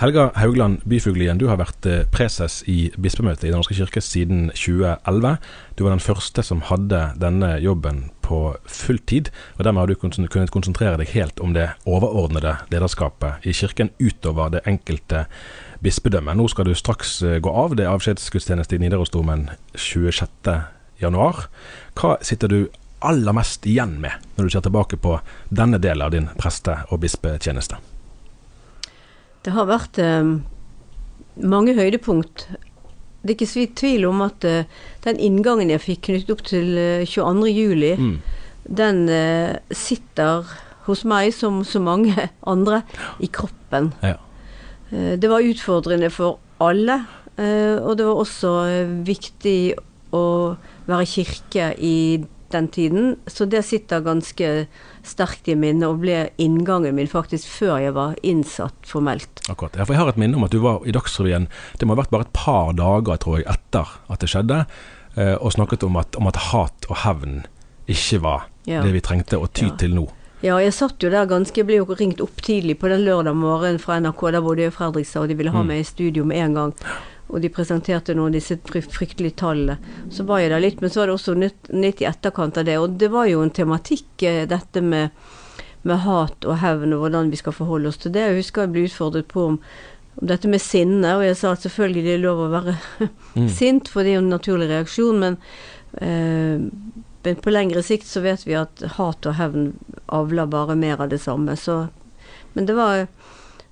Helga 0.00 0.30
Haugland 0.34 0.80
Byfuglien, 0.88 1.36
du 1.36 1.50
har 1.50 1.58
vært 1.60 1.84
eh, 1.84 2.06
preses 2.08 2.62
i 2.64 2.86
bispemøtet 2.96 3.44
i 3.44 3.50
Den 3.50 3.58
norske 3.60 3.74
kirke 3.76 4.00
siden 4.00 4.46
2011. 4.56 5.34
Du 5.76 5.82
var 5.84 5.92
den 5.92 6.00
første 6.00 6.40
som 6.40 6.62
hadde 6.70 7.02
denne 7.20 7.50
jobben 7.60 8.06
på 8.24 8.38
fulltid, 8.64 9.28
og 9.58 9.66
dermed 9.66 9.82
har 9.82 9.92
du 9.92 9.98
kunnet 10.00 10.54
konsentrere 10.54 10.96
deg 11.02 11.12
helt 11.12 11.44
om 11.44 11.52
det 11.52 11.66
overordnede 11.84 12.54
lederskapet 12.72 13.44
i 13.44 13.52
kirken 13.52 13.92
utover 14.00 14.48
det 14.56 14.64
enkelte 14.64 15.26
bispedømme. 15.84 16.32
Nå 16.32 16.48
skal 16.48 16.70
du 16.70 16.72
straks 16.72 17.18
eh, 17.20 17.36
gå 17.36 17.52
av. 17.52 17.76
Det 17.76 17.84
er 17.84 17.92
avskjedsgudstjeneste 17.92 18.80
i 18.80 18.82
Nidarosdomen 18.86 19.50
26.1. 19.76 21.44
Hva 22.00 22.16
sitter 22.24 22.48
du 22.48 22.60
aller 23.04 23.36
mest 23.36 23.68
igjen 23.68 23.98
med 24.00 24.16
når 24.38 24.48
du 24.48 24.56
ser 24.56 24.64
tilbake 24.64 24.96
på 24.96 25.20
denne 25.52 25.76
delen 25.76 26.08
av 26.08 26.16
din 26.16 26.32
preste- 26.40 26.86
og 26.88 27.04
bispetjeneste? 27.04 27.89
Det 29.44 29.52
har 29.56 29.68
vært 29.70 29.98
eh, 30.02 30.34
mange 31.40 31.74
høydepunkt. 31.78 32.46
Det 33.20 33.34
er 33.34 33.36
ikke 33.36 33.66
tvil 33.76 34.06
om 34.08 34.22
at 34.24 34.44
eh, 34.48 34.64
den 35.04 35.20
inngangen 35.20 35.70
jeg 35.72 35.82
fikk 35.84 36.02
knyttet 36.08 36.32
opp 36.34 36.42
til 36.48 36.74
eh, 36.80 37.06
22. 37.08 37.48
juli, 37.52 37.94
Mm. 38.00 38.18
den 38.80 39.08
eh, 39.08 39.56
sitter 39.72 40.44
hos 40.86 41.04
meg, 41.08 41.32
som 41.36 41.62
så 41.64 41.80
mange 41.80 42.28
andre, 42.52 42.82
i 43.20 43.28
kroppen. 43.32 43.92
Ja. 44.04 44.16
Eh, 44.92 45.16
det 45.20 45.30
var 45.30 45.44
utfordrende 45.44 46.10
for 46.12 46.38
alle, 46.60 47.00
eh, 47.38 47.76
og 47.80 47.96
det 47.96 48.04
var 48.08 48.20
også 48.20 48.52
viktig 49.08 49.74
å 50.12 50.24
være 50.90 51.06
kirke 51.06 51.70
i 51.78 51.96
den 52.52 52.68
tiden, 52.68 53.16
så 53.26 53.46
det 53.48 53.64
sitter 53.64 54.00
ganske 54.04 54.66
sterkt 55.06 55.48
i 55.48 55.54
minnet, 55.54 55.88
og 55.88 56.00
ble 56.02 56.30
inngangen 56.38 56.94
min 56.94 57.08
faktisk 57.10 57.48
før 57.48 57.78
jeg 57.80 57.94
var 57.96 58.14
innsatt 58.22 58.74
formelt. 58.86 59.28
Akkurat. 59.48 59.76
Ja, 59.76 59.84
for 59.84 59.94
jeg 59.94 60.00
har 60.02 60.08
et 60.12 60.16
minne 60.20 60.36
om 60.36 60.44
at 60.44 60.50
du 60.54 60.58
var 60.60 60.80
i 60.86 60.92
Dagsrevyen 60.92 61.48
Det 61.78 61.86
må 61.88 61.94
ha 61.96 62.02
vært 62.02 62.10
bare 62.10 62.26
et 62.28 62.32
par 62.36 62.72
dager, 62.76 63.16
tror 63.22 63.38
jeg, 63.40 63.46
etter 63.48 63.86
at 64.10 64.20
det 64.20 64.28
skjedde, 64.28 64.66
eh, 65.16 65.34
og 65.40 65.52
snakket 65.52 65.84
om 65.84 65.96
at, 65.96 66.16
om 66.16 66.26
at 66.30 66.36
hat 66.50 66.86
og 66.90 66.96
hevn 67.04 67.44
ikke 67.88 68.20
var 68.22 68.46
Ja. 68.66 68.82
det 68.82 68.92
vi 68.92 69.00
trengte 69.00 69.38
å 69.40 69.48
ty 69.52 69.66
Ja. 69.66 69.76
til 69.76 69.94
nå. 69.94 70.08
Ja, 70.42 70.56
jeg 70.56 70.72
satt 70.72 70.98
jo 71.02 71.10
der 71.10 71.26
ganske 71.26 71.52
Jeg 71.56 71.66
ble 71.66 71.76
jo 71.76 71.84
ringt 71.84 72.20
opp 72.20 72.40
tidlig 72.40 72.78
på 72.80 72.88
den 72.88 73.02
lørdag 73.04 73.34
morgenen 73.36 73.78
fra 73.78 73.98
NRK. 74.00 74.30
Der 74.32 74.40
bodde 74.40 74.62
jeg 74.62 74.72
i 74.72 74.76
Fredrikstad, 74.76 75.20
og 75.22 75.28
de 75.28 75.34
ville 75.36 75.50
ha 75.52 75.60
Mm. 75.62 75.66
meg 75.68 75.80
i 75.80 75.84
studio 75.84 76.24
med 76.24 76.38
en 76.38 76.54
gang. 76.54 76.74
Og 77.30 77.40
de 77.42 77.50
presenterte 77.54 78.14
nå 78.18 78.28
disse 78.34 78.56
fryktelige 78.66 79.36
tallene. 79.38 79.76
Så 80.10 80.24
var 80.26 80.42
jeg 80.42 80.50
der 80.50 80.62
litt, 80.64 80.80
men 80.82 80.90
så 80.90 81.02
var 81.02 81.10
det 81.10 81.14
også 81.14 81.34
nytt, 81.38 81.70
nytt 81.70 82.02
i 82.02 82.08
etterkant 82.10 82.58
av 82.58 82.66
det. 82.66 82.78
Og 82.82 82.96
det 82.98 83.10
var 83.12 83.28
jo 83.30 83.44
en 83.44 83.52
tematikk, 83.54 84.08
eh, 84.26 84.42
dette 84.50 84.82
med, 84.82 85.14
med 85.86 86.02
hat 86.04 86.44
og 86.44 86.58
hevn, 86.64 86.92
og 86.96 87.06
hvordan 87.06 87.30
vi 87.30 87.38
skal 87.40 87.54
forholde 87.56 87.92
oss 87.92 88.00
til 88.02 88.12
det. 88.16 88.26
Jeg 88.26 88.40
husker 88.42 88.66
jeg 88.66 88.74
ble 88.74 88.86
utfordret 88.88 89.30
på 89.30 89.44
om, 89.52 89.60
om 90.18 90.32
dette 90.32 90.50
med 90.50 90.60
sinne, 90.60 91.14
og 91.16 91.22
jeg 91.24 91.38
sa 91.38 91.54
at 91.54 91.62
selvfølgelig 91.68 92.06
det 92.08 92.16
er 92.16 92.24
lov 92.26 92.46
å 92.46 92.50
være 92.56 92.78
Mm. 93.30 93.46
sint, 93.46 93.86
for 93.86 94.02
det 94.02 94.10
er 94.10 94.16
jo 94.18 94.22
en 94.24 94.32
naturlig 94.32 94.66
reaksjon, 94.66 95.20
men 95.22 95.36
eh, 96.02 96.58
men 97.22 97.36
på 97.36 97.52
lengre 97.52 97.82
sikt 97.84 98.08
så 98.08 98.22
vet 98.24 98.46
vi 98.46 98.56
at 98.56 98.80
hat 98.96 99.26
og 99.28 99.36
hevn 99.36 99.72
avler 100.08 100.48
bare 100.48 100.76
mer 100.78 101.02
av 101.04 101.10
det 101.12 101.18
samme. 101.20 101.52
Så, 101.56 101.88
men 102.54 102.66
det 102.66 102.76
var 102.78 103.06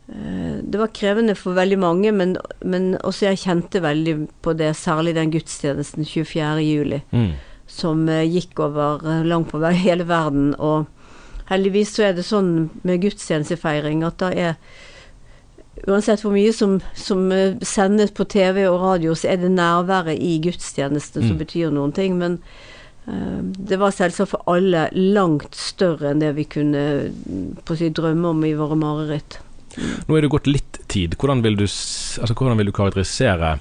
det 0.08 0.78
var 0.80 0.88
krevende 0.96 1.34
for 1.36 1.52
veldig 1.52 1.78
mange, 1.78 2.12
men, 2.16 2.36
men 2.64 2.94
også 3.04 3.26
jeg 3.28 3.42
kjente 3.42 3.82
veldig 3.84 4.14
på 4.42 4.54
det, 4.56 4.70
særlig 4.76 5.14
den 5.18 5.30
gudstjenesten 5.34 6.04
24. 6.08 6.62
juli, 6.64 7.02
Mm. 7.12 7.32
som 7.68 8.08
eh, 8.08 8.24
gikk 8.24 8.58
over 8.64 9.04
eh, 9.04 9.24
langt 9.28 9.50
på 9.50 9.60
vei 9.60 9.74
hele 9.76 10.06
verden. 10.08 10.54
Og 10.58 10.86
heldigvis 11.50 11.92
så 11.96 12.06
er 12.08 12.12
det 12.16 12.24
sånn 12.24 12.70
med 12.88 13.02
gudstjenestefeiring 13.04 14.04
at 14.06 14.16
da 14.18 14.30
er 14.32 14.56
Uansett 15.86 16.24
hvor 16.24 16.32
mye 16.34 16.50
som, 16.52 16.80
som 16.98 17.28
eh, 17.30 17.54
sendes 17.62 18.10
på 18.10 18.24
TV 18.26 18.64
og 18.66 18.80
radio, 18.82 19.12
så 19.14 19.28
er 19.30 19.36
det 19.38 19.50
nærværet 19.54 20.18
i 20.18 20.38
gudstjenesten 20.42 21.22
som 21.22 21.36
Mm. 21.36 21.42
betyr 21.44 21.70
noen 21.70 21.92
ting. 21.94 22.16
Men 22.18 22.40
uh, 23.06 23.38
det 23.44 23.78
var 23.78 23.94
selvsagt 23.94 24.32
for 24.32 24.42
alle 24.50 24.88
langt 24.92 25.54
større 25.54 26.10
enn 26.10 26.18
det 26.24 26.32
vi 26.34 26.44
kunne 26.50 26.82
si, 27.76 27.88
drømme 27.94 28.32
om 28.32 28.42
i 28.44 28.56
våre 28.58 28.74
mareritt. 28.74 29.38
Nå 30.08 30.16
er 30.16 30.24
det 30.24 30.32
gått 30.32 30.50
litt 30.50 30.80
tid. 30.90 31.16
Hvordan 31.18 31.42
vil 31.44 31.58
du, 31.58 31.66
altså, 31.66 32.34
hvordan 32.34 32.58
vil 32.60 32.70
du 32.70 32.74
karakterisere 32.76 33.56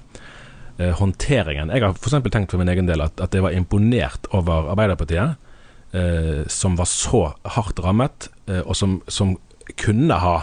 eh, 0.77 0.93
håndteringen? 0.99 1.73
Jeg 1.73 1.85
har 1.85 1.95
f.eks. 1.95 2.17
tenkt 2.33 2.53
for 2.53 2.61
min 2.61 2.71
egen 2.73 2.89
del 2.89 3.03
at, 3.05 3.19
at 3.23 3.35
jeg 3.35 3.45
var 3.45 3.55
imponert 3.57 4.29
over 4.37 4.71
Arbeiderpartiet, 4.73 5.37
eh, 5.97 6.43
som 6.51 6.77
var 6.79 6.89
så 6.91 7.23
hardt 7.57 7.81
rammet, 7.83 8.29
eh, 8.47 8.63
og 8.63 8.77
som, 8.79 9.01
som 9.11 9.37
kunne 9.77 10.19
ha 10.23 10.37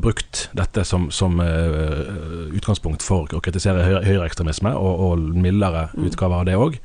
brukt 0.00 0.46
dette 0.56 0.84
som, 0.88 1.10
som 1.12 1.40
eh, 1.40 2.54
utgangspunkt 2.56 3.04
for 3.04 3.28
å 3.34 3.42
kritisere 3.44 3.84
høyre, 3.84 4.04
høyreekstremisme, 4.06 4.72
og, 4.78 5.06
og 5.06 5.26
mildere 5.36 5.88
utgaver 6.00 6.40
av 6.40 6.48
det 6.48 6.58
òg. 6.58 6.78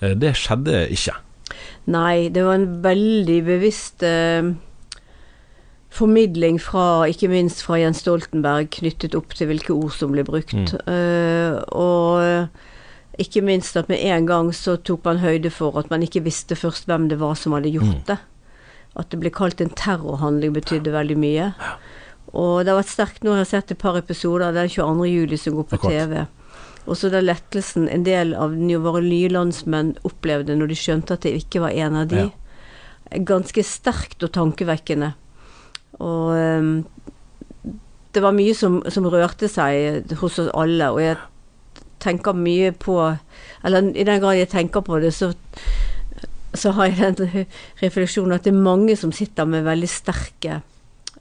Eh, 0.00 0.14
det 0.16 0.36
skjedde 0.40 0.86
ikke. 0.94 1.18
Nei, 1.92 2.28
det 2.32 2.42
var 2.46 2.58
en 2.58 2.70
veldig 2.84 3.40
bevisst 3.46 4.02
eh, 4.06 4.54
formidling 5.96 6.58
fra, 6.62 7.06
ikke 7.08 7.28
minst 7.32 7.62
fra 7.64 7.78
Jens 7.80 8.02
Stoltenberg, 8.04 8.68
knyttet 8.76 9.16
opp 9.18 9.34
til 9.36 9.48
hvilke 9.50 9.74
ord 9.74 9.94
som 9.96 10.12
ble 10.14 10.24
brukt. 10.26 10.52
Mm. 10.54 10.68
Uh, 10.86 11.56
og 11.72 13.20
ikke 13.22 13.40
minst 13.44 13.76
at 13.80 13.88
med 13.88 14.02
en 14.04 14.26
gang 14.28 14.50
så 14.54 14.76
tok 14.76 15.04
man 15.08 15.22
høyde 15.22 15.50
for 15.50 15.78
at 15.80 15.88
man 15.92 16.04
ikke 16.04 16.24
visste 16.26 16.56
først 16.58 16.88
hvem 16.90 17.08
det 17.08 17.20
var 17.22 17.34
som 17.40 17.56
hadde 17.56 17.72
gjort 17.72 17.94
Mm. 17.96 18.06
det. 18.12 18.18
At 18.96 19.10
det 19.10 19.20
ble 19.20 19.30
kalt 19.30 19.60
en 19.60 19.72
terrorhandling 19.76 20.52
betydde 20.56 20.92
veldig 20.92 21.16
mye. 21.20 21.52
Og 22.32 22.64
det 22.64 22.72
har 22.72 22.80
vært 22.82 22.92
sterkt 22.92 23.24
nå, 23.24 23.32
jeg 23.32 23.44
har 23.44 23.50
sett 23.50 23.70
et 23.72 23.78
par 23.78 23.96
episoder 23.96 24.52
den 24.52 24.68
22. 24.68 25.06
juli 25.08 25.36
som 25.40 25.54
går 25.56 25.68
på 25.72 25.80
TV. 25.88 26.26
Og 26.86 26.96
så 26.96 27.10
den 27.10 27.26
lettelsen 27.26 27.88
en 27.88 28.04
del 28.06 28.34
av 28.34 28.54
våre 28.54 29.02
nye 29.02 29.28
landsmenn 29.32 29.96
opplevde 30.04 30.56
når 30.56 30.68
de 30.70 30.78
skjønte 30.78 31.16
at 31.16 31.24
det 31.26 31.34
ikke 31.40 31.60
var 31.64 31.70
en 31.74 31.96
av 31.96 32.08
de. 32.12 32.26
Ja. 32.28 33.18
Ganske 33.26 33.62
sterkt 33.64 34.22
og 34.22 34.32
tankevekkende. 34.32 35.14
Og 36.02 36.34
ehm, 36.36 36.74
det 38.14 38.22
var 38.24 38.36
mye 38.36 38.54
som, 38.56 38.80
som 38.88 39.08
rørte 39.12 39.48
seg 39.48 40.12
hos 40.20 40.38
oss 40.40 40.52
alle, 40.56 40.90
og 40.92 41.00
jeg 41.02 41.16
tenker 42.00 42.36
mye 42.36 42.70
på 42.76 42.96
Eller 43.64 43.90
i 43.96 44.04
den 44.04 44.20
grad 44.20 44.36
jeg 44.38 44.48
tenker 44.52 44.84
på 44.84 44.98
det, 45.02 45.12
så, 45.14 45.32
så 46.54 46.72
har 46.76 46.92
jeg 46.92 47.16
den 47.18 47.46
refleksjonen 47.82 48.36
at 48.36 48.44
det 48.44 48.52
er 48.54 48.66
mange 48.68 48.96
som 48.96 49.12
sitter 49.12 49.48
med 49.48 49.66
veldig 49.66 49.88
sterke 49.90 50.60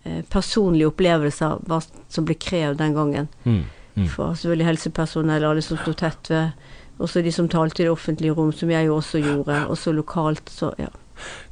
eh, 0.04 0.22
personlige 0.30 0.92
opplevelser 0.92 1.64
hva 1.66 1.80
som 1.82 2.28
ble 2.28 2.38
krevd 2.38 2.80
den 2.84 2.94
gangen. 2.94 3.32
Mm. 3.44 3.64
Mm. 3.96 4.08
For 4.12 4.36
selvfølgelig 4.36 4.68
helsepersonell, 4.68 5.48
alle 5.48 5.64
som 5.64 5.80
sto 5.80 5.96
tett 5.98 6.30
ved. 6.30 6.68
Også 7.00 7.24
de 7.24 7.32
som 7.32 7.48
talte 7.52 7.82
i 7.82 7.86
det 7.86 7.92
offentlige 7.92 8.36
rom, 8.36 8.54
som 8.56 8.70
jeg 8.72 8.88
jo 8.88 8.96
også 8.96 9.20
gjorde. 9.24 9.66
Også 9.72 9.92
lokalt, 9.96 10.52
så 10.52 10.72
ja. 10.80 10.92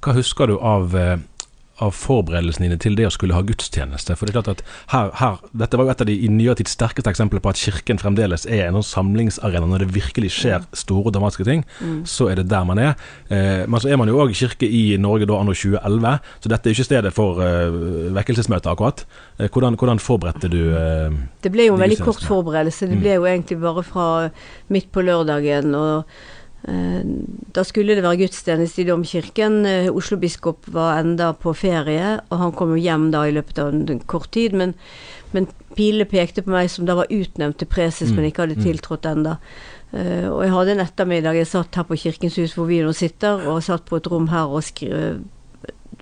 Hva 0.04 0.14
husker 0.16 0.52
du 0.52 0.58
av, 0.60 0.96
eh, 0.96 1.18
av 1.84 1.92
forberedelsene 1.98 2.70
dine 2.70 2.80
til 2.82 2.96
det 2.98 3.06
å 3.10 3.12
skulle 3.14 3.36
ha 3.38 3.44
gudstjeneste? 3.46 4.16
For 4.18 4.26
det 4.30 4.34
er 4.34 4.40
klart 4.42 4.52
at 4.54 4.64
her, 4.94 5.12
her 5.20 5.38
Dette 5.64 5.78
var 5.80 5.88
jo 5.88 5.94
et 5.94 6.04
av 6.06 6.10
de 6.10 6.16
i 6.26 6.30
nyere 6.32 6.56
tids 6.60 6.74
sterkeste 6.78 7.12
eksempler 7.12 7.44
på 7.44 7.52
at 7.52 7.60
kirken 7.62 8.00
fremdeles 8.02 8.48
er 8.48 8.66
en 8.70 8.80
sånn 8.80 8.88
samlingsarena. 8.94 9.68
Når 9.70 9.86
det 9.86 9.90
virkelig 9.96 10.32
skjer 10.38 10.66
store 10.78 11.12
og 11.12 11.16
dramatiske 11.18 11.46
ting, 11.48 11.64
så 12.10 12.30
er 12.32 12.40
det 12.42 12.48
der 12.52 12.64
man 12.68 12.80
er. 12.82 12.96
Eh, 13.30 13.64
men 13.68 13.80
så 13.84 13.92
er 13.92 14.00
man 14.02 14.10
jo 14.12 14.20
òg 14.24 14.34
kirke 14.38 14.66
i 14.70 14.96
Norge 15.02 15.28
da 15.30 15.38
anno 15.42 15.54
2011, 15.54 16.18
så 16.44 16.52
dette 16.54 16.70
er 16.72 16.76
ikke 16.78 16.88
stedet 16.90 17.14
for 17.16 17.42
eh, 17.44 17.78
vekkelsesmøte, 18.18 18.72
akkurat. 18.74 19.06
Eh, 19.38 19.50
hvordan, 19.50 19.78
hvordan 19.80 20.00
forberedte 20.04 20.50
du 20.52 20.62
eh, 20.74 21.18
Det 21.44 21.52
ble 21.54 21.68
jo 21.70 21.76
en 21.78 21.84
veldig 21.84 22.00
kort 22.04 22.24
forberedelse. 22.24 22.88
Det 22.88 22.94
Mm. 22.94 23.02
ble 23.02 23.14
jo 23.18 23.26
egentlig 23.26 23.60
bare 23.62 23.84
fra 23.84 24.08
midt 24.70 24.92
på 24.94 25.02
lørdagen. 25.02 25.74
og 25.76 26.06
Da 26.64 27.64
skulle 27.68 27.98
det 27.98 28.06
være 28.06 28.22
gudstjeneste 28.22 28.82
i 28.82 28.88
domkirken. 28.88 29.66
Eh, 29.68 29.90
Oslo-biskop 29.92 30.70
var 30.72 31.02
enda 31.02 31.34
på 31.36 31.52
ferie, 31.58 32.16
og 32.30 32.40
han 32.40 32.54
kom 32.56 32.72
jo 32.72 32.80
hjem 32.80 33.10
da 33.12 33.26
i 33.28 33.34
løpet 33.36 33.60
av 33.60 33.74
en, 33.74 33.84
en 33.92 34.00
kort 34.00 34.32
tid. 34.32 34.56
Men, 34.56 34.72
men 35.36 35.50
pilene 35.76 36.08
pekte 36.08 36.46
på 36.46 36.54
meg 36.54 36.72
som 36.72 36.88
da 36.88 36.96
var 37.02 37.12
utnevnt 37.12 37.60
til 37.60 37.68
preses, 37.68 38.14
Mm, 38.14 38.16
men 38.16 38.30
ikke 38.30 38.46
hadde 38.46 38.60
mm. 38.62 38.64
tiltrådt 38.64 39.10
enda. 39.12 39.38
Eh, 39.92 40.30
og 40.32 40.40
jeg 40.46 40.54
hadde 40.56 40.76
en 40.78 40.86
ettermiddag, 40.86 41.42
jeg 41.42 41.52
satt 41.52 41.76
her 41.76 41.88
på 41.90 42.00
Kirkens 42.00 42.40
hus 42.40 42.56
hvor 42.56 42.70
vi 42.72 42.80
nå 42.82 42.94
sitter, 42.96 43.44
og 43.52 43.64
satt 43.64 43.84
på 43.90 44.00
et 44.00 44.08
rom 44.08 44.32
her 44.32 44.48
og 44.48 44.64
skrev 44.64 45.24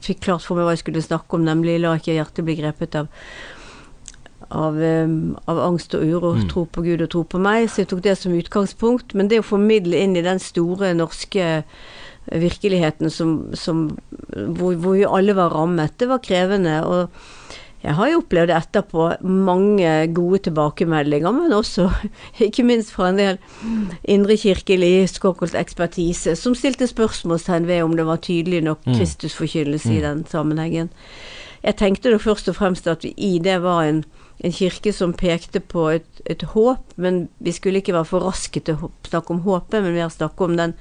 Fikk 0.02 0.24
klart 0.24 0.42
for 0.42 0.58
meg 0.58 0.66
hva 0.66 0.72
jeg 0.74 0.82
skulle 0.82 1.02
snakke 1.04 1.38
om, 1.38 1.44
nemlig 1.46 1.76
la 1.78 1.92
ikke 1.94 2.16
hjertet 2.16 2.46
bli 2.48 2.56
grepet 2.58 2.96
av 2.98 3.10
av, 4.52 4.78
eh, 4.82 5.08
av 5.48 5.60
angst 5.60 5.96
og 5.96 6.04
uro, 6.04 6.34
Mm. 6.36 6.50
tro 6.50 6.66
på 6.66 6.84
Gud 6.84 7.02
og 7.02 7.10
tro 7.10 7.24
på 7.24 7.40
meg, 7.40 7.70
så 7.70 7.78
jeg 7.82 7.88
tok 7.88 8.02
det 8.02 8.18
som 8.18 8.32
utgangspunkt. 8.34 9.14
Men 9.14 9.28
det 9.28 9.40
å 9.40 9.44
formidle 9.48 9.98
inn 9.98 10.16
i 10.18 10.22
den 10.22 10.40
store 10.40 10.94
norske 10.94 11.64
virkeligheten 12.32 13.10
som, 13.10 13.54
som, 13.54 13.98
hvor, 14.30 14.76
hvor 14.76 14.94
vi 14.98 15.06
alle 15.08 15.34
var 15.36 15.50
rammet, 15.56 15.98
det 15.98 16.08
var 16.08 16.20
krevende. 16.20 16.84
Og 16.86 17.10
jeg 17.84 17.96
har 17.98 18.10
jo 18.12 18.20
opplevd 18.22 18.52
etterpå 18.54 19.08
mange 19.26 20.14
gode 20.14 20.40
tilbakemeldinger, 20.46 21.32
men 21.34 21.52
også 21.52 21.90
ikke 22.48 22.64
minst 22.64 22.92
fra 22.94 23.10
en 23.10 23.18
del 23.18 23.40
indrekirkelig 24.08 25.10
skåkkolt 25.10 25.56
ekspertise 25.58 26.36
som 26.38 26.56
stilte 26.58 26.88
spørsmålstegn 26.90 27.66
ved 27.70 27.84
om 27.84 27.96
det 27.98 28.06
var 28.06 28.18
tydelig 28.22 28.64
nok 28.64 28.86
Mm. 28.86 28.96
Kristusforkynnelse 28.98 29.90
i 29.92 30.00
Mm. 30.00 30.02
den 30.02 30.26
sammenhengen. 30.26 30.90
Jeg 31.64 31.76
tenkte 31.78 32.10
da 32.12 32.18
først 32.18 32.48
og 32.50 32.56
fremst 32.56 32.88
at 32.88 33.04
vi 33.04 33.14
i 33.18 33.38
det 33.40 33.62
var 33.62 33.84
en, 33.84 34.04
en 34.42 34.54
kirke 34.56 34.94
som 34.94 35.14
pekte 35.14 35.60
på 35.62 35.88
et, 35.94 36.22
et 36.26 36.42
håp, 36.54 36.94
men 36.98 37.28
vi 37.38 37.54
skulle 37.54 37.82
ikke 37.82 37.94
være 37.94 38.10
for 38.10 38.26
raske 38.26 38.62
til 38.66 38.78
å 38.80 38.90
snakke 39.06 39.36
om 39.36 39.44
håpet, 39.46 39.82
men 39.84 39.94
mer 39.94 40.10
snakke 40.14 40.48
om 40.48 40.56
den 40.58 40.74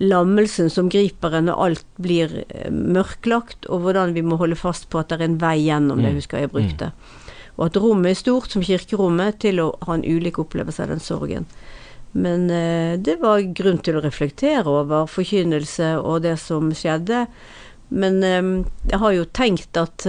lammelsen 0.00 0.70
som 0.72 0.88
griper 0.92 1.34
en 1.36 1.48
når 1.50 1.62
alt 1.64 1.86
blir 2.00 2.32
eh, 2.48 2.70
mørklagt, 2.72 3.66
og 3.68 3.84
hvordan 3.84 4.14
vi 4.16 4.24
må 4.24 4.38
holde 4.40 4.56
fast 4.56 4.88
på 4.92 5.00
at 5.00 5.12
det 5.12 5.20
er 5.20 5.26
en 5.28 5.40
vei 5.40 5.56
gjennom 5.66 6.00
det, 6.00 6.12
Mm. 6.12 6.20
husker 6.20 6.38
jeg 6.40 6.52
brukte. 6.52 6.92
Og 7.58 7.66
at 7.66 7.76
rommet 7.76 8.10
er 8.14 8.20
stort, 8.20 8.50
som 8.50 8.62
kirkerommet, 8.64 9.38
til 9.40 9.60
å 9.60 9.76
ha 9.84 9.94
en 9.94 10.04
ulik 10.04 10.38
opplevelse 10.40 10.82
av 10.82 10.88
den 10.88 11.00
sorgen. 11.04 11.46
Men 12.12 12.48
eh, 12.50 12.96
det 12.96 13.18
var 13.20 13.40
grunn 13.54 13.78
til 13.84 13.96
å 13.98 14.04
reflektere 14.04 14.66
over 14.66 15.06
forkynnelse 15.06 15.98
og 16.00 16.22
det 16.24 16.38
som 16.40 16.72
skjedde. 16.72 17.26
Men 17.90 18.22
eh, 18.24 18.64
jeg 18.90 18.98
har 19.04 19.12
jo 19.12 19.24
tenkt 19.36 19.76
at 19.76 20.06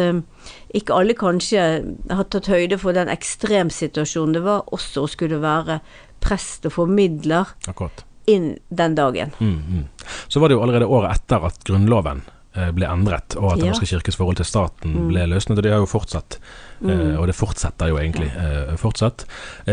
ikke 0.74 0.94
alle 0.96 1.14
kanskje 1.14 1.64
har 2.10 2.24
tatt 2.32 2.48
høyde 2.52 2.78
for 2.82 2.94
den 2.94 3.10
ekstremsituasjonen 3.12 4.34
det 4.38 4.44
var 4.46 4.64
også 4.74 5.04
å 5.06 5.10
skulle 5.12 5.40
være 5.44 5.80
prest 6.22 6.66
og 6.70 6.76
formidler 6.76 7.50
Akkurat. 7.68 8.04
inn 8.30 8.58
den 8.70 8.96
dagen. 8.96 9.32
Mm, 9.40 9.58
mm. 9.68 9.84
Så 10.28 10.40
var 10.40 10.50
det 10.50 10.56
jo 10.60 10.62
allerede 10.64 10.86
året 10.88 11.16
etter 11.18 11.46
at 11.50 11.64
Grunnloven 11.68 12.22
eh, 12.56 12.70
ble 12.76 12.86
endret, 12.86 13.36
og 13.40 13.54
at 13.54 13.60
Den 13.60 13.72
norske 13.72 13.88
kirkes 13.90 14.16
forhold 14.20 14.38
til 14.38 14.46
staten 14.46 14.94
Mm. 14.94 15.08
ble 15.10 15.26
løsnet. 15.32 15.58
Og 15.58 15.64
det 15.64 15.72
har 15.72 15.80
jo 15.80 15.86
fortsatt, 15.90 16.38
eh, 16.84 16.88
Mm. 16.90 17.18
og 17.20 17.28
det 17.28 17.36
fortsetter 17.36 17.88
jo 17.90 17.98
egentlig 17.98 18.32
eh, 18.36 18.76
fortsatt. 18.78 19.26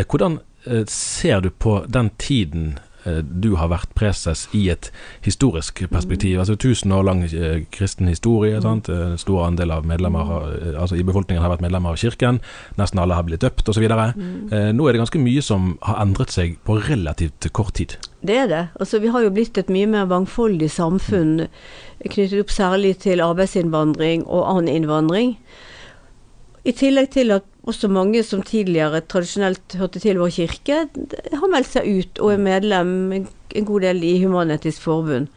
Hvordan 0.06 0.40
ser 0.86 1.40
du 1.40 1.50
på 1.50 1.86
den 1.88 2.10
tiden 2.18 2.78
du 3.22 3.54
har 3.58 3.70
vært 3.72 3.94
preses 3.98 4.46
i 4.56 4.68
et 4.72 4.90
historisk 5.24 5.82
perspektiv? 5.92 6.38
Altså 6.42 6.56
tusen 6.60 6.92
år 6.92 7.06
lang 7.06 7.22
eh, 7.26 7.64
kristen 7.74 8.08
historie. 8.08 8.60
sant? 8.62 8.88
Eh, 8.88 9.12
En 9.12 9.18
stor 9.18 9.46
andel 9.46 9.72
av 9.74 9.86
medlemmer 9.86 10.32
eh, 10.48 10.80
altså 10.80 10.96
i 10.96 11.04
befolkningen 11.06 11.42
har 11.42 11.52
vært 11.54 11.64
medlemmer 11.64 11.94
av 11.94 12.00
kirken. 12.00 12.40
Nesten 12.78 13.00
alle 13.02 13.18
har 13.18 13.26
blitt 13.26 13.44
døpt 13.44 13.68
osv. 13.68 13.84
Mm. 13.88 14.52
Eh, 14.52 14.70
nå 14.76 14.88
er 14.88 14.96
det 14.96 15.02
ganske 15.04 15.22
mye 15.22 15.42
som 15.42 15.76
har 15.86 16.02
endret 16.02 16.34
seg 16.34 16.58
på 16.68 16.78
relativt 16.88 17.50
kort 17.52 17.74
tid. 17.78 17.96
Det 18.20 18.36
er 18.36 18.48
det. 18.50 18.64
Altså, 18.80 18.98
vi 18.98 19.12
har 19.14 19.22
jo 19.22 19.34
blitt 19.34 19.58
et 19.58 19.70
mye 19.70 19.86
mer 19.86 20.08
mangfoldig 20.10 20.70
samfunn 20.74 21.46
knyttet 22.04 22.40
opp 22.42 22.50
særlig 22.54 22.96
til 23.04 23.22
arbeidsinnvandring 23.22 24.26
og 24.26 24.46
annen 24.46 24.72
innvandring. 24.74 25.36
I 26.66 26.74
tillegg 26.76 27.12
til 27.14 27.32
at 27.32 27.46
også 27.68 27.90
mange 27.92 28.22
som 28.26 28.42
tidligere 28.46 29.02
tradisjonelt 29.04 29.76
hørte 29.78 30.00
til 30.02 30.20
vår 30.20 30.32
kirke, 30.34 30.84
har 31.32 31.52
meldt 31.52 31.74
seg 31.74 31.88
ut 31.88 32.22
og 32.22 32.34
er 32.34 32.46
medlem 32.46 32.94
en 33.12 33.68
god 33.68 33.84
del 33.84 34.02
i 34.06 34.16
Human-Etisk 34.22 34.84
Forbund. 34.84 35.28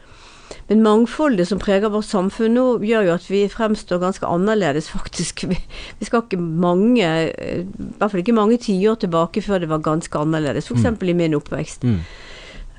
Men 0.67 0.83
mangfoldet 0.83 1.47
som 1.47 1.59
preger 1.59 1.91
vårt 1.91 2.07
samfunn 2.07 2.55
nå, 2.55 2.65
gjør 2.87 3.07
jo 3.07 3.13
at 3.15 3.27
vi 3.31 3.43
fremstår 3.51 4.01
ganske 4.03 4.27
annerledes, 4.27 4.89
faktisk. 4.95 5.45
Vi, 5.51 5.59
vi 5.99 6.07
skal 6.07 6.25
ikke 6.25 6.39
mange, 6.41 7.05
i 7.05 7.61
hvert 7.99 8.11
fall 8.11 8.23
ikke 8.23 8.37
mange 8.37 8.59
tiår 8.61 8.99
tilbake 9.03 9.43
før 9.45 9.63
det 9.63 9.71
var 9.71 9.83
ganske 9.85 10.19
annerledes, 10.19 10.67
f.eks. 10.67 10.89
Mm. 10.91 10.99
i 11.07 11.17
min 11.23 11.39
oppvekst. 11.39 11.87
Mm. 11.87 12.01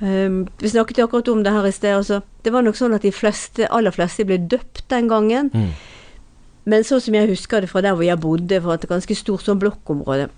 Um, 0.03 0.39
vi 0.59 0.69
snakket 0.73 1.05
akkurat 1.05 1.29
om 1.31 1.45
det 1.45 1.53
her 1.55 1.67
i 1.69 1.73
sted. 1.75 1.95
Altså. 1.95 2.23
Det 2.43 2.53
var 2.53 2.65
nok 2.67 2.79
sånn 2.79 2.97
at 2.97 3.05
de 3.07 3.13
fleste, 3.15 3.69
aller 3.71 3.95
fleste 3.95 4.27
ble 4.27 4.41
døpt 4.51 4.85
den 4.91 5.11
gangen. 5.11 5.53
Mm. 5.55 5.71
Men 6.65 6.87
sånn 6.87 7.03
som 7.03 7.17
jeg 7.17 7.31
husker 7.33 7.63
det 7.65 7.71
fra 7.73 7.83
der 7.83 7.97
hvor 7.99 8.07
jeg 8.07 8.21
bodde, 8.23 8.61
fra 8.63 8.77
et 8.79 8.89
ganske 8.91 9.17
stort 9.19 9.43
sånn 9.47 9.61
blokkområde, 9.63 10.29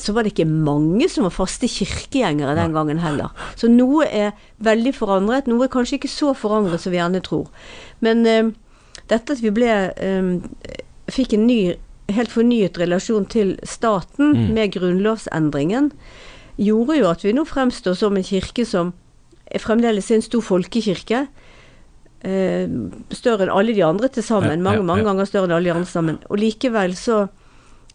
så 0.00 0.14
var 0.14 0.24
det 0.24 0.32
ikke 0.32 0.48
mange 0.50 1.06
som 1.12 1.26
var 1.26 1.34
faste 1.36 1.68
kirkegjengere 1.70 2.56
den 2.58 2.72
gangen 2.74 2.98
heller. 2.98 3.30
Så 3.54 3.68
noe 3.70 4.08
er 4.08 4.32
veldig 4.64 4.94
forandret. 4.96 5.46
Noe 5.46 5.68
er 5.68 5.72
kanskje 5.72 6.00
ikke 6.00 6.10
så 6.10 6.32
forandret 6.34 6.82
som 6.82 6.90
vi 6.94 6.98
gjerne 6.98 7.22
tror. 7.22 7.46
Men 8.02 8.24
um, 8.26 8.50
dette 9.10 9.36
at 9.36 9.42
vi 9.44 9.52
ble 9.54 9.70
um, 10.00 10.32
fikk 11.12 11.36
en 11.36 11.46
ny, 11.46 11.60
helt 12.10 12.32
fornyet 12.32 12.78
relasjon 12.80 13.28
til 13.30 13.54
staten 13.62 14.34
Mm. 14.34 14.54
med 14.56 14.72
grunnlovsendringen, 14.74 15.92
gjorde 16.58 16.98
jo 16.98 17.08
at 17.10 17.24
vi 17.24 17.32
nå 17.32 17.44
fremstår 17.46 17.94
som 17.94 18.16
en 18.16 18.26
kirke 18.26 18.66
som 18.66 18.92
er 19.46 19.62
fremdeles 19.62 20.10
en 20.10 20.22
stor 20.22 20.42
folkekirke. 20.42 21.26
Eh, 22.24 22.68
større 23.12 23.44
enn 23.44 23.52
alle 23.52 23.74
de 23.76 23.82
andre 23.84 24.08
til 24.08 24.22
sammen. 24.24 24.62
Mange, 24.64 24.82
mange 24.82 25.04
ganger 25.04 25.26
større 25.28 25.44
enn 25.50 25.52
alle 25.58 25.68
de 25.68 25.74
andre 25.74 25.90
sammen. 25.90 26.18
Og 26.30 26.38
likevel 26.40 26.94
så 26.96 27.28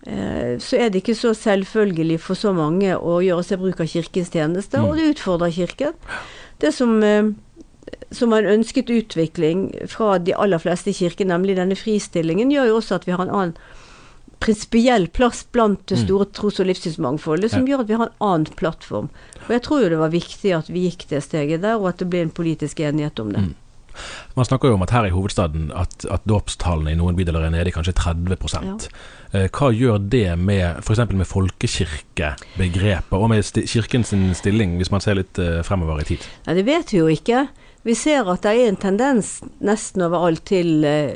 eh, 0.07 0.57
så 0.61 0.77
er 0.79 0.89
det 0.93 1.01
ikke 1.01 1.15
så 1.17 1.33
selvfølgelig 1.35 2.19
for 2.21 2.35
så 2.37 2.53
mange 2.55 2.93
å 2.95 3.17
gjøre 3.25 3.43
seg 3.43 3.59
bruk 3.59 3.81
av 3.81 3.87
kirkens 3.89 4.29
tjenester, 4.31 4.79
Mm. 4.79 4.85
og 4.89 4.95
det 4.95 5.09
utfordrer 5.15 5.51
kirken. 5.51 5.93
Det 6.61 6.73
som, 6.73 7.01
eh, 7.03 7.31
som 8.11 8.29
var 8.29 8.43
en 8.45 8.59
ønsket 8.61 8.85
utvikling 8.93 9.73
fra 9.89 10.17
de 10.19 10.33
aller 10.33 10.57
fleste 10.61 10.89
i 10.89 10.93
kirken, 10.93 11.27
nemlig 11.27 11.55
denne 11.57 11.75
fristillingen, 11.75 12.51
gjør 12.51 12.67
jo 12.67 12.77
også 12.79 12.95
at 12.95 13.05
vi 13.05 13.11
har 13.11 13.25
en 13.25 13.33
annen 13.35 13.55
prinsipiell 14.39 15.07
plass 15.11 15.43
blant 15.51 15.85
det 15.87 15.97
Mm. 15.99 16.05
store 16.05 16.25
tros- 16.31 16.59
og 16.61 16.67
livssynsmangfoldet, 16.67 17.49
som 17.51 17.65
gjør 17.67 17.81
at 17.81 17.87
vi 17.87 17.93
har 17.95 18.05
en 18.07 18.15
annen 18.21 18.45
plattform. 18.55 19.09
Og 19.47 19.49
jeg 19.49 19.61
tror 19.63 19.81
jo 19.83 19.89
det 19.89 19.97
var 19.99 20.09
viktig 20.09 20.55
at 20.57 20.67
vi 20.69 20.87
gikk 20.89 21.07
det 21.09 21.23
steget 21.23 21.61
der, 21.61 21.75
og 21.75 21.89
at 21.89 21.97
det 21.97 22.09
ble 22.09 22.21
en 22.21 22.29
politisk 22.31 22.79
enighet 22.79 23.19
om 23.19 23.33
det. 23.33 23.43
Mm. 23.89 24.35
Man 24.39 24.45
snakker 24.47 24.71
jo 24.71 24.77
om 24.77 24.85
at 24.85 24.93
her 24.95 25.07
i 25.07 25.13
hovedstaden 25.13 25.71
at, 25.75 26.05
at 26.09 26.27
dåpstallene 26.29 26.93
i 26.93 26.99
noen 26.99 27.17
bydeler 27.17 27.47
er 27.47 27.53
nede 27.53 27.71
i 27.71 27.75
kanskje 27.75 27.95
30% 27.97 28.87
eh, 29.33 29.47
Hva 29.49 29.71
gjør 29.75 29.97
det 30.11 30.37
med 30.39 30.83
f.eks. 30.83 31.03
med 31.11 31.27
folkekirkebegrepet, 31.29 33.17
og 33.17 33.29
med 33.31 33.45
sti 33.45 33.65
kirken 33.69 34.05
stilling, 34.07 34.77
hvis 34.79 34.93
man 34.93 35.03
ser 35.03 35.19
litt 35.19 35.41
eh, 35.41 35.61
fremover 35.67 36.03
i 36.03 36.09
tid? 36.13 36.29
Nei, 36.47 36.57
det 36.59 36.67
vet 36.69 36.93
vi 36.93 37.01
jo 37.01 37.09
ikke. 37.11 37.47
Vi 37.87 37.95
ser 37.95 38.27
at 38.27 38.43
det 38.43 38.51
er 38.51 38.69
en 38.69 38.79
tendens 38.79 39.37
nesten 39.63 40.03
overalt 40.03 40.43
til, 40.49 40.83
eh, 40.83 41.15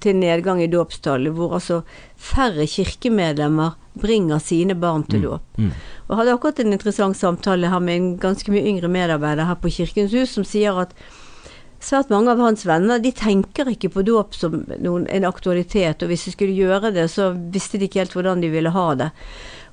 til 0.00 0.16
nedgang 0.16 0.62
i 0.64 0.70
dåpstallet, 0.72 1.34
hvor 1.36 1.58
altså 1.58 1.82
færre 2.16 2.64
kirkemedlemmer 2.66 3.76
bringer 3.98 4.40
sine 4.40 4.74
barn 4.78 5.04
til 5.04 5.26
dåp. 5.26 5.44
Mm. 5.58 5.72
Og 6.06 6.12
jeg 6.12 6.18
hadde 6.20 6.34
akkurat 6.34 6.60
en 6.62 6.72
interessant 6.72 7.18
samtale 7.18 7.68
her 7.68 7.82
med 7.82 7.96
en 7.96 8.10
ganske 8.20 8.52
mye 8.52 8.64
yngre 8.64 8.88
medarbeider 8.88 9.44
her 9.44 9.58
på 9.60 9.72
Kirkens 9.74 10.14
Hus, 10.16 10.32
som 10.36 10.46
sier 10.48 10.78
at 10.80 10.94
svært 11.82 12.10
mange 12.10 12.32
av 12.32 12.40
hans 12.42 12.64
venner 12.66 12.98
de 13.02 13.12
tenker 13.14 13.70
ikke 13.70 13.92
på 13.94 14.04
dåp 14.06 14.34
som 14.34 14.64
noen, 14.82 15.06
en 15.06 15.28
aktualitet, 15.28 16.02
og 16.02 16.10
hvis 16.10 16.26
de 16.26 16.34
skulle 16.34 16.56
gjøre 16.56 16.92
det, 16.96 17.06
så 17.12 17.30
visste 17.54 17.78
de 17.78 17.86
ikke 17.88 18.02
helt 18.02 18.16
hvordan 18.16 18.42
de 18.42 18.50
ville 18.52 18.72
ha 18.74 18.88
det. 18.98 19.12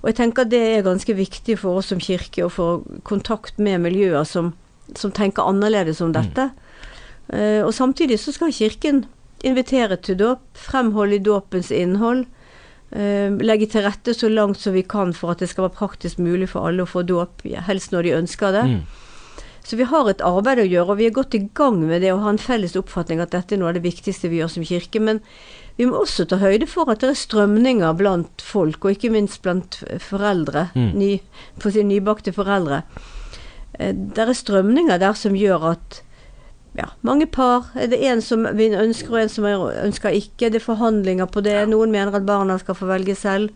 Og 0.03 0.12
jeg 0.12 0.19
tenker 0.19 0.45
det 0.45 0.62
er 0.62 0.85
ganske 0.85 1.15
viktig 1.17 1.57
for 1.57 1.81
oss 1.81 1.89
som 1.89 2.01
kirke 2.03 2.45
å 2.45 2.53
få 2.53 2.69
kontakt 3.07 3.57
med 3.57 3.81
miljøer 3.88 4.27
som, 4.29 4.53
som 4.93 5.13
tenker 5.15 5.47
annerledes 5.50 6.03
om 6.05 6.13
dette. 6.13 6.51
Eh, 7.33 7.62
og 7.65 7.74
samtidig 7.74 8.19
så 8.21 8.33
skal 8.35 8.53
Kirken 8.53 9.05
invitere 9.45 9.97
til 9.97 10.19
dåp, 10.19 10.43
fremholde 10.57 11.24
dåpens 11.25 11.71
innhold. 11.74 12.25
Uh, 12.95 13.33
legge 13.41 13.65
til 13.67 13.81
rette 13.83 14.13
så 14.13 14.29
langt 14.29 14.62
som 14.62 14.71
vi 14.71 14.83
kan 14.85 15.09
for 15.17 15.33
at 15.33 15.41
det 15.41 15.50
skal 15.50 15.65
være 15.65 15.75
praktisk 15.75 16.19
mulig 16.21 16.47
for 16.51 16.69
alle 16.69 16.85
å 16.85 16.88
få 16.88 17.01
dåp, 17.03 17.41
helst 17.65 17.91
når 17.91 18.05
de 18.05 18.13
ønsker 18.21 18.53
det. 18.55 18.62
Mm. 18.69 19.04
Så 19.65 19.79
vi 19.79 19.88
har 19.89 20.10
et 20.10 20.22
arbeid 20.22 20.62
å 20.62 20.67
gjøre, 20.67 20.93
og 20.93 21.00
vi 21.00 21.07
er 21.10 21.13
godt 21.15 21.34
i 21.34 21.41
gang 21.57 21.79
med 21.81 22.03
det 22.05 22.12
å 22.13 22.22
ha 22.22 22.29
en 22.29 22.41
felles 22.41 22.75
oppfatning 22.77 23.22
at 23.24 23.34
dette 23.34 23.55
er 23.55 23.62
noe 23.62 23.72
av 23.72 23.79
det 23.79 23.86
viktigste 23.86 24.29
vi 24.29 24.38
gjør 24.43 24.51
som 24.53 24.65
kirke. 24.67 25.01
Men 25.01 25.24
vi 25.79 25.88
må 25.89 26.03
også 26.03 26.27
ta 26.29 26.38
høyde 26.38 26.67
for 26.69 26.91
at 26.93 27.01
det 27.01 27.10
er 27.10 27.17
strømninger 27.17 27.98
blant 27.98 28.45
folk, 28.45 28.86
og 28.86 28.93
ikke 28.93 29.13
minst 29.15 29.41
blant 29.41 29.79
foreldre. 30.05 30.67
Mm. 30.77 30.91
Ny, 31.01 31.12
for 31.57 31.72
å 31.72 31.74
si 31.74 31.86
nybakte 31.88 32.36
foreldre. 32.36 32.84
Eh, 33.79 33.93
Det 33.95 34.27
er 34.27 34.38
strømninger 34.38 35.01
der 35.01 35.17
som 35.17 35.36
gjør 35.36 35.72
at 35.74 36.01
ja, 36.75 36.89
mange 37.07 37.25
par 37.25 37.72
er 37.79 37.88
det 37.88 38.01
en 38.03 38.22
som 38.22 38.43
vi 38.57 38.67
ønsker, 38.75 39.13
og 39.13 39.22
en 39.24 39.31
som 39.31 39.48
ønsker 39.48 40.13
ikke. 40.13 40.51
Det 40.51 40.60
er 40.60 40.65
forhandlinger 40.67 41.25
på 41.31 41.41
det. 41.41 41.57
Noen 41.72 41.91
mener 41.91 42.15
at 42.15 42.27
barna 42.27 42.60
skal 42.60 42.75
få 42.75 42.89
velge 42.89 43.15
selv. 43.15 43.50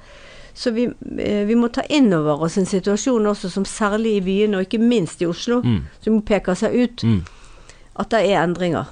Så 0.53 0.71
vi, 0.73 0.85
eh, 1.17 1.45
vi 1.45 1.55
må 1.55 1.71
ta 1.71 1.81
inn 1.89 2.13
over 2.13 2.43
oss 2.45 2.57
en 2.57 2.65
situasjon 2.65 3.25
også 3.31 3.49
som 3.49 3.63
særlig 3.65 4.17
i 4.17 4.21
byene, 4.21 4.57
og 4.57 4.65
ikke 4.67 4.79
minst 4.81 5.21
i 5.21 5.25
Oslo, 5.25 5.61
Mm. 5.61 5.81
som 6.01 6.21
peker 6.21 6.55
seg 6.55 6.73
ut, 6.75 7.03
Mm. 7.03 7.21
at 7.99 8.09
det 8.09 8.29
er 8.29 8.43
endringer. 8.43 8.85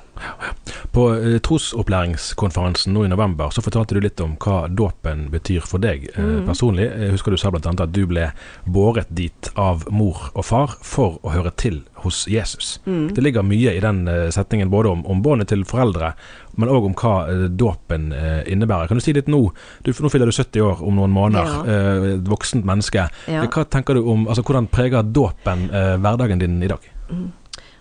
På 0.92 1.14
eh, 1.14 1.40
trosopplæringskonferansen 1.40 2.94
nå 2.94 3.04
i 3.06 3.08
november 3.12 3.50
så 3.54 3.62
fortalte 3.62 3.96
du 3.96 4.02
litt 4.02 4.20
om 4.24 4.36
hva 4.42 4.68
dåpen 4.70 5.28
betyr 5.34 5.62
for 5.68 5.78
deg 5.84 6.10
eh, 6.16 6.24
Mm. 6.24 6.46
personlig. 6.48 6.88
Jeg 6.90 7.12
husker 7.12 7.32
du 7.32 7.38
sa 7.38 7.52
bl.a. 7.52 7.72
at 7.84 7.92
du 7.92 8.06
ble 8.08 8.32
båret 8.66 9.08
dit 9.14 9.50
av 9.56 9.86
mor 9.92 10.30
og 10.36 10.46
far 10.46 10.76
for 10.82 11.20
å 11.24 11.32
høre 11.32 11.52
til 11.56 11.84
hos 12.04 12.26
Jesus. 12.28 12.80
Mm. 12.86 13.14
Det 13.14 13.24
ligger 13.24 13.44
mye 13.44 13.76
i 13.76 13.80
den 13.80 14.06
setningen 14.32 14.70
både 14.70 14.90
om, 14.92 15.06
om 15.06 15.22
båndet 15.22 15.48
til 15.50 15.64
foreldre, 15.66 16.14
men 16.58 16.72
òg 16.74 16.88
om 16.90 16.96
hva 16.98 17.14
eh, 17.30 17.44
dåpen 17.54 18.10
eh, 18.16 18.42
innebærer. 18.52 18.90
Kan 18.90 19.00
du 19.00 19.04
si 19.06 19.14
litt 19.16 19.30
nå? 19.32 19.44
Du, 19.86 19.92
nå 19.94 20.12
fyller 20.14 20.30
du 20.30 20.36
70 20.36 20.64
år 20.66 20.84
om 20.86 20.98
noen 20.98 21.14
måneder. 21.14 21.52
Ja. 21.54 21.64
eh, 21.74 22.08
et 22.16 22.30
voksent 22.30 22.66
menneske. 22.68 23.08
Ja. 23.30 23.46
Hva 23.46 23.66
tenker 23.70 23.98
du 23.98 24.08
om, 24.10 24.26
altså 24.28 24.46
Hvordan 24.48 24.70
preger 24.72 25.06
dåpen 25.06 25.68
hverdagen 26.02 26.42
din 26.42 26.62
i 26.64 26.70
dag? 26.72 26.84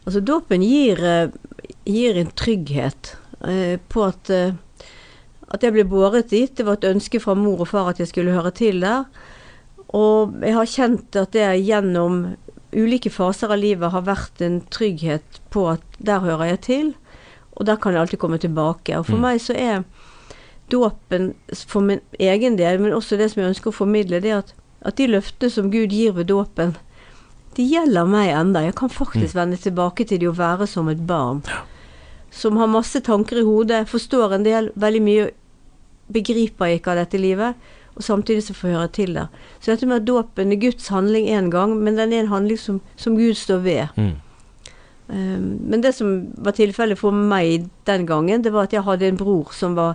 Altså 0.06 0.20
dåpen 0.22 0.62
gir, 0.62 1.00
gir 1.86 2.18
en 2.20 2.32
trygghet 2.38 3.14
på 3.92 4.02
at, 4.06 4.30
at 4.32 5.64
jeg 5.64 5.74
ble 5.74 5.84
båret 5.88 6.30
dit. 6.32 6.50
Det 6.50 6.66
var 6.66 6.78
et 6.78 6.88
ønske 6.90 7.20
fra 7.22 7.36
mor 7.38 7.64
og 7.64 7.70
far 7.70 7.92
at 7.92 8.02
jeg 8.02 8.10
skulle 8.10 8.34
høre 8.34 8.52
til 8.56 8.82
der. 8.84 9.06
Og 9.94 10.36
jeg 10.42 10.56
har 10.56 10.70
kjent 10.70 11.18
at 11.20 11.34
det 11.36 11.48
gjennom 11.62 12.24
ulike 12.76 13.10
faser 13.12 13.52
av 13.54 13.60
livet 13.60 13.92
har 13.92 14.04
vært 14.06 14.42
en 14.44 14.60
trygghet 14.72 15.40
på 15.54 15.68
at 15.76 16.00
der 16.02 16.24
hører 16.24 16.52
jeg 16.52 16.62
til, 16.66 16.94
og 17.56 17.66
der 17.66 17.76
kan 17.76 17.92
jeg 17.92 18.00
alltid 18.02 18.18
komme 18.18 18.38
tilbake. 18.38 18.98
Og 18.98 19.06
for 19.06 19.16
Mm. 19.16 19.20
meg 19.22 19.40
så 19.40 19.54
er 19.56 19.84
dåpen 20.70 21.34
for 21.66 21.80
min 21.80 22.00
egen 22.18 22.56
del, 22.58 22.78
men 22.80 22.92
også 22.92 23.16
det 23.18 23.30
som 23.32 23.42
jeg 23.42 23.54
ønsker 23.54 23.70
å 23.70 23.74
formidle, 23.76 24.20
det 24.20 24.32
at, 24.34 24.52
at 24.82 24.96
de 24.96 25.06
løftene 25.06 25.50
som 25.50 25.70
Gud 25.70 25.90
gir 25.94 26.12
ved 26.12 26.26
dåpen, 26.26 26.76
de 27.56 27.62
gjelder 27.64 28.04
meg 28.06 28.32
enda. 28.36 28.60
Jeg 28.66 28.74
kan 28.74 28.88
faktisk 28.92 29.34
vende 29.34 29.56
tilbake 29.56 30.04
til 30.06 30.18
det 30.20 30.28
å 30.28 30.36
være 30.36 30.66
som 30.68 30.88
et 30.92 31.06
barn. 31.06 31.42
Som 32.30 32.56
har 32.60 32.66
masse 32.68 33.00
tanker 33.00 33.38
i 33.40 33.46
hodet, 33.46 33.86
forstår 33.88 34.34
en 34.34 34.42
del, 34.44 34.70
veldig 34.76 35.02
mye 35.02 35.30
begriper 36.12 36.66
jeg 36.70 36.80
ikke 36.80 36.92
av 36.92 37.00
dette 37.00 37.18
livet, 37.18 37.54
og 37.96 38.02
samtidig 38.04 38.42
så 38.44 38.52
får 38.54 38.68
jeg 38.68 38.76
høre 38.76 38.92
til 38.92 39.14
der. 39.16 39.28
Så 39.60 39.72
dette 39.72 39.86
med 39.88 40.02
at 40.02 40.08
dåpen 40.10 40.52
er 40.52 40.60
Guds 40.60 40.88
handling 40.92 41.30
én 41.32 41.48
gang, 41.50 41.78
men 41.82 41.96
den 41.96 42.12
er 42.12 42.20
en 42.26 42.28
handling 42.34 42.58
som, 42.60 42.80
som 42.96 43.16
Gud 43.16 43.34
står 43.40 43.62
ved. 43.64 43.88
Mm. 43.96 44.12
Um, 45.08 45.58
men 45.70 45.82
det 45.84 45.92
som 45.94 46.32
var 46.42 46.56
tilfellet 46.56 46.98
for 46.98 47.14
meg 47.14 47.68
den 47.86 48.06
gangen, 48.08 48.42
det 48.42 48.50
var 48.54 48.66
at 48.66 48.72
jeg 48.74 48.82
hadde 48.82 49.06
en 49.06 49.18
bror 49.20 49.52
som 49.54 49.76
var 49.78 49.92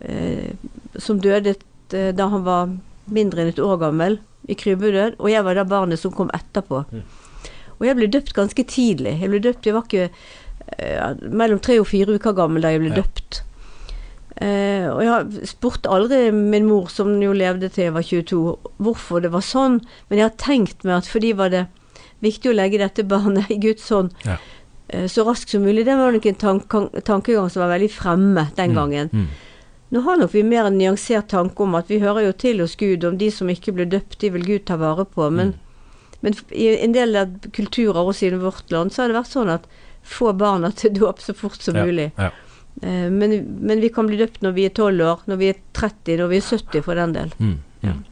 eh, 0.00 0.52
Som 0.94 1.18
døde 1.18 1.56
eh, 1.92 2.12
da 2.14 2.28
han 2.30 2.44
var 2.46 2.70
mindre 3.10 3.42
enn 3.42 3.50
et 3.50 3.58
år 3.58 3.78
gammel, 3.80 4.18
i 4.48 4.54
krybbedød, 4.54 5.16
og 5.18 5.30
jeg 5.32 5.44
var 5.44 5.56
da 5.58 5.64
barnet 5.68 5.98
som 6.00 6.12
kom 6.14 6.30
etterpå. 6.36 6.84
Og 7.78 7.82
jeg 7.86 7.96
ble 7.98 8.06
døpt 8.08 8.32
ganske 8.36 8.64
tidlig. 8.68 9.16
Jeg 9.20 9.28
ble 9.32 9.40
døpt, 9.44 9.66
jeg 9.66 9.74
var 9.76 9.84
ikke 9.88 10.06
eh, 10.78 11.18
mellom 11.32 11.58
tre 11.64 11.78
og 11.80 11.88
fire 11.90 12.14
uker 12.16 12.36
gammel 12.36 12.62
da 12.64 12.70
jeg 12.72 12.80
ble 12.84 12.92
Ja. 12.94 13.02
døpt. 13.02 13.42
Og 14.38 15.00
jeg 15.02 15.48
spurte 15.50 15.90
aldri 15.90 16.28
min 16.30 16.68
mor, 16.68 16.86
som 16.94 17.10
jo 17.20 17.32
levde 17.34 17.68
til 17.74 17.88
jeg 17.88 17.94
var 17.96 18.04
22, 18.06 18.42
hvorfor 18.78 19.24
det 19.24 19.32
var 19.32 19.42
sånn, 19.42 19.80
men 20.08 20.20
jeg 20.20 20.28
har 20.28 20.36
tenkt 20.38 20.84
meg 20.86 21.00
at 21.00 21.08
fordi 21.10 21.32
var 21.34 21.50
det 21.50 21.64
viktig 22.24 22.50
å 22.50 22.54
legge 22.56 22.78
dette 22.78 23.04
barnet 23.04 23.50
i 23.50 23.58
Guds 23.62 23.88
hånd 23.90 24.10
Ja. 24.24 24.36
eh, 24.88 25.06
så 25.06 25.24
raskt 25.26 25.50
som 25.50 25.62
mulig. 25.62 25.84
Det 25.84 25.96
var 25.96 26.12
nok 26.12 26.26
en 26.26 26.34
tanke, 26.34 27.02
tankegang 27.04 27.50
som 27.50 27.62
var 27.62 27.78
veldig 27.78 27.90
fremme 27.92 28.48
den 28.56 28.74
gangen. 28.74 29.10
Mm. 29.12 29.26
Nå 29.90 30.00
har 30.04 30.18
nok 30.20 30.32
vi 30.34 30.42
mer 30.44 30.66
en 30.68 30.76
nyansert 30.78 31.28
tanke 31.28 31.62
om 31.64 31.74
at 31.74 31.88
vi 31.88 31.98
hører 32.02 32.26
jo 32.26 32.32
til 32.32 32.58
hos 32.60 32.74
Gud, 32.76 33.04
om 33.04 33.16
de 33.16 33.30
som 33.30 33.48
ikke 33.48 33.72
ble 33.72 33.86
døpt, 33.88 34.18
de 34.20 34.28
vil 34.30 34.44
Gud 34.44 34.66
ta 34.66 34.76
vare 34.76 35.04
på. 35.08 35.30
Men, 35.32 35.54
men 36.20 36.34
i 36.52 36.66
en 36.84 36.92
del 36.92 37.16
av 37.16 37.38
kulturer 37.56 37.96
også 38.04 38.26
i 38.26 38.36
vårt 38.36 38.70
land, 38.70 38.92
så 38.92 39.02
har 39.02 39.08
det 39.08 39.16
vært 39.16 39.32
sånn 39.32 39.48
at 39.54 39.64
få 40.04 40.32
barna 40.36 40.70
til 40.72 40.92
dåp 40.92 41.20
så 41.20 41.32
fort 41.36 41.60
som 41.62 41.76
Ja, 41.76 41.84
mulig. 41.86 42.10
ja. 42.18 42.30
Eh, 42.82 43.08
men, 43.10 43.38
men 43.64 43.80
vi 43.80 43.88
kan 43.88 44.06
bli 44.06 44.16
døpt 44.20 44.42
når 44.44 44.52
vi 44.54 44.64
er 44.68 44.70
12 44.76 45.00
år, 45.08 45.24
når 45.26 45.36
vi 45.40 45.48
er 45.48 45.56
30, 45.72 46.16
når 46.20 46.28
vi 46.28 46.36
er 46.36 46.46
70 46.52 46.82
for 46.84 46.94
den 46.94 47.12
del. 47.16 47.32
Mm, 47.40 47.56
mm. 47.82 48.04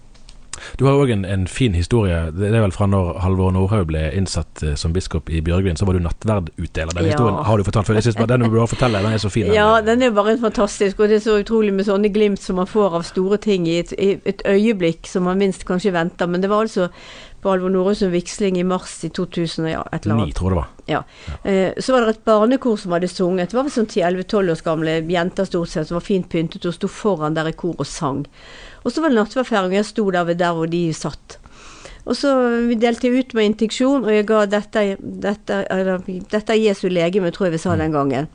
Du 0.78 0.84
har 0.86 0.94
òg 0.98 1.10
en, 1.12 1.25
en 1.25 1.46
fin 1.46 1.75
historie. 1.75 2.30
Det 2.32 2.48
er 2.54 2.60
vel 2.60 2.72
fra 2.72 2.86
når 2.86 3.18
Halvor 3.25 3.50
Nordhaug 3.54 3.86
ble 3.90 4.10
innsatt 4.16 4.62
eh, 4.62 4.75
som 4.75 4.92
biskop 4.92 5.30
i 5.30 5.40
Bjørgvin. 5.40 5.76
Så 5.76 5.86
var 5.86 5.92
du 5.98 6.00
nattverdutdeler. 6.04 6.94
Den 6.96 7.04
Ja. 7.04 7.10
historien 7.12 7.44
har 7.44 7.56
du 7.56 7.64
fortalt 7.64 7.86
før. 7.86 7.94
Jeg 7.94 8.02
synes 8.08 8.16
bare 8.16 8.26
Den 8.34 8.40
du 8.46 8.50
bør 8.50 8.66
fortelle. 8.66 8.98
Den 9.02 9.12
er 9.12 9.18
så 9.22 9.28
fin. 9.30 9.46
den. 9.46 9.54
Ja, 9.54 9.80
den 9.80 10.02
er 10.02 10.10
bare 10.10 10.38
fantastisk, 10.40 11.00
og 11.00 11.08
det 11.08 11.16
er 11.16 11.25
så 11.30 11.38
utrolig 11.42 11.72
med 11.75 11.84
sånne 11.86 12.12
glimt 12.12 12.40
som 12.42 12.56
man 12.56 12.66
får 12.66 12.94
av 13.00 13.02
store 13.08 13.36
ting 13.38 13.66
i 13.68 13.78
et, 13.78 13.92
i 13.98 14.16
et 14.25 14.42
øyeblikk 14.46 15.06
som 15.06 15.22
man 15.28 15.38
minst 15.38 15.64
kanskje 15.68 15.92
venter. 15.92 16.26
Men 16.26 16.40
det 16.42 16.50
var 16.50 16.60
altså 16.66 16.88
på 17.46 17.52
Alvor 17.54 17.70
Norøsund 17.70 18.10
vigsling 18.10 18.58
i 18.58 18.64
mars 18.66 18.96
i 19.06 19.10
2000, 19.14 19.68
ja, 19.70 19.84
et 19.94 20.02
eller 20.06 20.18
Ni, 20.18 20.26
annet. 20.26 20.34
tror 20.40 20.50
det 20.50 20.58
var. 20.58 20.68
Ja. 20.90 21.00
Eh, 21.46 21.78
så 21.78 21.94
var 21.94 22.02
det 22.08 22.16
et 22.16 22.24
barnekor 22.26 22.76
som 22.82 22.94
hadde 22.96 23.08
sunget. 23.10 23.52
Det 23.54 23.58
var 23.60 23.68
vel 23.68 23.74
sånn 23.76 23.86
10-11-12 23.92 24.52
års 24.56 24.64
gamle 24.66 24.98
jenter 25.14 25.46
stort 25.46 25.70
sett, 25.70 25.86
som 25.88 26.00
var 26.00 26.06
fint 26.06 26.26
pyntet 26.32 26.66
og 26.66 26.74
sto 26.74 26.90
foran 26.90 27.38
der 27.38 27.52
i 27.52 27.54
kor 27.54 27.78
og 27.78 27.86
sang. 27.86 28.24
Og 28.82 28.90
så 28.90 29.02
var 29.04 29.14
det 29.14 29.20
nattverdfeiring, 29.20 29.72
og 29.76 29.78
jeg 29.80 29.90
sto 29.94 30.10
der 30.14 30.26
ved 30.28 30.42
der 30.42 30.54
hvor 30.58 30.70
de 30.70 30.82
satt. 30.94 31.38
Og 32.06 32.14
så 32.14 32.30
vi 32.68 32.76
delte 32.78 33.10
ut 33.10 33.32
med 33.34 33.48
intinksjon, 33.52 34.04
og 34.06 34.12
jeg 34.14 34.26
ga 34.28 34.44
dette, 34.46 34.84
dette, 35.02 35.56
dette 36.30 36.58
Jesu 36.58 36.86
legeme, 36.90 37.32
tror 37.34 37.48
jeg 37.48 37.56
vi 37.56 37.62
sa 37.64 37.74
den 37.78 37.94
gangen. 37.94 38.28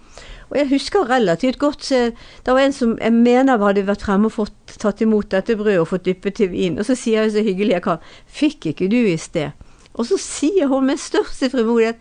Og 0.51 0.57
jeg 0.59 0.67
husker 0.73 1.07
relativt 1.07 1.59
godt 1.59 1.87
Det 1.89 2.51
var 2.51 2.59
en 2.59 2.75
som 2.75 2.97
jeg 2.99 3.13
mener 3.15 3.61
hadde 3.61 3.85
vært 3.87 4.03
fremme 4.03 4.27
og 4.27 4.35
fått 4.35 4.75
tatt 4.81 5.01
imot 5.01 5.31
dette 5.31 5.55
brødet 5.55 5.79
og 5.79 5.89
fått 5.93 6.05
dyppet 6.09 6.35
til 6.41 6.51
vin. 6.51 6.77
Og 6.79 6.87
så 6.87 6.97
sier 6.99 7.23
jeg 7.23 7.35
så 7.35 7.45
hyggelig 7.45 7.77
jeg 7.77 7.85
kan 7.87 8.05
Fikk 8.27 8.71
ikke 8.73 8.91
du 8.91 8.99
i 8.99 9.17
sted? 9.17 9.55
Og 9.95 10.07
så 10.07 10.19
sier 10.19 10.71
hun 10.71 10.87
med 10.87 10.99
største 10.99 11.51
frimodighet 11.51 11.99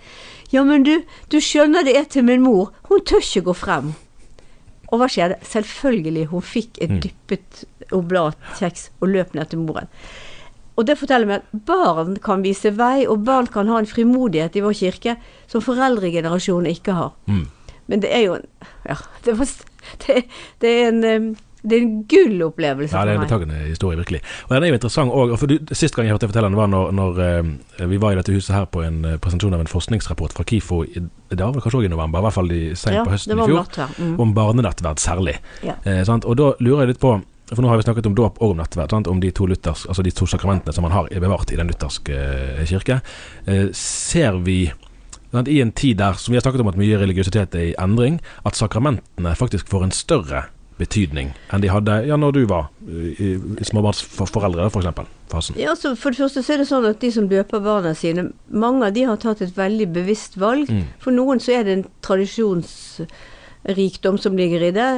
Ja, 0.51 0.65
men 0.67 0.83
du, 0.83 0.97
du 1.31 1.39
skjønner 1.39 1.87
det 1.87 1.95
er 1.95 2.09
til 2.11 2.27
min 2.27 2.43
mor. 2.43 2.73
Hun 2.91 3.05
tør 3.07 3.23
ikke 3.23 3.47
gå 3.47 3.55
frem. 3.55 3.93
Og 4.91 4.99
hva 4.99 5.07
skjedde? 5.07 5.37
Selvfølgelig, 5.47 6.25
hun 6.33 6.43
fikk 6.43 6.81
et 6.83 6.97
dyppet 7.05 7.63
oblatkjeks 7.95 8.89
og 8.99 9.13
løp 9.13 9.37
ned 9.39 9.53
til 9.53 9.63
moren. 9.63 9.87
Og 10.79 10.87
det 10.89 10.97
forteller 10.99 11.29
meg 11.29 11.43
at 11.45 11.65
barn 11.69 12.17
kan 12.25 12.43
vise 12.43 12.73
vei, 12.75 13.05
og 13.07 13.23
barn 13.27 13.47
kan 13.53 13.69
ha 13.71 13.79
en 13.79 13.89
frimodighet 13.89 14.57
i 14.57 14.63
vår 14.65 14.77
kirke 14.79 15.17
som 15.51 15.63
foreldregenerasjonen 15.63 16.71
ikke 16.73 16.97
har. 16.97 17.13
Mm. 17.29 17.47
Men 17.91 18.01
det 18.07 18.15
er 18.15 18.25
jo 18.29 18.39
Ja, 18.87 18.97
det, 19.27 19.37
var, 19.39 19.47
det, 20.07 20.21
det 20.63 20.75
er 20.81 20.93
en 20.95 21.37
det 21.61 21.77
er 21.77 21.83
en 21.85 21.97
gullopplevelse 22.09 22.95
Ja, 22.97 23.03
det 23.05 23.13
er 23.13 23.19
en 23.19 23.27
betagende 23.27 23.57
historie, 23.69 23.99
virkelig. 24.01 24.23
Og 24.49 24.55
den 24.55 24.65
er 24.65 24.71
jo 24.71 24.77
interessant 24.79 25.13
òg. 25.13 25.35
For 25.37 25.75
sist 25.77 25.93
gang 25.93 26.07
jeg 26.09 26.15
hørte 26.15 26.25
deg 26.25 26.31
fortelle 26.33 26.49
den, 26.49 26.57
var 26.57 26.71
når, 26.73 26.95
når 26.97 27.19
vi 27.91 27.99
var 28.01 28.15
i 28.15 28.17
dette 28.17 28.33
huset 28.33 28.55
her 28.57 28.65
på 28.73 28.81
en 28.87 29.03
eh, 29.05 29.19
presentasjon 29.21 29.59
av 29.59 29.61
en 29.61 29.69
forskningsrapport 29.69 30.33
fra 30.39 30.47
KIFO. 30.49 30.79
i- 30.89 31.03
Det 31.29 31.37
var 31.43 31.53
vel 31.53 31.61
kanskje 31.61 31.83
òg 31.83 31.85
i 31.85 31.93
november, 31.93 32.23
i 32.23 32.25
hvert 32.25 32.37
fall 32.39 32.51
i- 32.57 32.73
sent 32.81 32.97
Ja, 32.97 33.05
på 33.05 33.13
høsten 33.13 33.37
i 33.37 33.49
fjor. 33.51 33.69
Mm. 33.99 34.15
Om 34.25 34.33
barnenettverd 34.41 35.05
særlig. 35.05 35.37
Ja. 35.67 35.75
Eh, 35.85 36.01
sant? 36.09 36.25
Og 36.25 36.39
da 36.41 36.55
lurer 36.65 36.87
jeg 36.87 36.95
litt 36.95 37.01
på 37.05 37.19
For 37.53 37.61
nå 37.63 37.69
har 37.69 37.77
vi 37.77 37.83
snakket 37.83 38.07
om 38.07 38.15
dåp 38.15 38.37
og 38.41 38.53
om 38.53 38.57
nattverd. 38.63 38.91
Sant? 38.95 39.09
Om 39.11 39.19
de 39.21 39.31
to, 39.35 39.45
luthers, 39.51 39.85
altså 39.91 40.05
de 40.07 40.13
to 40.15 40.25
sakramentene 40.25 40.73
som 40.73 40.83
man 40.87 40.93
har 40.93 41.09
bevart 41.11 41.51
i 41.53 41.57
den 41.59 41.67
lutherske 41.67 42.15
eh, 42.15 42.65
kirke. 42.65 43.01
Eh, 43.45 43.69
ser 43.75 44.39
vi 44.47 44.71
i 45.47 45.61
en 45.63 45.73
tid 45.73 46.01
der 46.01 46.17
som 46.19 46.33
vi 46.33 46.39
har 46.39 46.43
snakket 46.43 46.65
om 46.65 46.73
at 46.73 46.79
mye 46.81 46.99
religiøsitet 46.99 47.55
er 47.55 47.69
i 47.69 47.77
endring, 47.79 48.19
at 48.45 48.59
sakramentene 48.59 49.37
faktisk 49.39 49.69
får 49.71 49.87
en 49.87 49.95
større 49.95 50.49
betydning 50.81 51.29
enn 51.53 51.61
de 51.63 51.69
hadde 51.71 51.95
ja, 52.09 52.17
når 52.21 52.31
du 52.37 52.43
var 52.51 52.65
småbarnsforeldre, 53.69 54.69
for 54.73 54.81
f.eks. 54.87 55.09
fasen? 55.33 55.55
Ja, 55.61 55.69
altså 55.75 55.89
For 55.99 56.09
det 56.13 56.21
første 56.23 56.41
så 56.45 56.51
er 56.55 56.59
det 56.63 56.71
sånn 56.71 56.89
at 56.89 57.03
de 57.03 57.11
som 57.15 57.25
døper 57.31 57.59
barna 57.65 57.93
sine, 57.99 58.23
mange 58.49 58.81
av 58.89 58.93
de 58.97 59.03
har 59.09 59.19
tatt 59.21 59.41
et 59.45 59.57
veldig 59.57 59.89
bevisst 59.95 60.35
valg. 60.41 60.67
Mm. 60.71 60.85
For 61.03 61.11
noen 61.15 61.39
så 61.43 61.51
er 61.59 61.63
det 61.67 61.73
en 61.77 61.89
tradisjonsrikdom 62.07 64.17
som 64.23 64.33
ligger 64.41 64.61
i 64.71 64.77
det. 64.77 64.93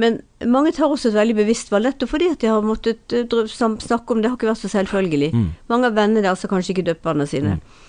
Men 0.00 0.10
mange 0.44 0.74
tar 0.76 0.88
også 0.90 1.06
et 1.12 1.20
veldig 1.20 1.36
bevisst 1.44 1.68
valg, 1.74 1.84
nettopp 1.92 2.10
fordi 2.16 2.26
at 2.34 2.40
de 2.42 2.48
har 2.50 2.62
måttet 2.66 3.00
eh, 3.14 3.26
snakke 3.54 4.08
om 4.12 4.18
det. 4.20 4.28
har 4.32 4.38
ikke 4.40 4.50
vært 4.50 4.64
så 4.64 4.74
selvfølgelig. 4.74 5.30
Mm. 5.34 5.50
Mange 5.70 5.84
av 5.90 5.94
vennene 6.00 6.24
deres 6.26 6.42
har 6.44 6.52
kanskje 6.52 6.72
ikke 6.76 6.88
døpt 6.90 7.06
barna 7.06 7.24
sine. 7.30 7.50
Eh, 7.58 7.87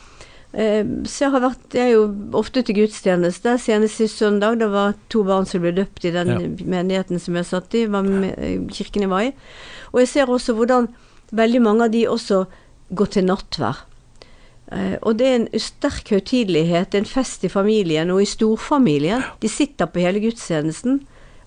så 0.49 1.25
jeg 1.27 1.31
har 1.31 1.43
vært 1.43 1.75
Jeg 1.77 1.83
er 1.83 1.91
jo 1.93 2.05
ofte 2.33 2.63
til 2.65 2.79
gudstjeneste. 2.81 3.53
Senest 3.61 3.99
sist 4.01 4.17
søndag. 4.17 4.57
Det 4.57 4.69
var 4.71 4.95
to 5.09 5.23
barn 5.23 5.45
som 5.45 5.61
ble 5.61 5.71
døpt 5.77 6.05
i 6.05 6.11
den 6.11 6.27
Ja. 6.27 6.39
menigheten 6.65 7.19
som 7.19 7.35
jeg 7.35 7.45
satt 7.45 7.73
i, 7.75 7.83
eh, 7.83 8.59
kirken 8.67 9.01
jeg 9.01 9.09
var 9.09 9.21
i. 9.21 9.33
Og 9.93 9.99
jeg 10.01 10.07
ser 10.07 10.25
også 10.25 10.55
hvordan 10.55 10.89
veldig 11.31 11.61
mange 11.61 11.83
av 11.83 11.91
de 11.91 12.05
også 12.05 12.47
går 12.93 13.05
til 13.11 13.25
nattvær. 13.25 13.77
Eh, 14.71 14.97
og 15.01 15.17
det 15.17 15.27
er 15.27 15.35
en 15.35 15.59
sterk 15.59 16.09
høytidelighet, 16.09 16.93
en 16.95 17.05
fest 17.05 17.43
i 17.43 17.49
familien 17.49 18.09
og 18.09 18.21
i 18.21 18.25
storfamilien. 18.25 19.23
De 19.41 19.47
sitter 19.47 19.85
på 19.85 19.99
hele 19.99 20.19
gudstjenesten, 20.19 21.01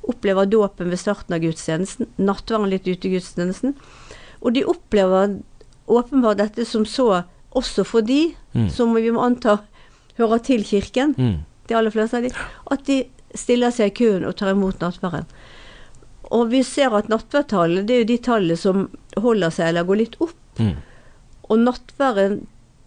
opplever 0.08 0.48
dåpen 0.50 0.90
ved 0.90 0.98
starten 0.98 1.34
av 1.34 1.40
gudstjenesten, 1.40 2.06
nattværen 2.18 2.70
litt 2.70 2.86
ute 2.86 3.06
i 3.06 3.18
gudstjenesten. 3.18 3.74
Og 4.42 4.54
de 4.54 4.64
opplever 4.64 5.40
åpenbart 5.86 6.38
dette 6.38 6.66
som 6.66 6.84
så 6.84 7.24
også 7.54 7.84
for 7.86 8.00
de, 8.00 8.34
Mm. 8.54 8.68
som 8.70 8.94
vi 8.94 9.10
må 9.10 9.22
anta 9.24 9.58
hører 10.18 10.42
til 10.44 10.64
kirken, 10.64 11.14
Mm. 11.16 11.44
de 11.68 11.74
aller 11.74 11.90
fleste 11.90 12.16
av 12.16 12.22
de, 12.22 12.30
at 12.70 12.84
de 12.84 13.04
stiller 13.34 13.70
seg 13.72 13.92
i 13.92 13.96
køen 14.04 14.26
og 14.28 14.36
tar 14.36 14.50
imot 14.52 14.78
nattværen. 14.80 15.24
Og 16.32 16.50
vi 16.50 16.62
ser 16.62 16.94
at 16.96 17.08
nattverdtallet, 17.08 17.86
det 17.86 17.94
er 17.94 18.02
jo 18.02 18.10
de 18.12 18.18
tallene 18.18 18.56
som 18.56 18.88
holder 19.16 19.50
seg 19.50 19.68
eller 19.68 19.84
går 19.84 19.96
litt 20.02 20.16
opp. 20.20 20.36
Mm. 20.58 20.76
Og 21.48 21.58
nattværen 21.58 22.46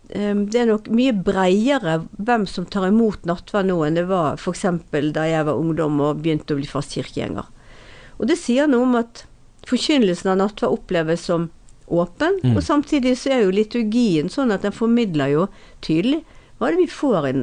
eh, 0.10 0.34
Det 0.36 0.62
er 0.62 0.66
nok 0.70 0.88
mye 0.90 1.14
breiere 1.14 2.08
hvem 2.18 2.46
som 2.48 2.66
tar 2.66 2.88
imot 2.88 3.26
nattverd 3.26 3.66
nå 3.66 3.80
enn 3.86 3.96
det 3.98 4.08
var 4.08 4.38
f.eks. 4.38 4.66
da 5.14 5.26
jeg 5.26 5.46
var 5.46 5.58
ungdom 5.58 6.00
og 6.02 6.22
begynte 6.22 6.54
å 6.54 6.58
bli 6.58 6.68
fast 6.70 6.94
kirkegjenger. 6.94 7.46
Og 8.20 8.28
det 8.28 8.38
sier 8.38 8.68
noe 8.68 8.86
om 8.86 8.96
at 8.96 9.26
forkynnelsen 9.66 10.30
av 10.30 10.38
nattverd 10.38 10.78
oppleves 10.78 11.26
som 11.26 11.50
åpen, 11.88 12.40
Mm. 12.44 12.56
og 12.58 12.64
samtidig 12.64 13.16
så 13.18 13.32
er 13.32 13.44
jo 13.44 13.52
liturgien 13.52 14.30
sånn 14.30 14.52
at 14.52 14.62
den 14.64 14.72
formidler 14.72 15.28
jo 15.32 15.48
tydelig 15.82 16.24
hva 16.58 16.68
er 16.70 16.72
det 16.72 16.80
vi 16.86 16.88
får 16.88 17.26
i, 17.28 17.34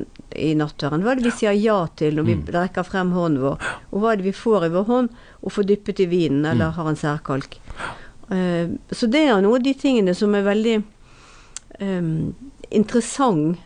i 0.50 0.54
nattverden? 0.56 1.02
Hva 1.04 1.11
er 1.12 1.16
det 1.16 1.25
vi 1.26 1.30
sier 1.37 1.52
ja 1.52 1.87
til 1.96 2.14
når 2.16 2.25
vi 2.25 2.34
Mm. 2.34 2.46
rekker 2.54 2.82
frem 2.84 3.11
hånden 3.12 3.42
vår? 3.42 3.58
Og 3.92 4.00
hva 4.00 4.12
er 4.12 4.16
det 4.16 4.25
vi 4.25 4.32
får 4.32 4.64
i 4.64 4.70
vår 4.72 4.84
hånd 4.87 5.11
og 5.42 5.52
får 5.52 5.66
dyppet 5.68 6.00
i 6.00 6.06
vinen 6.06 6.46
eller 6.46 6.70
Mm. 6.70 6.72
har 6.72 6.88
en 6.88 6.96
særkalk? 6.96 7.58
Uh, 8.30 8.78
så 8.90 9.11
det 9.11 9.28
er 9.28 9.42
noe 9.42 9.56
av 9.56 9.62
de 9.62 9.75
tingene 9.75 10.14
som 10.16 10.34
er 10.34 10.42
veldig 10.42 10.82
um, 11.80 12.34
interessant, 12.70 13.58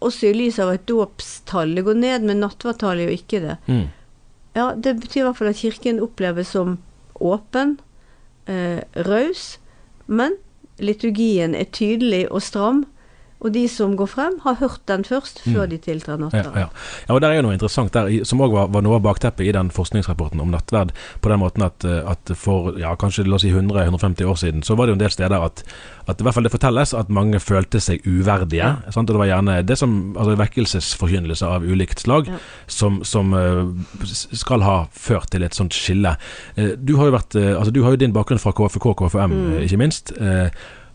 også 0.00 0.30
i 0.30 0.34
lys 0.34 0.58
av 0.62 0.70
at 0.74 0.86
dåpstallet 0.86 1.84
går 1.84 1.94
ned, 1.98 2.22
men 2.22 2.40
nattverdtallet 2.42 3.06
gjør 3.08 3.18
ikke 3.18 3.40
det. 3.40 3.56
Mm. 3.68 3.88
Ja, 4.54 4.74
det 4.74 4.96
betyr 5.00 5.22
i 5.22 5.26
hvert 5.26 5.36
fall 5.38 5.48
at 5.48 5.56
kirken 5.62 6.00
oppleves 6.00 6.48
som 6.54 6.78
åpen, 7.20 7.78
uh, 8.48 8.80
raus, 9.06 9.58
men 10.06 10.36
liturgien 10.82 11.54
er 11.54 11.68
tydelig 11.72 12.24
og 12.32 12.42
stram. 12.42 12.84
Og 13.42 13.50
de 13.52 13.64
som 13.68 13.96
går 13.98 14.06
frem, 14.06 14.36
har 14.44 14.54
hørt 14.60 14.80
den 14.86 15.02
først, 15.04 15.40
før 15.42 15.64
Mm. 15.66 15.70
de 15.70 15.78
tiltrer 15.78 16.18
Ja, 16.32 16.42
ja. 16.44 16.68
ja, 17.08 17.14
og 17.14 17.20
der 17.20 17.28
er 17.30 17.34
jo 17.40 17.42
noe 17.42 17.52
interessant 17.56 17.92
der, 17.92 18.24
som 18.24 18.38
òg 18.40 18.52
var, 18.54 18.68
var 18.68 18.82
noe 18.82 18.94
av 18.96 19.02
bakteppet 19.02 19.46
i 19.48 19.52
den 19.52 19.68
forskningsrapporten 19.70 20.40
om 20.40 20.50
nattverd. 20.50 20.92
På 21.20 21.28
den 21.28 21.40
måten 21.40 21.62
at, 21.66 21.84
eh, 21.84 22.02
at 22.10 22.30
for 22.38 22.78
ja, 22.78 22.94
kanskje 22.94 23.26
la 23.26 23.34
oss 23.34 23.42
si 23.42 23.50
100-150 23.50 24.24
år 24.24 24.36
siden, 24.38 24.62
så 24.62 24.76
var 24.76 24.86
det 24.86 24.92
jo 24.92 24.98
en 25.00 25.02
del 25.02 25.10
steder 25.10 25.42
at, 25.42 25.64
at 26.06 26.20
i 26.20 26.22
hvert 26.24 26.34
fall 26.34 26.42
det 26.46 26.52
fortelles 26.52 26.94
at 26.94 27.08
mange 27.10 27.40
følte 27.40 27.80
seg 27.80 28.00
uverdige. 28.06 28.76
Sant? 28.92 29.10
Og 29.10 29.14
det 29.16 29.18
var 29.24 29.26
gjerne 29.32 29.66
det 29.66 29.78
som 29.78 30.14
altså 30.16 30.36
vekkelsesforkynnelse 30.38 31.46
av 31.46 31.62
ulikt 31.66 31.98
slag 32.00 32.28
Ja. 32.28 32.38
som, 32.66 33.02
som 33.04 33.34
eh, 33.34 33.64
skal 34.32 34.62
ha 34.62 34.86
ført 34.92 35.30
til 35.30 35.42
et 35.42 35.54
sånt 35.54 35.72
skille. 35.74 36.16
Eh, 36.56 36.76
du 36.78 36.94
har 36.96 37.06
jo 37.10 37.16
vært 37.18 37.34
altså 37.36 37.72
du 37.72 37.82
har 37.82 37.90
jo 37.90 37.96
din 37.96 38.12
bakgrunn 38.14 38.38
fra 38.38 38.52
KFK, 38.52 38.94
KFM, 38.94 39.32
Mm. 39.32 39.58
ikke 39.66 39.78
minst. 39.78 40.12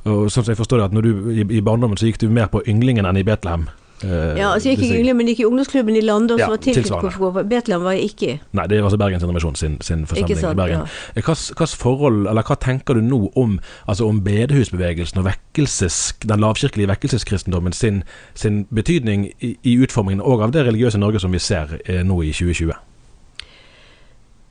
Eh, 0.08 0.14
og 0.14 0.32
sånn 0.32 0.46
som 0.48 0.54
jeg 0.56 0.62
forstår 0.62 0.82
det, 0.82 0.88
at 0.92 0.96
når 0.96 1.02
du 1.10 1.12
i, 1.36 1.44
i 1.60 1.66
barndommen 1.66 2.00
så 2.00 2.08
gikk 2.10 2.24
du 2.24 2.30
mer 2.32 2.48
på 2.54 2.64
ynglingen 2.68 3.08
enn 3.10 3.20
i 3.20 3.28
Betlehem. 3.28 3.68
Eh, 4.04 4.38
Ja, 4.38 4.52
altså 4.54 4.70
jeg 4.70 4.78
gikk 4.78 4.92
i 4.92 5.00
Yngling, 5.00 5.18
men 5.18 5.28
jeg 5.28 5.36
gikk 5.36 5.40
i 5.42 5.48
ungdomsklubben 5.48 5.96
i 5.98 6.04
Landås, 6.06 6.40
Ja, 6.40 6.50
var 6.52 6.62
tilknyttet. 6.62 7.50
Betlehem 7.50 7.84
var 7.84 7.96
jeg 7.98 8.12
ikke 8.12 8.28
i. 8.30 8.36
Nei, 8.54 8.68
det 8.70 8.78
er 8.78 8.84
altså 8.86 9.00
Bergens 9.02 9.26
Indremisjon 9.26 9.58
sin, 9.58 9.78
sin 9.82 10.06
forsamling 10.06 10.38
forsamling 10.38 10.54
i? 10.54 10.62
Bergen. 10.62 10.84
Ja. 11.16 11.22
Hva, 11.26 11.36
Hva 11.58 11.68
forhold, 11.82 12.28
eller 12.30 12.46
hva 12.46 12.60
tenker 12.62 12.94
du 12.94 13.02
nå 13.02 13.32
om, 13.36 13.58
altså 13.88 14.08
om 14.08 14.22
bedehusbevegelsen 14.24 15.18
og 15.24 15.26
vekkelses, 15.32 15.98
den 16.30 16.46
lavkirkelige 16.46 16.92
vekkelseskristendommen 16.94 17.74
sin, 17.74 18.04
sin 18.38 18.66
betydning 18.70 19.32
i, 19.42 19.56
i 19.64 19.78
utformingen 19.82 20.22
og 20.22 20.46
av 20.46 20.54
det 20.54 20.68
religiøse 20.70 21.02
Norge 21.02 21.20
som 21.20 21.34
vi 21.34 21.42
ser 21.42 21.80
eh, 21.86 22.04
nå 22.06 22.22
i 22.22 22.32
2020? 22.38 22.78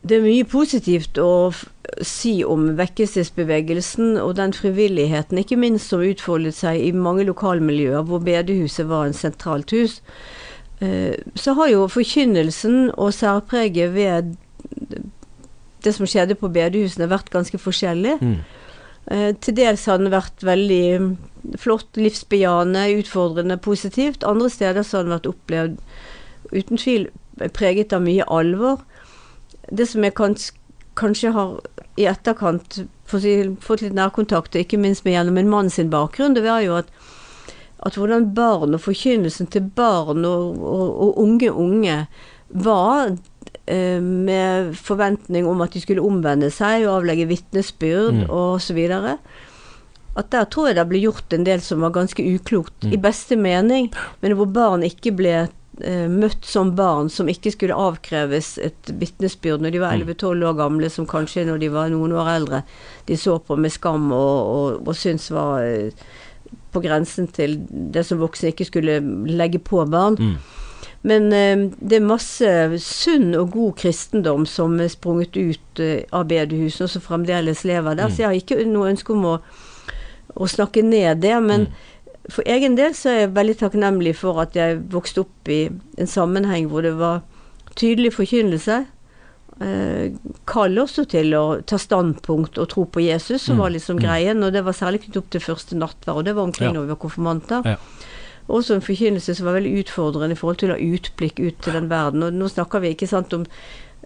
Det 0.07 0.17
er 0.19 0.23
mye 0.23 0.47
positivt 0.47 1.19
å 1.19 1.53
si 2.05 2.39
om 2.47 2.69
vekkelsesbevegelsen 2.79 4.17
og 4.21 4.37
den 4.39 4.53
frivilligheten, 4.55 5.41
ikke 5.41 5.59
minst 5.59 5.91
som 5.91 6.05
utfoldet 6.05 6.55
seg 6.55 6.83
i 6.83 6.93
mange 6.95 7.25
lokalmiljøer 7.27 8.05
hvor 8.07 8.23
bedehuset 8.27 8.87
var 8.91 9.07
en 9.07 9.17
sentralt 9.17 9.73
hus. 9.75 10.01
Eh, 10.81 11.17
Så 11.35 11.55
har 11.55 11.71
jo 11.73 11.89
forkynnelsen 11.89 12.91
og 12.97 13.15
særpreget 13.15 13.95
ved 13.95 14.37
det 15.85 15.95
som 15.95 16.07
skjedde 16.07 16.37
på 16.39 16.51
bedehusene 16.53 17.09
vært 17.11 17.31
ganske 17.31 17.59
forskjellig. 17.59 18.19
Mm. 18.21 18.37
Eh, 19.11 19.33
Til 19.41 19.55
dels 19.55 19.87
har 19.87 19.99
den 19.99 20.11
vært 20.11 20.43
veldig 20.43 21.17
flott, 21.63 21.89
livsbejaende, 21.97 22.89
utfordrende, 23.01 23.57
positivt. 23.57 24.25
Andre 24.25 24.51
steder 24.51 24.83
har 24.83 25.03
den 25.03 25.15
vært 25.15 25.31
opplevd 25.31 25.79
uten 26.53 26.79
tvil 26.79 27.09
preget 27.55 27.93
av 27.93 28.03
mye 28.03 28.25
alvor. 28.29 28.83
Det 29.71 29.87
som 29.89 30.05
jeg 30.05 30.15
kans 30.15 30.53
kanskje 30.97 31.33
har 31.35 31.59
i 31.97 32.07
etterkant 32.09 32.81
fått 33.07 33.83
litt 33.83 33.95
nærkontakt, 33.97 34.57
og 34.57 34.63
ikke 34.63 34.81
minst 34.81 35.05
med 35.05 35.15
gjennom 35.17 35.39
en 35.39 35.51
mann 35.53 35.71
sin 35.71 35.91
bakgrunn, 35.93 36.35
det 36.37 36.45
var 36.45 36.63
jo 36.65 36.79
at, 36.81 36.89
at 37.87 37.97
hvordan 37.99 38.31
barn 38.35 38.75
og 38.75 38.83
forkynnelsen 38.83 39.51
til 39.53 39.69
barn 39.77 40.25
og, 40.25 40.57
og, 40.61 40.87
og 41.07 41.21
unge 41.23 41.53
unge 41.53 41.99
var 42.49 43.13
eh, 43.67 44.01
med 44.03 44.73
forventning 44.79 45.47
om 45.47 45.61
at 45.65 45.77
de 45.77 45.83
skulle 45.85 46.05
omvende 46.05 46.51
seg 46.55 46.87
og 46.87 47.03
avlegge 47.03 47.29
vitnesbyrd 47.31 48.25
Mm. 48.25 48.31
og 48.31 48.61
så 48.63 48.75
videre. 48.75 49.19
At 50.17 50.31
der 50.33 50.47
tror 50.49 50.71
jeg 50.71 50.77
det 50.79 50.89
ble 50.89 51.03
gjort 51.03 51.33
en 51.37 51.45
del 51.45 51.61
som 51.61 51.83
var 51.85 51.93
ganske 51.93 52.23
uklokt, 52.25 52.87
i 52.89 52.97
beste 52.97 53.37
mening, 53.37 53.91
men 54.23 54.33
hvor 54.33 54.49
barn 54.49 54.83
ikke 54.87 55.13
ble 55.13 55.49
møtt 56.09 56.47
som 56.49 56.71
barn 56.79 57.11
som 57.13 57.29
ikke 57.29 57.51
skulle 57.53 57.77
avkreves 57.77 58.55
et 58.65 58.93
vitnesbyrd 58.97 59.61
når 59.61 59.75
de 59.75 59.83
var 59.83 59.97
11-12 59.99 60.47
år 60.49 60.55
gamle, 60.57 60.89
som 60.89 61.09
kanskje 61.09 61.45
når 61.45 61.61
de 61.61 61.69
var 61.75 61.91
noen 61.93 62.15
år 62.17 62.31
eldre, 62.33 62.63
de 63.09 63.19
så 63.21 63.37
på 63.45 63.59
med 63.61 63.75
skam 63.75 64.09
og, 64.17 64.39
og, 64.55 64.89
og 64.89 64.97
syntes 64.97 65.29
var 65.37 65.67
eh, 65.67 66.07
på 66.73 66.81
grensen 66.85 67.29
til 67.29 67.59
det 67.71 68.07
som 68.09 68.21
voksne 68.21 68.53
ikke 68.53 68.69
skulle 68.69 69.01
legge 69.29 69.61
på 69.61 69.85
barn. 69.91 70.17
Mm. 70.21 70.37
Men 71.07 71.33
eh, 71.33 71.57
det 71.79 72.01
er 72.01 72.09
masse 72.09 72.53
sunn 72.83 73.35
og 73.39 73.53
god 73.55 73.77
kristendom 73.83 74.47
som 74.51 74.75
er 74.83 74.91
sprunget 74.93 75.37
ut 75.39 75.83
eh, 75.83 76.03
av 76.11 76.27
bedehusene, 76.31 76.89
og 76.89 76.95
som 76.97 77.05
fremdeles 77.05 77.65
lever 77.69 77.99
der. 77.99 78.11
Så 78.11 78.25
jeg 78.25 78.31
har 78.31 78.41
ikke 78.41 78.65
noe 78.67 78.91
ønske 78.91 79.15
om 79.15 79.29
å, 79.31 79.37
å 80.35 80.49
snakke 80.51 80.83
ned 80.83 81.23
det. 81.23 81.37
Men 81.45 81.69
for 82.31 82.43
egen 82.47 82.75
del 82.77 82.93
så 82.95 83.11
er 83.13 83.19
jeg 83.21 83.35
veldig 83.37 83.57
takknemlig 83.61 84.17
for 84.17 84.41
at 84.43 84.57
jeg 84.59 84.81
vokste 84.91 85.21
opp 85.23 85.49
i 85.53 85.69
en 85.99 86.07
sammenheng 86.11 86.69
hvor 86.73 86.83
det 86.83 86.95
var 86.99 87.23
tydelig 87.77 88.13
forkynnelse. 88.17 88.87
Eh, 89.61 90.11
kall 90.45 90.77
også 90.83 91.07
til 91.09 91.33
å 91.39 91.45
ta 91.65 91.79
standpunkt 91.81 92.59
og 92.61 92.69
tro 92.75 92.85
på 92.85 93.01
Jesus, 93.07 93.43
som 93.47 93.57
Mm, 93.57 93.63
var 93.63 93.71
liksom 93.71 93.97
mm. 93.97 94.03
greien. 94.03 94.43
Og 94.45 94.53
det 94.53 94.65
var 94.65 94.73
særlig 94.77 95.01
knyttet 95.05 95.17
opp 95.23 95.31
til 95.31 95.41
første 95.41 95.77
nattverd, 95.79 96.17
og 96.17 96.25
det 96.25 96.35
var 96.37 96.43
omkring 96.45 96.69
Ja. 96.69 96.73
når 96.75 96.83
vi 96.83 96.89
var 96.89 96.97
konfirmanter. 97.05 97.63
Ja. 97.65 97.77
Også 98.49 98.75
en 98.75 98.81
forkynnelse 98.83 99.35
som 99.35 99.47
var 99.47 99.55
veldig 99.61 99.85
utfordrende 99.85 100.33
i 100.33 100.39
forhold 100.39 100.59
til 100.59 100.71
å 100.71 100.77
ha 100.77 100.79
utblikk 100.79 101.41
ut 101.41 101.63
til 101.63 101.73
den 101.73 101.89
verden. 101.91 102.23
Og 102.23 102.33
nå 102.33 102.49
snakker 102.49 102.81
vi 102.81 102.95
ikke 102.95 103.09
sant 103.09 103.33
om 103.33 103.47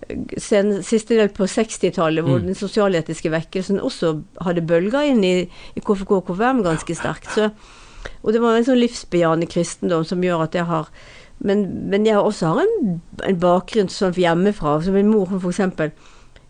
eh, 0.09 0.17
sen, 0.39 0.83
siste 0.83 1.17
del 1.17 1.29
på 1.29 1.45
60-tallet, 1.47 2.23
hvor 2.25 2.39
Mm. 2.39 2.47
den 2.47 2.55
sosialetiske 2.55 3.31
vekkelsen 3.31 3.81
også 3.81 4.23
hadde 4.41 4.63
bølger 4.67 5.03
inn 5.11 5.25
i, 5.25 5.49
i 5.77 5.81
KFK 5.81 6.11
og 6.13 6.27
KFM 6.27 6.63
ganske 6.63 6.95
sterkt. 6.95 7.27
Så, 7.35 7.51
og 8.23 8.33
det 8.33 8.41
var 8.43 8.57
en 8.57 8.65
sånn 8.65 8.81
livsbejaende 8.81 9.49
kristendom 9.51 10.05
som 10.05 10.23
gjør 10.25 10.45
at 10.49 10.55
jeg 10.55 10.65
har 10.69 10.89
Men, 11.43 11.89
men 11.89 12.05
jeg 12.05 12.19
også 12.21 12.47
har 12.47 12.59
en, 12.67 13.01
en 13.25 13.37
bakgrunn 13.41 13.89
sånn 13.89 14.13
hjemmefra. 14.13 14.75
Så 14.85 14.93
min 14.93 15.09
mor 15.09 15.25
for 15.31 15.49
eksempel 15.49 15.91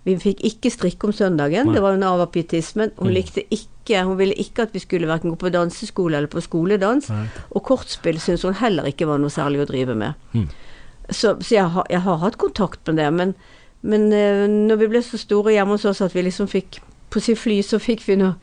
Vi 0.04 0.16
fikk 0.18 0.40
ikke 0.42 0.70
strikke 0.70 1.06
om 1.06 1.12
søndagen. 1.12 1.66
Nei. 1.68 1.74
Det 1.76 1.82
var 1.84 1.94
en 1.94 2.02
av 2.02 2.24
pietismen. 2.32 2.90
Hun 2.98 3.06
Mm. 3.06 3.14
likte 3.14 3.44
ikke 3.50 4.02
Hun 4.04 4.18
ville 4.18 4.34
ikke 4.34 4.62
at 4.62 4.72
vi 4.74 4.80
skulle 4.82 5.06
verken 5.06 5.30
gå 5.30 5.36
på 5.38 5.52
danseskole 5.52 6.16
eller 6.16 6.26
på 6.28 6.42
skoledans. 6.42 7.08
Nei. 7.08 7.28
Og 7.54 7.62
kortspill 7.62 8.18
syntes 8.18 8.42
hun 8.42 8.54
heller 8.54 8.84
ikke 8.90 9.06
var 9.06 9.18
noe 9.18 9.30
særlig 9.30 9.62
å 9.62 9.66
drive 9.70 9.94
med. 9.94 10.14
Mm. 10.34 10.48
Så, 11.10 11.36
så 11.40 11.54
jeg, 11.54 11.68
har, 11.70 11.86
jeg 11.90 12.00
har 12.00 12.16
hatt 12.18 12.38
kontakt 12.38 12.80
med 12.86 12.96
det, 12.96 13.12
men, 13.12 13.34
Men 13.82 14.12
eh, 14.12 14.46
når 14.46 14.76
vi 14.76 14.86
ble 14.88 15.02
så 15.02 15.18
store 15.18 15.52
hjemme 15.52 15.72
hos 15.78 15.84
oss 15.84 16.00
at 16.00 16.14
vi 16.14 16.22
liksom 16.22 16.48
fikk 16.48 16.80
På 17.10 17.20
sitt 17.20 17.38
fly 17.38 17.62
så 17.62 17.78
fikk 17.78 18.02
vi 18.08 18.16
nå 18.16 18.26
eh, 18.26 18.34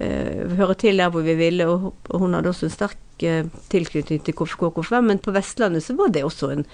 høre 0.00 0.74
til 0.80 0.98
der 0.98 1.10
hvor 1.12 1.24
vi 1.26 1.34
ville, 1.38 1.66
og, 1.68 1.94
hun 2.14 2.34
hadde 2.34 2.48
også 2.52 2.66
en 2.66 2.74
sterk 2.74 3.24
eh, 3.26 3.44
tilknytning 3.72 4.24
til 4.24 4.34
KFK 4.34 4.70
KFM, 4.76 5.04
men 5.12 5.22
på 5.22 5.34
Vestlandet 5.36 5.84
så 5.84 5.96
var 5.98 6.12
det 6.14 6.24
også 6.24 6.50
en, 6.54 6.64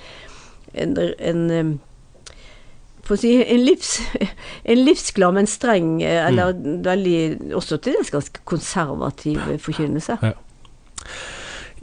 en, 0.74 0.96
en 1.18 1.50
eh, 1.50 1.72
si, 3.14 3.32
en, 3.42 3.64
livs, 3.64 3.96
en 4.72 4.84
livsglad, 4.84 5.34
men 5.34 5.50
streng, 5.50 6.02
eh, 6.02 6.22
eller 6.28 6.54
veldig 6.84 7.54
også 7.54 7.80
til 7.80 7.98
dels 7.98 8.14
ganske 8.14 8.44
konservativ 8.44 9.42
forkynnelse. 9.62 10.18
Ja. 10.22 10.36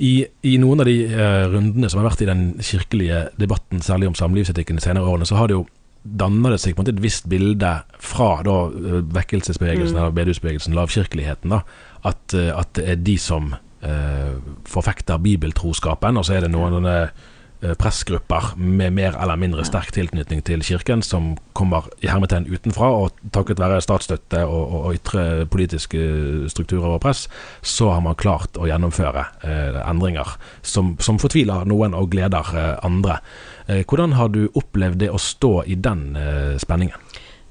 I, 0.02 0.26
I 0.50 0.56
noen 0.58 0.82
av 0.82 0.90
de 0.90 0.96
eh, 1.06 1.44
rundene 1.52 1.90
som 1.92 2.02
har 2.02 2.10
vært 2.10 2.24
i 2.26 2.30
den 2.30 2.48
kirkelige 2.66 3.28
debatten, 3.40 3.84
særlig 3.86 4.10
om 4.10 4.18
samlivsetikken 4.18 4.80
de 4.80 4.86
senere 4.86 5.06
årene, 5.06 5.28
så 5.30 5.38
har 5.38 5.52
det 5.52 5.60
jo 5.60 5.68
danna 6.04 6.52
det 6.52 6.60
seg 6.62 6.76
på 6.76 6.82
en 6.82 6.86
måte 6.86 6.96
et 6.98 7.04
visst 7.04 7.28
bilde 7.32 7.74
fra 8.04 8.30
da 8.46 8.58
eh, 8.70 9.04
vekkelsesbevegelsen, 9.16 9.98
eller 9.98 10.16
bedehusbevegelsen, 10.16 10.76
lavkirkeligheten, 10.78 11.54
da, 11.56 11.62
at, 12.04 12.36
eh, 12.36 12.52
at 12.52 12.74
det 12.78 12.88
er 12.92 13.06
de 13.08 13.20
som 13.22 13.54
eh, 13.56 14.34
forfekter 14.68 15.22
bibeltroskapen, 15.24 16.20
og 16.20 16.28
så 16.28 16.38
er 16.38 16.46
det 16.46 16.52
noen 16.52 16.76
sånne 16.76 16.98
eh, 17.06 17.72
pressgrupper 17.80 18.52
med 18.60 18.98
mer 19.00 19.16
eller 19.16 19.40
mindre 19.40 19.64
sterk 19.68 19.94
tilknytning 19.96 20.44
til 20.44 20.66
kirken, 20.68 21.06
som 21.08 21.38
kommer 21.56 21.88
i 22.04 22.12
hermetegn 22.12 22.50
utenfra, 22.52 22.92
og 23.06 23.24
takket 23.36 23.64
være 23.64 23.80
statsstøtte 23.86 24.44
og, 24.44 24.60
og, 24.64 24.78
og 24.90 25.00
ytre 25.00 25.26
politiske 25.48 26.04
strukturer 26.52 26.98
og 26.98 27.02
press, 27.06 27.30
så 27.64 27.94
har 27.96 28.04
man 28.04 28.20
klart 28.20 28.60
å 28.60 28.68
gjennomføre 28.68 29.24
eh, 29.48 29.82
endringer 29.88 30.36
som, 30.62 30.98
som 31.00 31.22
fortviler 31.22 31.64
noen 31.70 31.96
og 31.96 32.12
gleder 32.12 32.52
andre. 32.84 33.22
Eh, 33.68 33.84
hvordan 33.88 34.14
har 34.20 34.30
du 34.34 34.48
opplevd 34.60 35.00
det 35.06 35.10
å 35.14 35.20
stå 35.22 35.64
i 35.72 35.76
den 35.80 36.16
eh, 36.20 36.58
spenningen? 36.60 37.00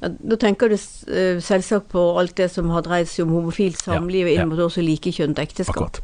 Ja, 0.03 0.11
da 0.11 0.37
tenker 0.37 0.69
du 0.69 0.75
eh, 0.77 1.39
selvsagt 1.41 1.89
på 1.93 2.03
alt 2.21 2.35
det 2.37 2.51
som 2.53 2.69
har 2.75 2.83
dreid 2.85 3.09
seg 3.09 3.25
om 3.27 3.37
homofilt 3.39 3.79
samliv, 3.81 4.27
Ja, 4.29 4.35
ja. 4.35 4.43
inn 4.43 4.51
mot 4.51 4.59
også 4.61 4.83
likekjønnet 4.85 5.39
ekteskap. 5.39 5.77
Akkurat. 5.77 6.03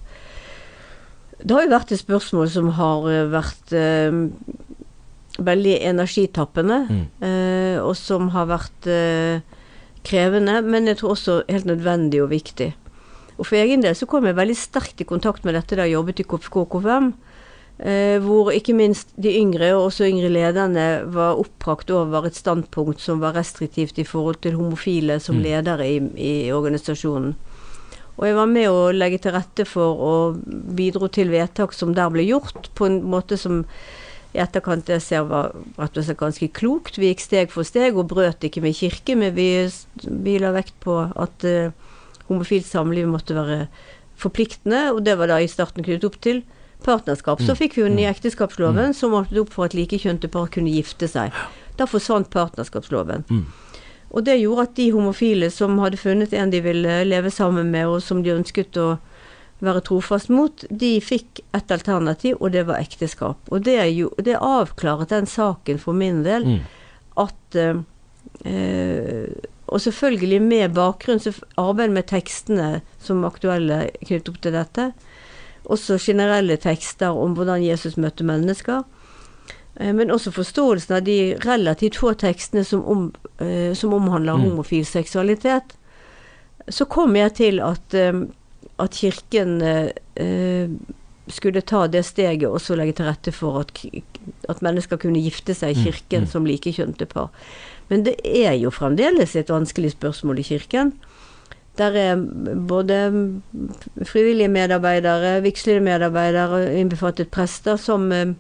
Det 1.39 1.55
har 1.55 1.63
jo 1.67 1.71
vært 1.75 1.93
et 1.95 2.01
spørsmål 2.03 2.49
som 2.51 2.71
har 2.79 3.05
vært 3.31 3.73
eh, 3.77 4.11
veldig 5.39 5.77
energitappende, 5.87 6.79
Mm. 6.89 7.05
eh, 7.23 7.79
og 7.83 7.95
som 7.97 8.29
har 8.35 8.47
vært 8.51 8.87
eh, 8.91 9.41
krevende, 10.05 10.63
men 10.65 10.87
jeg 10.87 10.99
tror 10.99 11.15
også 11.15 11.43
helt 11.49 11.67
nødvendig 11.69 12.23
og 12.23 12.31
viktig. 12.31 12.73
Og 13.39 13.47
for 13.47 13.55
egen 13.61 13.83
del 13.85 13.95
så 13.95 14.07
kom 14.11 14.25
jeg 14.27 14.35
veldig 14.35 14.57
sterkt 14.59 15.01
i 15.01 15.07
kontakt 15.07 15.45
med 15.45 15.55
dette 15.55 15.77
da 15.79 15.85
jeg 15.87 15.95
jobbet 15.95 16.21
i 16.21 16.27
KFK 16.27 16.65
KFM, 16.73 17.13
hvor 17.79 18.49
ikke 18.51 18.75
minst 18.75 19.13
de 19.15 19.31
yngre, 19.39 19.69
og 19.77 19.85
også 19.93 20.09
yngre 20.09 20.33
lederne, 20.35 20.87
var 21.15 21.39
oppbrakt 21.39 21.93
over 21.95 22.27
et 22.27 22.35
standpunkt 22.35 22.99
som 22.99 23.21
var 23.23 23.37
restriktivt 23.39 24.01
i 24.03 24.07
forhold 24.09 24.41
til 24.43 24.57
homofile 24.59 25.21
som 25.23 25.37
Mm. 25.39 25.43
ledere 25.45 25.87
i, 25.87 26.01
i 26.19 26.51
organisasjonen. 26.51 27.37
Og 28.19 28.27
jeg 28.27 28.35
var 28.35 28.51
med 28.51 28.67
å 28.67 28.91
legge 28.91 29.21
til 29.23 29.33
rette 29.33 29.65
for 29.65 29.95
og 30.03 30.43
bidro 30.75 31.07
til 31.07 31.31
vedtak 31.31 31.73
som 31.73 31.95
der 31.95 32.11
ble 32.11 32.27
gjort, 32.27 32.67
på 32.75 32.89
en 32.89 33.03
måte 33.07 33.39
som 33.39 33.63
i 34.35 34.41
etterkant 34.43 34.91
jeg 34.91 35.01
ser 35.01 35.23
var 35.31 35.55
rett 35.79 35.97
og 35.97 36.05
slett 36.05 36.19
ganske 36.19 36.49
klokt. 36.53 36.99
Vi 36.99 37.13
gikk 37.13 37.23
steg 37.23 37.53
for 37.55 37.65
steg 37.65 37.97
og 37.97 38.11
brøt 38.11 38.43
ikke 38.45 38.61
med 38.65 38.77
kirke, 38.77 39.15
men 39.17 39.33
vi, 39.39 39.71
vi 40.05 40.37
la 40.43 40.51
vekt 40.53 40.75
på 40.85 40.99
at 41.15 41.47
uh, 41.47 41.71
homofilt 42.29 42.67
samliv 42.67 43.07
måtte 43.09 43.39
være 43.39 43.69
forpliktende, 44.19 44.89
og 44.93 45.05
det 45.07 45.15
var 45.17 45.31
da 45.31 45.39
i 45.41 45.49
starten 45.49 45.87
knyttet 45.87 46.11
opp 46.11 46.19
til 46.21 46.43
partnerskap. 46.85 47.41
Så 47.43 47.55
fikk 47.59 47.77
hun 47.81 47.99
i 47.99 48.07
ekteskapsloven 48.09 48.95
som 48.95 49.15
åpnet 49.15 49.41
opp 49.43 49.53
for 49.53 49.69
at 49.69 49.75
likekjønte 49.75 50.29
par 50.29 50.47
kunne 50.55 50.71
gifte 50.71 51.09
seg. 51.09 51.33
Da 51.77 51.87
forsvant 51.87 52.31
partnerskapsloven. 52.31 53.25
Mm. 53.31 53.47
Og 54.11 54.25
det 54.25 54.39
gjorde 54.41 54.63
at 54.63 54.77
de 54.79 54.91
homofile 54.95 55.51
som 55.53 55.79
hadde 55.83 56.01
funnet 56.01 56.33
en 56.33 56.51
de 56.51 56.61
ville 56.65 57.05
leve 57.05 57.31
sammen 57.31 57.71
med, 57.71 57.87
og 57.89 58.03
som 58.03 58.23
de 58.25 58.33
ønsket 58.33 58.77
å 58.81 58.97
være 59.61 59.83
trofast 59.85 60.31
mot, 60.31 60.65
de 60.71 61.01
fikk 61.03 61.43
et 61.53 61.71
alternativ, 61.75 62.37
og 62.41 62.53
det 62.55 62.65
var 62.69 62.79
ekteskap. 62.81 63.37
Og 63.51 63.65
det, 63.67 63.77
jo, 63.93 64.09
det 64.23 64.39
avklaret 64.39 65.11
den 65.11 65.27
saken 65.27 65.79
for 65.83 65.93
min 65.93 66.23
del, 66.23 66.47
Mm. 66.47 66.61
at 67.17 67.57
eh, 68.45 69.27
Og 69.69 69.81
selvfølgelig 69.81 70.41
med 70.43 70.73
bakgrunn, 70.73 71.21
arbeid 71.59 71.91
med 71.91 72.07
tekstene 72.09 72.81
som 72.99 73.25
aktuelle 73.25 73.91
knyttet 74.01 74.29
opp 74.29 74.41
til 74.41 74.53
dette. 74.53 74.93
Også 75.69 75.99
generelle 76.01 76.57
tekster 76.57 77.13
om 77.17 77.35
hvordan 77.37 77.63
Jesus 77.63 77.97
møtte 78.01 78.25
mennesker. 78.25 78.85
Eh, 79.81 79.93
Men 79.93 80.11
også 80.11 80.33
forståelsen 80.33 80.97
av 80.97 81.03
de 81.05 81.37
relativt 81.45 81.97
få 82.01 82.15
tekstene 82.15 82.65
som, 82.65 82.85
om, 82.85 83.13
eh, 83.39 83.75
som 83.75 83.93
omhandler 83.95 84.37
Mm. 84.37 84.51
homofil 84.51 84.87
seksualitet. 84.87 85.77
Så 86.69 86.85
kom 86.89 87.17
jeg 87.17 87.35
til 87.35 87.61
at, 87.61 87.95
eh, 87.95 88.13
at 88.79 88.91
Kirken 88.91 89.63
skulle 91.29 91.61
ta 91.61 91.87
det 91.87 92.05
steget 92.07 92.49
og 92.49 92.61
så 92.61 92.77
legge 92.77 92.93
til 92.97 93.05
rette 93.07 93.33
for 93.33 93.61
at, 93.61 93.85
at 94.49 94.63
mennesker 94.63 94.97
kunne 94.97 95.21
gifte 95.21 95.55
seg 95.55 95.71
i 95.71 95.79
Mm, 95.79 95.85
Kirken 95.85 96.21
mm. 96.23 96.27
som 96.27 96.47
likekjønte 96.47 97.07
par. 97.07 97.29
Men 97.91 98.03
det 98.05 98.17
er 98.25 98.55
jo 98.55 98.71
fremdeles 98.71 99.37
et 99.37 99.49
vanskelig 99.49 99.93
spørsmål 99.93 100.39
i 100.39 100.43
Kirken. 100.43 100.93
Der 101.79 101.95
er 101.95 102.17
både 102.69 102.99
frivillige 104.05 104.49
medarbeidere, 104.49 105.43
vigslede 105.43 105.81
medarbeidere, 105.81 106.75
innbefattet 106.81 107.31
prester, 107.31 107.77
som, 107.77 108.13
eh, 108.13 108.35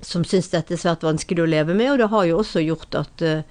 som 0.00 0.24
syns 0.24 0.52
dette 0.52 0.74
er 0.74 0.80
svært 0.80 1.02
vanskelig 1.02 1.42
å 1.42 1.50
leve 1.50 1.74
med. 1.74 1.92
Og 1.92 1.98
det 1.98 2.10
har 2.10 2.24
jo 2.24 2.38
også 2.38 2.62
gjort 2.62 2.94
at, 2.94 3.22
eh, 3.22 3.42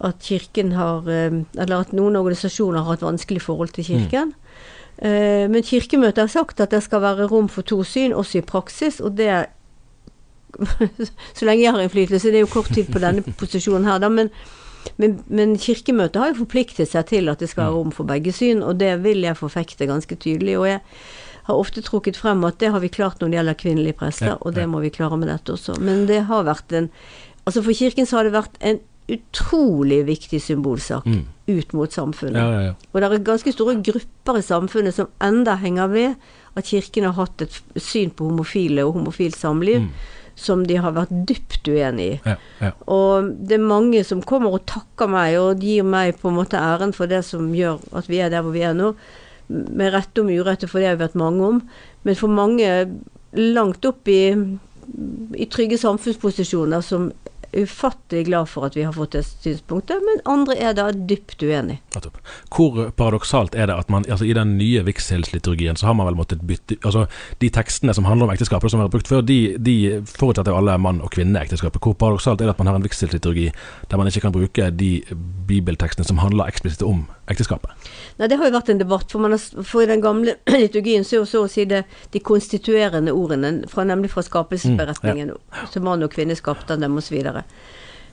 at 0.00 0.18
Kirken 0.20 0.72
har 0.72 1.08
eh, 1.08 1.42
Eller 1.58 1.80
at 1.80 1.92
noen 1.92 2.16
organisasjoner 2.16 2.82
har 2.82 2.94
et 2.94 3.08
vanskelig 3.08 3.42
forhold 3.42 3.74
til 3.76 3.84
Kirken. 3.84 4.32
Mm. 4.32 4.38
Men 5.50 5.62
Kirkemøtet 5.64 6.18
har 6.18 6.28
sagt 6.28 6.60
at 6.60 6.70
det 6.70 6.82
skal 6.82 7.00
være 7.00 7.26
rom 7.26 7.48
for 7.48 7.62
to 7.62 7.82
syn, 7.82 8.12
også 8.12 8.38
i 8.38 8.40
praksis, 8.46 9.00
og 9.00 9.16
det 9.16 9.46
Så 11.34 11.46
lenge 11.48 11.64
jeg 11.64 11.72
har 11.72 11.80
innflytelse, 11.80 12.28
det 12.28 12.42
er 12.42 12.44
jo 12.44 12.52
kort 12.52 12.70
tid 12.74 12.90
på 12.92 13.00
denne 13.02 13.24
posisjonen 13.40 13.88
her, 13.88 13.98
da, 14.02 14.10
men, 14.12 14.30
men, 14.98 15.18
men 15.28 15.56
Kirkemøtet 15.58 16.16
har 16.20 16.32
jo 16.32 16.40
forpliktet 16.44 16.88
seg 16.90 17.06
til 17.06 17.28
at 17.28 17.38
det 17.38 17.48
skal 17.50 17.64
være 17.68 17.74
rom 17.78 17.92
for 17.92 18.04
begge 18.08 18.32
syn, 18.32 18.62
og 18.62 18.78
det 18.78 18.96
vil 19.04 19.22
jeg 19.22 19.36
forfekte 19.36 19.86
ganske 19.86 20.16
tydelig. 20.16 20.58
Og 20.58 20.66
jeg 20.68 20.80
har 21.48 21.54
ofte 21.58 21.82
trukket 21.82 22.16
frem 22.16 22.44
at 22.44 22.58
det 22.62 22.70
har 22.70 22.80
vi 22.80 22.88
klart 22.88 23.18
når 23.20 23.28
det 23.32 23.38
gjelder 23.40 23.54
kvinnelige 23.64 23.98
prester, 23.98 24.26
Ja, 24.34 24.36
og 24.40 24.54
det 24.54 24.62
ja. 24.62 24.70
må 24.70 24.80
vi 24.80 24.90
klare 24.94 25.16
med 25.18 25.28
dette 25.28 25.52
også. 25.56 25.78
Men 25.80 26.06
det 26.06 26.24
har 26.30 26.44
vært 26.44 26.72
en 26.72 26.90
Altså 27.44 27.58
for 27.64 27.74
Kirken 27.74 28.06
så 28.06 28.16
har 28.20 28.24
det 28.28 28.32
vært 28.36 28.54
en 28.62 28.76
utrolig 29.10 30.04
viktig 30.06 30.38
symbolsak 30.40 31.04
Mm. 31.06 31.24
ut 31.48 31.72
mot 31.74 31.90
samfunnet. 31.92 32.36
Ja, 32.38 32.52
ja, 32.52 32.60
ja. 32.68 32.72
Og 32.94 33.00
det 33.00 33.08
er 33.12 33.18
ganske 33.18 33.52
store 33.52 33.74
grupper 33.82 34.38
i 34.38 34.42
samfunnet 34.46 34.94
som 34.94 35.08
enda 35.20 35.56
henger 35.56 35.88
ved 35.90 36.14
at 36.56 36.64
Kirken 36.64 37.04
har 37.04 37.12
hatt 37.12 37.42
et 37.42 37.60
syn 37.76 38.10
på 38.10 38.24
homofile 38.30 38.84
og 38.86 38.92
homofilt 38.94 39.36
samliv 39.36 39.80
Mm. 39.80 39.88
Som 40.42 40.64
de 40.66 40.78
har 40.82 40.94
vært 40.96 41.12
dypt 41.28 41.68
uenig 41.70 42.08
i. 42.08 42.20
ja, 42.26 42.36
ja. 42.60 42.72
Og 42.90 43.32
det 43.38 43.56
er 43.58 43.64
mange 43.64 44.02
som 44.06 44.22
kommer 44.26 44.58
og 44.58 44.66
takker 44.70 45.10
meg 45.10 45.38
og 45.40 45.62
gir 45.62 45.86
meg 45.86 46.18
på 46.20 46.30
en 46.30 46.38
måte 46.40 46.60
æren 46.60 46.94
for 46.96 47.10
det 47.10 47.22
som 47.28 47.52
gjør 47.56 47.80
at 47.98 48.10
vi 48.10 48.20
er 48.22 48.32
der 48.32 48.44
hvor 48.44 48.54
vi 48.54 48.66
er 48.66 48.76
nå. 48.76 48.92
Med 49.52 49.92
rette 49.92 50.22
og 50.22 50.28
med 50.28 50.40
urette, 50.40 50.68
for 50.70 50.80
det 50.80 50.88
har 50.88 50.96
vi 50.96 51.04
vært 51.04 51.18
mange 51.18 51.48
om. 51.48 51.58
Men 52.06 52.18
for 52.18 52.32
mange 52.32 52.68
langt 53.36 53.84
opp 53.88 54.08
i, 54.08 54.22
i 55.36 55.48
trygge 55.50 55.78
samfunnsposisjoner 55.80 56.84
som 56.84 57.10
ufattelig 57.52 58.26
glad 58.26 58.48
for 58.48 58.66
at 58.66 58.76
vi 58.76 58.84
har 58.86 58.94
fått 58.96 59.12
det 59.16 59.22
synspunktet, 59.26 60.00
men 60.06 60.22
andre 60.28 60.56
er 60.56 60.76
da 60.76 60.88
dypt 60.92 61.42
uenig. 61.44 61.78
Hvor 62.52 62.90
paradoksalt 62.96 63.54
er 63.54 63.68
det 63.68 63.76
at 63.76 63.90
man 63.92 64.06
altså 64.08 64.26
i 64.28 64.34
den 64.36 64.56
nye 64.58 64.84
vigselsliturgien 64.86 65.76
så 65.76 65.90
har 65.90 65.96
man 65.98 66.08
vel 66.08 66.18
måttet 66.18 66.44
bytte 66.46 66.78
Altså 66.82 67.04
de 67.42 67.50
tekstene 67.52 67.94
som 67.94 68.06
handler 68.08 68.26
om 68.26 68.32
ekteskapet, 68.32 68.70
som 68.70 68.80
har 68.80 68.88
vært 68.88 68.96
brukt 68.96 69.10
før, 69.10 69.20
de, 69.26 69.56
de 69.58 69.76
forutsetter 70.08 70.52
jo 70.52 70.58
alle 70.58 70.78
mann 70.80 71.02
og 71.04 71.12
kvinne 71.14 71.40
ekteskapet. 71.42 71.82
Hvor 71.82 71.96
paradoksalt 71.98 72.40
er 72.40 72.48
det 72.48 72.56
at 72.56 72.62
man 72.62 72.70
har 72.70 72.80
en 72.80 72.86
vigselsliturgi 72.86 73.50
der 73.90 74.00
man 74.00 74.08
ikke 74.08 74.24
kan 74.26 74.34
bruke 74.34 74.70
de 74.70 74.92
bibeltekstene 75.48 76.06
som 76.08 76.22
handler 76.22 76.50
eksplisitt 76.50 76.84
om 76.86 77.04
ekteskapet? 77.30 77.70
Nei, 78.18 78.28
det 78.28 78.38
har 78.38 78.48
jo 78.48 78.56
vært 78.56 78.72
en 78.72 78.80
debatt, 78.80 79.06
for, 79.10 79.22
man 79.22 79.36
har, 79.36 79.44
for 79.68 79.84
i 79.84 79.90
den 79.90 80.02
gamle 80.04 80.36
liturgien 80.62 81.06
så 81.06 81.16
er 81.16 81.22
jo 81.22 81.28
så 81.28 81.44
å 81.46 81.50
si 81.50 81.66
det 81.68 81.84
de 82.14 82.22
konstituerende 82.24 83.14
ordene, 83.14 83.54
fra, 83.70 83.86
nemlig 83.88 84.12
fra 84.12 84.24
skapelsesberetningen, 84.26 85.32
som 85.70 85.86
mann 85.86 86.04
og 86.04 86.12
kvinne 86.14 86.36
skapte 86.38 86.78
dem, 86.80 86.98
osv. 86.98 87.18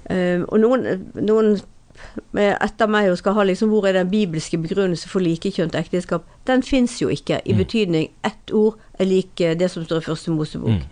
Um, 0.10 0.46
og 0.48 0.62
noen, 0.62 0.88
noen 1.20 1.58
eh, 2.38 2.56
etter 2.56 2.90
meg 2.90 3.12
og 3.12 3.20
skal 3.20 3.36
ha 3.38 3.46
liksom 3.46 3.74
hvor 3.74 3.88
er 3.90 3.98
den 4.00 4.12
bibelske 4.12 4.58
begrunnelse 4.62 5.10
for 5.12 5.24
likekjønt 5.26 5.78
ekteskap, 5.78 6.28
den 6.50 6.64
fins 6.66 7.00
jo 7.02 7.12
ikke, 7.14 7.42
i 7.46 7.58
betydning 7.58 8.10
ett 8.26 8.54
ord 8.56 8.80
er 9.00 9.10
lik 9.10 9.42
eh, 9.44 9.58
det 9.58 9.72
som 9.74 9.86
står 9.86 10.02
i 10.02 10.10
første 10.12 10.34
Mosebok. 10.34 10.88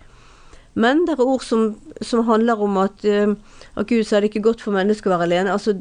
Men 0.78 1.02
det 1.08 1.16
er 1.16 1.26
ord 1.26 1.42
som, 1.42 1.72
som 2.04 2.26
handler 2.28 2.60
om 2.62 2.76
at, 2.78 3.04
eh, 3.04 3.32
at 3.74 3.86
Gud 3.90 4.04
sa 4.06 4.20
det 4.20 4.30
ikke 4.30 4.44
godt 4.46 4.62
for 4.62 4.76
mennesker 4.76 5.10
å 5.10 5.16
være 5.16 5.26
alene. 5.26 5.54
Altså, 5.54 5.78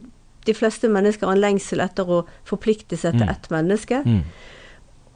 de 0.47 0.55
fleste 0.55 0.89
mennesker 0.91 1.27
har 1.27 1.37
en 1.37 1.43
lengsel 1.43 1.83
etter 1.83 2.09
å 2.09 2.23
forplikte 2.47 2.97
seg 2.99 3.19
til 3.19 3.29
ett 3.29 3.49
menneske. 3.53 4.01
Mm. 4.07 4.23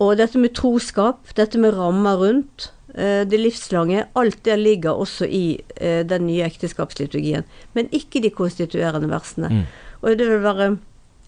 Og 0.02 0.16
dette 0.18 0.40
med 0.42 0.56
troskap, 0.58 1.34
dette 1.38 1.60
med 1.62 1.76
rammer 1.78 2.18
rundt, 2.18 2.72
eh, 2.96 3.22
det 3.28 3.40
livslange, 3.40 4.06
alt 4.18 4.44
det 4.44 4.58
ligger 4.60 4.98
også 4.98 5.28
i 5.28 5.62
eh, 5.76 6.02
den 6.08 6.26
nye 6.26 6.48
ekteskapsliturgien. 6.48 7.46
Men 7.74 7.92
ikke 7.94 8.24
de 8.24 8.32
konstituerende 8.34 9.12
versene. 9.12 9.52
Mm. 9.52 9.62
Og 10.02 10.18
det 10.18 10.30
vil 10.30 10.42
være 10.42 10.72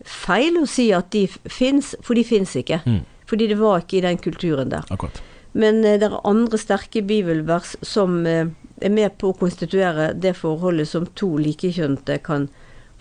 feil 0.04 0.58
å 0.60 0.66
si 0.68 0.90
at 0.96 1.12
de 1.14 1.28
fins, 1.30 1.94
for 2.02 2.18
de 2.18 2.26
fins 2.26 2.56
ikke. 2.60 2.82
Mm. 2.86 3.04
Fordi 3.30 3.48
det 3.52 3.60
var 3.62 3.84
ikke 3.84 4.00
i 4.02 4.08
den 4.08 4.18
kulturen 4.18 4.74
der. 4.74 4.90
Akkurat. 4.90 5.22
Men 5.54 5.84
eh, 5.86 6.00
det 6.02 6.10
er 6.10 6.20
andre 6.26 6.58
sterke 6.58 7.06
bibelvers 7.06 7.76
som 7.86 8.24
er 8.26 8.90
med 8.90 9.20
på 9.22 9.32
å 9.32 9.38
konstituere 9.38 10.12
det 10.18 10.34
forholdet 10.40 10.90
som 10.90 11.06
to 11.14 11.36
likekjønnede 11.38 12.18
kan 12.26 12.50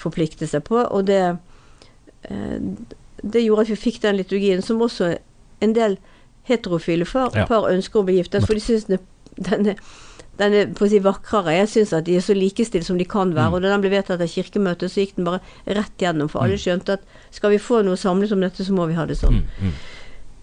forplikte 0.02 0.48
seg 0.50 0.66
på, 0.66 0.82
og 0.82 1.06
det 1.08 1.22
eh, 2.28 2.58
det 3.22 3.44
gjorde 3.44 3.66
at 3.66 3.70
vi 3.70 3.78
fikk 3.78 4.00
den 4.02 4.18
liturgien 4.18 4.62
som 4.62 4.80
også 4.82 5.12
en 5.62 5.74
del 5.76 5.98
heterofile 6.48 7.06
par, 7.06 7.30
Ja. 7.36 7.46
par 7.46 7.68
ønsker 7.70 8.00
å 8.00 8.04
bli 8.06 8.16
gift. 8.18 8.34
For 8.46 8.54
de 8.54 8.60
syns 8.60 8.88
den, 8.88 8.98
den, 9.36 9.76
den 10.38 10.54
er 10.58 10.66
på 10.74 10.86
å 10.86 10.90
si 10.90 10.98
vakrere. 10.98 11.54
Jeg 11.54 11.68
syns 11.70 11.92
at 11.92 12.08
de 12.08 12.16
er 12.16 12.24
så 12.24 12.34
likestilt 12.34 12.86
som 12.88 12.98
de 12.98 13.06
kan 13.06 13.34
være. 13.34 13.52
Mm. 13.52 13.54
Og 13.54 13.62
da 13.62 13.68
den 13.70 13.84
ble 13.84 13.92
vedtatt 13.94 14.20
av 14.20 14.32
Kirkemøtet, 14.32 14.90
så 14.90 15.04
gikk 15.04 15.16
den 15.16 15.28
bare 15.28 15.40
rett 15.66 16.02
gjennom. 16.02 16.28
For 16.32 16.42
alle 16.42 16.58
skjønte 16.58 16.98
at 16.98 17.06
skal 17.30 17.54
vi 17.54 17.62
få 17.62 17.84
noe 17.86 18.00
samlet 18.00 18.34
om 18.34 18.42
dette, 18.42 18.66
så 18.66 18.74
må 18.74 18.88
vi 18.90 18.98
ha 18.98 19.06
det 19.06 19.20
sånn. 19.20 19.44
Mm, 19.44 19.68
mm. 19.68 19.72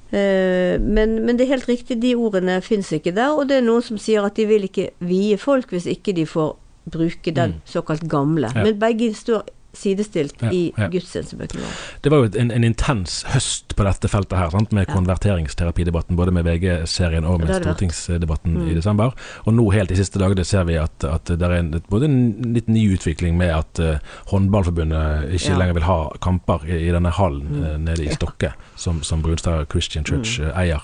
Eh, 0.09 0.79
men, 0.81 1.19
men 1.25 1.37
det 1.37 1.45
er 1.45 1.57
helt 1.57 1.67
riktig, 1.69 1.99
de 2.01 2.15
ordene 2.15 2.61
fins 2.65 2.93
ikke 2.95 3.11
der. 3.11 3.35
Og 3.35 3.49
det 3.51 3.59
er 3.59 3.67
noen 3.67 3.83
som 3.83 3.99
sier 3.99 4.23
at 4.23 4.39
de 4.39 4.47
vil 4.47 4.69
ikke 4.71 4.91
vie 5.03 5.37
folk 5.37 5.75
hvis 5.75 5.89
ikke 5.91 6.15
de 6.15 6.25
får 6.29 6.55
bruke 6.89 7.31
den 7.31 7.49
Mm. 7.49 7.61
såkalt 7.65 8.01
gamle. 8.09 8.49
Men 8.55 8.79
begge 8.79 9.13
står 9.13 9.43
sidestilt 9.73 10.41
Ja, 10.41 10.49
i 10.51 10.73
ja. 10.77 10.87
gudstjenestebøkene. 10.89 11.61
Det 12.01 12.11
var 12.11 12.23
jo 12.25 12.29
en, 12.41 12.51
en 12.51 12.63
intens 12.63 13.23
høst 13.33 13.75
på 13.77 13.83
dette 13.85 14.09
feltet 14.09 14.37
her, 14.37 14.49
sant? 14.49 14.71
med 14.73 14.87
Ja. 14.87 14.93
konverteringsterapidebatten, 14.95 16.15
både 16.17 16.31
med 16.33 16.43
VG-serien 16.45 17.25
og 17.25 17.39
med 17.39 17.53
stortingsdebatten 17.61 18.57
Mm. 18.57 18.67
i 18.71 18.73
desember. 18.73 19.13
Og 19.45 19.53
nå 19.53 19.69
helt 19.71 19.91
i 19.91 19.95
siste 19.95 20.19
dagene 20.19 20.43
ser 20.45 20.63
vi 20.65 20.75
at, 20.81 21.03
at 21.03 21.25
det 21.25 21.41
er 21.41 21.51
en, 21.59 21.69
både 21.89 22.05
en 22.09 22.53
litt 22.53 22.67
ny 22.67 22.87
utvikling 22.97 23.37
med 23.37 23.49
at 23.53 23.79
uh, 23.79 23.97
håndballforbundet 24.33 25.29
ikke 25.37 25.51
Ja. 25.53 25.57
lenger 25.57 25.73
vil 25.73 25.83
ha 25.83 25.99
kamper 26.21 26.65
i, 26.67 26.87
i 26.89 26.91
denne 26.91 27.11
hallen 27.11 27.47
Mm. 27.49 27.63
uh, 27.63 27.77
nede 27.77 28.03
i. 28.05 28.09
Stokke, 28.13 28.51
som, 28.75 29.03
som 29.03 29.21
Brunstad 29.21 29.67
Christian 29.71 30.03
Church 30.03 30.39
eh, 30.41 30.51
eier. 30.59 30.81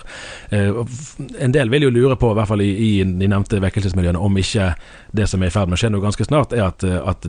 Eh, 0.52 0.71
en 1.39 1.52
del 1.52 1.69
vil 1.69 1.84
jo 1.84 1.89
lure 1.89 2.15
på, 2.15 2.32
i 2.32 2.38
hvert 2.38 2.48
fall 2.48 2.62
i, 2.62 2.69
i 2.71 3.04
de 3.04 3.28
nevnte 3.28 3.60
vekkelsesmiljøene, 3.62 4.19
om 4.19 4.38
ikke 4.38 4.69
det 5.15 5.28
som 5.30 5.41
er 5.43 5.48
i 5.48 5.54
ferd 5.56 5.67
med 5.71 5.78
å 5.78 5.82
skje 5.82 5.89
nå 5.91 6.00
ganske 6.04 6.26
snart, 6.28 6.54
er 6.54 6.67
at, 6.69 6.84
at 6.84 7.26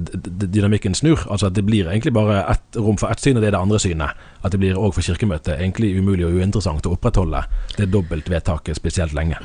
dynamikken 0.53 0.95
snur. 0.95 1.25
Altså 1.31 1.47
at 1.51 1.56
det 1.57 1.64
blir 1.66 1.88
egentlig 1.88 2.12
bare 2.16 2.42
ett 2.53 2.79
rom 2.79 2.99
for 3.01 3.12
ett 3.12 3.23
syn, 3.23 3.38
og 3.38 3.45
det 3.45 3.51
er 3.51 3.57
det 3.57 3.62
andre 3.62 3.81
synet. 3.83 4.25
At 4.45 4.55
det 4.55 4.61
blir 4.62 4.79
òg 4.79 4.95
for 4.95 5.05
Kirkemøtet 5.07 5.57
egentlig 5.57 5.95
umulig 5.99 6.27
og 6.29 6.37
uinteressant 6.38 6.87
å 6.87 6.92
opprettholde 6.97 7.42
det 7.79 7.88
dobbeltvedtaket 7.92 8.79
spesielt 8.79 9.16
lenge. 9.16 9.40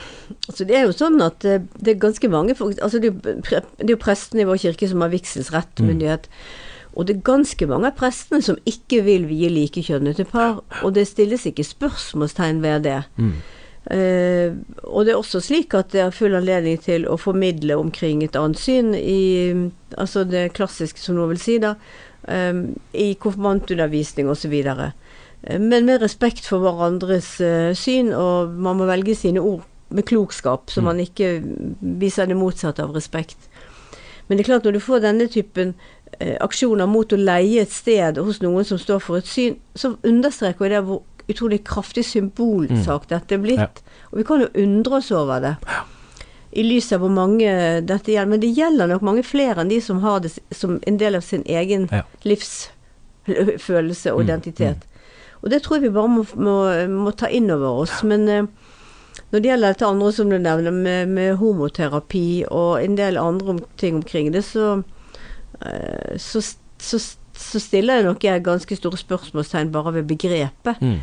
Altså 0.48 0.68
det 0.68 0.78
er 0.78 0.86
jo 0.86 0.96
sånn 0.96 1.22
at 1.24 1.48
eh, 1.48 1.64
det 1.80 1.96
er 1.96 2.04
ganske 2.04 2.32
mange 2.32 2.58
folk 2.60 2.80
altså 2.84 3.02
det, 3.02 3.14
er 3.26 3.94
jo 3.94 4.02
prestene 4.02 4.44
i 4.44 4.50
vår 4.50 4.60
kirke 4.66 4.90
som 4.92 5.06
har 5.06 5.14
vigselsrett 5.14 5.82
og 5.82 5.90
Mm. 5.92 6.30
Og 6.94 7.08
det 7.08 7.16
er 7.16 7.24
ganske 7.24 7.68
mange 7.70 7.88
av 7.88 7.96
prestene 7.96 8.44
som 8.44 8.58
ikke 8.68 9.02
vil 9.06 9.28
vie 9.30 9.48
likekjønnede 9.52 10.26
par, 10.28 10.60
og 10.84 10.96
det 10.96 11.06
stilles 11.08 11.46
ikke 11.48 11.64
spørsmålstegn 11.64 12.60
ved 12.64 12.84
det. 12.88 12.98
Mm. 13.16 13.38
Eh, 13.90 14.54
og 14.84 15.06
det 15.08 15.14
er 15.14 15.18
også 15.18 15.40
slik 15.42 15.74
at 15.74 15.90
det 15.90 16.04
er 16.04 16.14
full 16.14 16.36
anledning 16.38 16.78
til 16.84 17.08
å 17.10 17.18
formidle 17.18 17.80
omkring 17.82 18.22
et 18.24 18.38
annet 18.38 18.60
syn 18.62 18.94
i 18.94 19.72
Altså 19.98 20.24
det 20.24 20.54
klassiske, 20.54 21.02
som 21.02 21.18
noen 21.18 21.34
vil 21.34 21.42
si, 21.42 21.58
da. 21.60 21.74
eh, 22.28 22.54
I 22.94 23.14
konfirmantundervisning 23.20 24.30
osv. 24.30 24.54
Uh, 24.54 24.92
men 25.60 25.86
med 25.86 26.02
respekt 26.02 26.46
for 26.48 26.62
hverandres 26.62 27.42
eh, 27.42 27.74
syn, 27.76 28.14
og 28.14 28.54
man 28.54 28.78
må 28.78 28.86
velge 28.86 29.16
sine 29.18 29.42
ord 29.42 29.66
med 29.90 30.06
klokskap, 30.06 30.70
så 30.70 30.80
Mm. 30.82 30.86
man 30.86 31.00
ikke 31.00 31.44
viser 31.82 32.26
det 32.28 32.38
motsatte 32.38 32.84
av 32.84 32.94
respekt. 32.96 33.38
Men 34.28 34.38
det 34.38 34.46
er 34.46 34.54
klart, 34.54 34.64
når 34.64 34.72
du 34.72 34.80
får 34.80 35.02
denne 35.02 35.28
typen 35.28 35.74
eh, 36.20 36.38
aksjoner 36.40 36.86
mot 36.88 37.12
å 37.12 37.18
leie 37.18 37.62
et 37.62 37.72
sted 37.72 38.18
hos 38.18 38.40
noen 38.42 38.64
som 38.64 38.78
står 38.78 39.00
for 39.02 39.18
et 39.18 39.28
syn, 39.28 39.58
så 39.76 39.98
understreker 40.04 40.70
det 40.70 40.84
hvor 40.86 41.02
utrolig 41.34 41.64
kraftig 41.68 42.04
symbolsak 42.06 43.08
dette 43.12 43.36
er 43.38 43.42
blitt. 43.44 43.60
Ja. 43.82 44.06
Og 44.12 44.22
vi 44.22 44.24
kan 44.28 44.42
jo 44.46 44.50
undre 44.64 45.00
oss 45.00 45.12
over 45.16 45.40
det. 45.44 45.56
I 46.52 46.64
lys 46.68 46.90
av 46.92 47.00
hvor 47.00 47.12
mange 47.16 47.48
dette 47.88 48.12
gjelder. 48.12 48.30
Men 48.34 48.42
det 48.44 48.50
gjelder 48.58 48.88
nok 48.92 49.02
mange 49.08 49.24
flere 49.24 49.62
enn 49.64 49.70
de 49.72 49.80
som 49.82 50.02
har 50.04 50.20
det 50.20 50.34
som 50.52 50.80
en 50.88 50.98
del 51.00 51.16
av 51.16 51.22
sin 51.24 51.44
egen 51.48 51.88
Ja. 51.92 52.02
livsfølelse 52.28 54.12
og 54.16 54.20
Mm, 54.22 54.28
identitet. 54.30 54.78
Og 55.42 55.50
det 55.50 55.62
tror 55.64 55.78
jeg 55.80 55.84
vi 55.90 55.96
bare 55.96 56.08
må, 56.12 56.26
må, 56.36 56.56
må 56.92 57.12
ta 57.18 57.28
inn 57.34 57.50
over 57.50 57.82
oss. 57.86 58.04
Men 58.04 58.28
eh, 58.30 58.44
når 59.32 59.40
det 59.42 59.50
gjelder 59.50 59.74
dette 59.74 59.88
andre 59.88 60.12
som 60.14 60.30
du 60.30 60.38
nevner, 60.38 60.72
med, 60.72 61.08
med 61.10 61.36
homoterapi 61.40 62.44
og 62.52 62.84
en 62.84 62.98
del 63.00 63.18
andre 63.18 63.56
ting 63.78 63.96
omkring 63.96 64.30
det, 64.36 64.44
så, 64.46 64.84
eh, 65.66 66.18
så, 66.22 66.44
så, 66.78 67.00
så 67.34 67.60
stiller 67.64 67.96
jeg 68.02 68.06
nok 68.06 68.24
jeg 68.28 68.44
ganske 68.46 68.76
store 68.78 68.98
spørsmålstegn 69.02 69.72
bare 69.74 69.94
ved 69.98 70.04
begrepet. 70.12 70.82
Mm. 70.82 71.00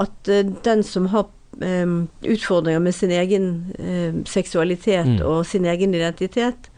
At 0.00 0.28
eh, 0.32 0.46
den 0.64 0.82
som 0.86 1.06
har 1.12 1.28
um, 1.60 2.08
utfordringer 2.24 2.80
med 2.80 2.94
sin 2.96 3.10
egen 3.12 3.48
eh, 3.78 4.14
seksualitet 4.24 5.06
Mm. 5.06 5.22
og 5.26 5.46
sin 5.46 5.64
egen 5.68 5.94
identitet, 5.94 6.70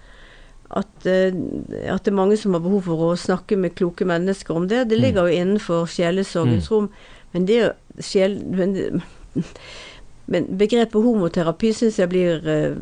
at, 0.72 1.06
uh, 1.06 1.30
at 1.84 2.04
det 2.04 2.10
er 2.10 2.16
mange 2.16 2.36
som 2.40 2.54
har 2.56 2.62
behov 2.64 2.82
for 2.88 3.02
å 3.12 3.16
snakke 3.16 3.56
med 3.60 3.74
kloke 3.76 4.04
mennesker 4.08 4.56
om 4.56 4.68
det. 4.68 4.88
Det 4.88 4.98
Mm. 4.98 5.02
ligger 5.04 5.28
jo 5.28 5.36
innenfor 5.42 5.86
sjelesorgens 5.86 6.70
rom, 6.70 6.88
men 7.32 7.46
det 7.46 7.56
er 7.56 7.66
jo 7.66 7.72
sjel... 8.02 8.38
Men, 8.46 9.02
men 10.26 10.46
begrepet 10.58 11.02
homoterapi 11.02 11.72
syns 11.76 11.98
jeg 11.98 12.08
blir 12.08 12.40
uh, 12.46 12.76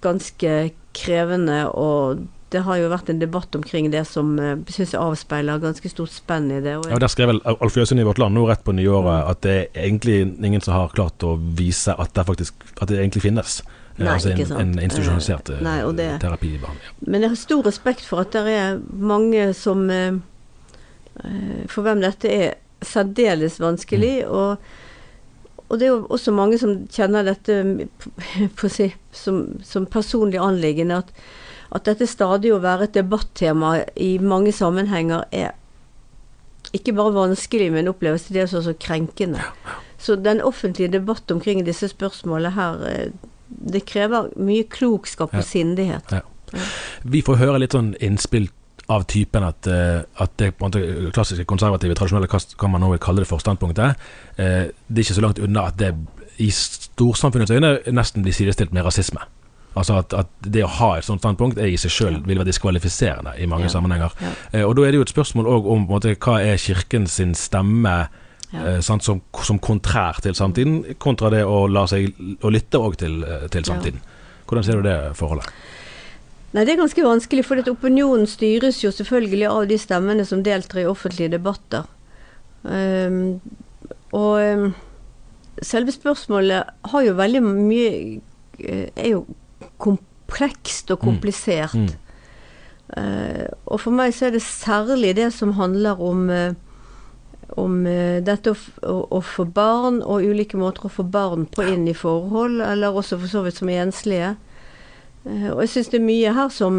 ganske 0.00 0.70
krevende, 0.96 1.66
og 1.68 2.26
det 2.54 2.62
har 2.62 2.78
jo 2.78 2.90
vært 2.92 3.08
en 3.10 3.18
debatt 3.18 3.56
omkring 3.58 3.88
det 3.90 4.04
som 4.06 4.36
uh, 4.38 4.52
syns 4.70 4.92
jeg 4.94 5.02
avspeiler 5.02 5.58
ganske 5.62 5.90
stort 5.90 6.12
spenn 6.14 6.46
i 6.54 6.60
det. 6.62 6.76
Og 6.78 6.90
Ja, 6.92 6.98
Der 7.02 7.10
skrev 7.10 7.32
Alf 7.42 7.76
Jøsund 7.76 8.00
i 8.00 8.04
Vårt 8.06 8.20
Land 8.22 8.38
nå 8.38 8.44
rett 8.46 8.62
på 8.64 8.74
nyåret 8.76 9.26
at 9.32 9.40
det 9.42 9.56
er 9.56 9.88
egentlig 9.88 10.20
ingen 10.38 10.62
som 10.62 10.76
har 10.76 10.94
klart 10.94 11.26
å 11.26 11.34
vise 11.58 11.96
at 11.98 12.14
det 12.14 12.26
faktisk 12.28 12.54
at 12.80 12.88
det 12.92 13.00
egentlig 13.00 13.24
finnes. 13.26 13.58
Eh, 13.96 14.04
Nei, 14.04 14.12
altså 14.12 14.30
en, 14.30 14.52
en 14.60 14.78
institusjonalisert 14.78 15.50
Eh, 15.50 15.58
eh, 15.58 15.64
nei, 15.64 15.92
det- 15.96 16.20
terapibehandling. 16.20 16.94
Men 17.06 17.22
jeg 17.22 17.30
har 17.30 17.36
stor 17.40 17.62
respekt 17.64 18.04
for 18.06 18.20
at 18.20 18.32
det 18.32 18.44
er 18.52 18.80
mange 18.92 19.52
som 19.54 19.88
eh, 19.90 20.12
eh, 21.24 21.64
For 21.66 21.82
hvem 21.82 22.00
dette 22.04 22.28
er 22.30 22.54
særdeles 22.84 23.58
vanskelig. 23.58 24.20
Mm. 24.22 24.30
Og, 24.30 24.58
og 25.68 25.78
det 25.80 25.86
er 25.88 25.94
jo 25.94 26.06
også 26.12 26.30
mange 26.30 26.58
som 26.58 26.86
kjenner 26.92 27.24
dette 27.24 27.88
på 28.54 28.68
si, 28.76 28.92
som, 29.12 29.58
som 29.64 29.86
personlig 29.86 30.38
anliggende. 30.38 31.02
At, 31.02 31.10
at 31.74 31.86
dette 31.88 32.06
stadig 32.06 32.52
å 32.54 32.62
være 32.62 32.88
et 32.88 32.98
debattema 32.98 33.76
i 33.96 34.16
mange 34.22 34.52
sammenhenger 34.54 35.24
er 35.32 35.54
ikke 36.76 36.92
bare 36.96 37.14
vanskelig, 37.14 37.70
men 37.72 37.88
oppleves 37.88 38.26
til 38.26 38.40
dels 38.40 38.54
også 38.56 38.76
krenkende. 38.80 39.42
Så 39.98 40.16
den 40.20 40.42
offentlige 40.44 40.92
debatt 40.92 41.30
omkring 41.30 41.64
disse 41.66 41.88
spørsmålene 41.88 42.54
her, 42.54 42.82
eh, 42.90 43.10
det 43.72 43.86
krever 43.86 44.30
mye 44.36 44.66
klokskap 44.68 45.34
og 45.34 45.44
sindighet. 45.44 46.12
Ja. 46.12 46.20
Vi 47.02 47.22
får 47.22 47.40
høre 47.40 47.60
litt 47.62 47.74
sånn 47.74 47.94
innspill 48.02 48.48
av 48.88 49.06
typen 49.10 49.42
at, 49.42 49.66
eh, 49.66 50.02
at 50.22 50.36
det 50.38 50.52
klassiske 50.58 51.44
konservative, 51.44 51.94
tradisjonelle, 51.94 52.28
hva 52.30 52.38
hva 52.56 52.70
man 52.70 52.80
nå 52.80 52.90
vil 52.90 53.02
kalle 53.02 53.24
det 53.24 53.30
for 53.30 53.38
standpunktet, 53.38 53.96
eh, 54.38 54.70
det 54.88 54.98
er 54.98 55.04
ikke 55.04 55.20
så 55.20 55.24
langt 55.24 55.42
unna 55.42 55.66
at 55.66 55.76
det 55.76 55.94
i 56.38 56.50
storsamfunnets 56.50 57.50
øyne 57.50 57.80
nesten 57.88 58.22
blir 58.22 58.32
sidestilt 58.32 58.72
med 58.72 58.84
rasisme. 58.84 59.20
Altså 59.76 59.98
at, 60.00 60.14
at 60.16 60.30
det 60.40 60.62
å 60.64 60.70
ha 60.78 60.90
et 60.96 61.04
sånt 61.04 61.20
standpunkt 61.20 61.58
er 61.60 61.68
i 61.68 61.76
seg 61.76 61.92
sjøl 61.92 62.14
vil 62.24 62.38
være 62.40 62.48
diskvalifiserende 62.48 63.34
i 63.36 63.48
mange 63.50 63.68
sammenhenger. 63.68 64.14
Eh, 64.52 64.62
og 64.64 64.76
da 64.78 64.86
er 64.86 64.94
det 64.94 65.02
jo 65.02 65.04
et 65.04 65.12
spørsmål 65.12 65.50
òg 65.52 65.68
om 65.74 65.84
måte, 65.90 66.14
hva 66.16 66.38
er 66.40 66.56
kirken 66.62 67.06
sin 67.10 67.34
stemme 67.36 68.06
Ja. 68.54 68.76
eh, 68.76 68.80
som, 68.80 69.00
som 69.44 69.58
kontrær 69.58 70.20
til 70.22 70.34
samtiden, 70.38 70.94
kontra 71.02 71.28
det 71.34 71.42
å 71.44 71.66
la 71.68 71.82
seg 71.90 72.14
å 72.40 72.52
lytte 72.54 72.78
òg 72.78 72.96
til, 72.96 73.18
eh, 73.26 73.48
til 73.52 73.66
samtiden. 73.66 74.00
Hvordan 74.46 74.64
ser 74.64 74.80
du 74.80 74.86
det 74.86 74.96
forholdet? 75.18 75.50
Nei, 76.54 76.64
det 76.64 76.72
er 76.72 76.78
ganske 76.80 77.02
vanskelig, 77.04 77.44
for 77.44 77.60
at 77.60 77.68
opinionen 77.68 78.24
styres 78.30 78.78
jo 78.84 78.92
selvfølgelig 78.94 79.48
av 79.50 79.66
de 79.68 79.76
stemmene 79.82 80.24
som 80.24 80.44
deltar 80.46 80.84
i 80.84 80.86
offentlige 80.88 81.34
debatter. 81.34 81.84
Um, 82.62 83.40
og 84.16 84.40
um, 84.40 84.70
selve 85.62 85.92
spørsmålet 85.92 86.70
har 86.90 87.04
jo 87.06 87.12
veldig 87.14 87.42
mye 87.44 87.90
Er 88.58 89.10
jo 89.10 89.20
komplekst 89.82 90.90
og 90.94 91.00
komplisert. 91.04 91.74
Mm. 91.74 91.88
Uh, 92.86 93.46
og 93.66 93.80
for 93.82 93.94
meg 93.94 94.14
så 94.14 94.28
er 94.28 94.36
det 94.36 94.44
særlig 94.46 95.16
det 95.18 95.32
som 95.34 95.56
handler 95.58 95.98
om 96.02 96.28
uh, 96.30 96.54
om 97.58 97.80
uh, 97.86 98.22
dette 98.22 98.52
å, 98.52 98.56
å, 98.86 98.96
å 99.18 99.20
få 99.22 99.46
barn, 99.50 100.00
og 100.02 100.22
ulike 100.26 100.58
måter 100.58 100.86
å 100.86 100.92
få 100.92 101.06
barn 101.06 101.46
på 101.50 101.66
inn 101.66 101.86
i 101.90 101.94
forhold, 101.94 102.60
eller 102.62 102.94
også 102.94 103.18
for 103.22 103.30
så 103.30 103.42
vidt 103.46 103.58
som 103.58 103.70
enslige. 103.70 104.34
Og 105.26 105.58
jeg 105.64 105.70
syns 105.72 105.88
det 105.90 105.98
er 105.98 106.06
mye 106.06 106.32
her 106.36 106.50
som 106.54 106.76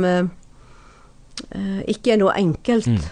ikke 1.91 2.13
er 2.13 2.19
noe 2.21 2.31
enkelt. 2.39 3.09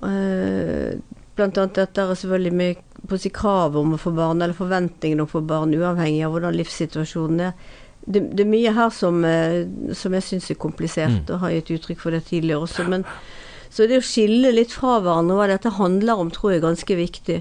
Eh, 0.00 0.96
blant 1.36 1.58
annet 1.60 1.76
dette 1.76 2.00
er 2.00 2.16
selvfølgelig 2.16 2.56
med 2.56 2.78
på 3.08 3.16
å 3.16 3.20
si 3.20 3.30
krav 3.32 3.76
om 3.80 3.94
å 3.94 4.00
få 4.00 4.12
barn, 4.16 4.40
eller 4.40 4.56
forventningen 4.56 5.22
om 5.22 5.28
å 5.28 5.34
få 5.34 5.42
barn, 5.44 5.74
uavhengig 5.76 6.24
av 6.26 6.34
hvordan 6.34 6.56
livssituasjonen 6.56 7.46
er. 7.48 7.70
Det, 8.06 8.22
det 8.36 8.44
er 8.44 8.50
mye 8.50 8.72
her 8.74 8.90
som, 8.94 9.22
eh, 9.24 9.66
som 9.96 10.14
jeg 10.16 10.26
syns 10.26 10.50
er 10.50 10.58
komplisert, 10.60 11.30
og 11.30 11.44
har 11.44 11.54
gitt 11.58 11.72
uttrykk 11.76 12.00
for 12.00 12.16
det 12.16 12.24
tidligere 12.30 12.64
også. 12.64 12.86
Men, 12.88 13.04
så 13.70 13.86
det 13.86 14.00
å 14.00 14.04
skille 14.04 14.52
litt 14.54 14.72
fra 14.74 14.98
hverandre 15.02 15.36
hva 15.38 15.48
dette 15.50 15.74
handler 15.76 16.22
om, 16.22 16.30
tror 16.34 16.54
jeg 16.54 16.62
er 16.62 16.68
ganske 16.68 16.96
viktig. 16.98 17.40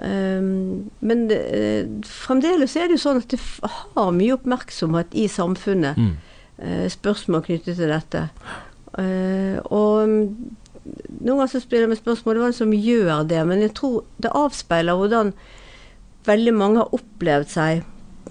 Um, 0.00 0.90
men 1.04 1.26
det, 1.28 1.38
eh, 1.52 1.86
fremdeles 2.06 2.76
er 2.78 2.88
det 2.88 2.96
jo 2.96 3.02
sånn 3.02 3.20
at 3.20 3.32
det 3.32 3.40
har 3.68 4.12
mye 4.16 4.36
oppmerksomhet 4.36 5.14
i 5.18 5.26
samfunnet. 5.28 5.98
Mm. 5.98 6.16
Uh, 6.60 6.86
spørsmål 6.92 7.46
knyttet 7.46 7.78
til 7.78 7.90
dette. 7.90 8.26
Uh, 8.98 9.56
og 9.72 10.10
mm, 10.10 10.26
noen 11.20 11.38
ganger 11.38 11.52
så 11.52 11.62
spiller 11.62 11.86
jeg 11.86 11.92
med 11.94 12.00
spørsmål 12.00 12.42
hva 12.42 12.50
som 12.56 12.74
gjør 12.74 13.24
det, 13.28 13.40
men 13.48 13.64
jeg 13.64 13.74
tror 13.78 14.02
det 14.20 14.34
avspeiler 14.36 14.98
hvordan 14.98 15.32
veldig 16.28 16.54
mange 16.56 16.82
har 16.82 16.94
opplevd 16.96 17.48
seg 17.48 17.84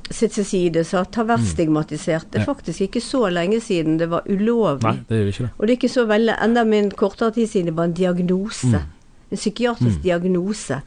sitt 0.10 0.34
til 0.34 0.46
side, 0.46 0.84
så 0.88 1.04
har 1.16 1.28
vært 1.30 1.46
stigmatisert. 1.46 2.32
Det 2.32 2.42
er 2.42 2.46
Mm. 2.46 2.56
Faktisk 2.56 2.82
ikke 2.82 3.02
så 3.02 3.30
lenge 3.30 3.60
siden 3.62 3.98
det 4.00 4.10
var 4.10 4.24
ulovlig. 4.26 4.84
Nei, 4.84 5.06
det 5.10 5.18
gjør 5.18 5.28
ikke 5.28 5.44
det. 5.44 5.52
Og 5.58 5.68
det 5.68 5.74
er 5.74 5.78
ikke 5.78 5.94
så 5.94 6.06
veldig, 6.06 6.36
enda 6.44 6.64
min 6.64 6.92
kortere 6.92 7.32
tid 7.34 7.48
siden 7.48 7.66
det 7.66 7.76
var 7.78 7.84
en 7.84 7.94
diagnose. 7.94 8.68
Mm. 8.68 8.90
En 9.32 9.38
psykiatrisk 9.38 10.02
diagnose. 10.02 10.82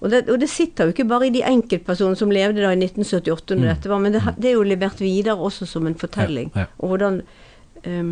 Og 0.00 0.10
det, 0.10 0.28
og 0.28 0.38
det 0.40 0.50
sitter 0.50 0.84
jo 0.84 0.92
ikke 0.92 1.08
bare 1.08 1.26
i 1.26 1.30
de 1.30 1.42
enkeltpersonene 1.42 2.16
som 2.16 2.30
levde 2.30 2.60
da 2.60 2.70
i 2.70 2.76
1978 2.76 3.56
når 3.56 3.66
dette 3.72 3.88
var, 3.88 3.98
men 3.98 4.12
det, 4.12 4.22
det 4.36 4.50
er 4.50 4.58
jo 4.58 4.62
levert 4.62 5.00
videre 5.00 5.34
også 5.34 5.66
som 5.66 5.86
en 5.86 5.94
fortelling. 5.94 6.50
Mm. 6.52 6.58
Ja, 6.60 6.66
ja. 6.66 6.66
Og 6.78 6.88
hvordan 6.88 7.22
eh, 7.82 8.04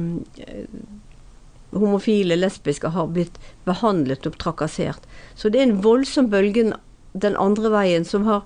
homofile, 1.72 2.36
lesbiske 2.36 2.88
har 2.88 3.06
blitt 3.12 3.38
behandlet 3.64 4.26
og 4.26 4.38
trakassert. 4.38 5.04
Så 5.34 5.48
det 5.48 5.60
er 5.60 5.68
en 5.68 5.82
voldsom 5.84 6.30
bølge 6.32 6.72
den 7.12 7.36
andre 7.36 7.70
veien 7.72 8.04
som 8.08 8.24
har 8.24 8.42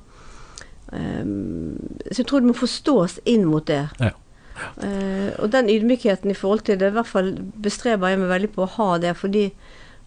Så 0.90 2.20
jeg 2.22 2.26
tror 2.28 2.40
det 2.40 2.46
må 2.52 2.54
forstås 2.54 3.18
inn 3.26 3.44
mot 3.50 3.66
det. 3.66 3.88
Ja. 4.00 4.10
Eh, 4.82 5.32
og 5.42 5.50
den 5.52 5.68
ydmykheten 5.68 6.30
i 6.30 6.34
forhold 6.38 6.62
til 6.64 6.78
det, 6.80 6.88
i 6.92 6.96
hvert 6.96 7.10
fall 7.10 7.32
bestreber 7.60 8.08
jeg 8.12 8.20
meg 8.22 8.30
veldig 8.30 8.50
på 8.54 8.62
å 8.64 8.70
ha 8.76 8.98
det, 9.02 9.16
fordi 9.18 9.50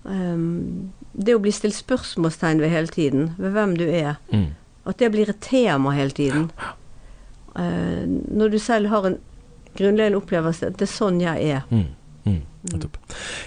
ehm, 0.09 0.89
det 1.13 1.35
å 1.35 1.41
bli 1.43 1.51
stilt 1.53 1.75
spørsmålstegn 1.77 2.61
ved 2.63 2.71
hele 2.73 2.87
tiden, 2.87 3.31
ved 3.37 3.51
hvem 3.57 3.75
du 3.77 3.85
er, 3.89 4.15
Mm. 4.31 4.47
at 4.85 4.97
det 4.97 5.11
blir 5.11 5.29
et 5.29 5.41
tema 5.41 5.91
hele 5.91 6.09
tiden. 6.15 6.49
Eh, 7.55 8.05
når 8.07 8.49
du 8.51 8.57
selv 8.59 8.87
har 8.87 9.05
en 9.05 9.17
grunnleggende 9.77 10.17
opplevelse 10.21 10.65
at 10.67 10.77
det 10.79 10.87
er 10.87 10.93
sånn 10.97 11.19
jeg 11.21 11.49
er. 11.51 11.61
Mm. 11.69 11.85
Mm. 12.25 12.41
Nettopp. 12.73 12.97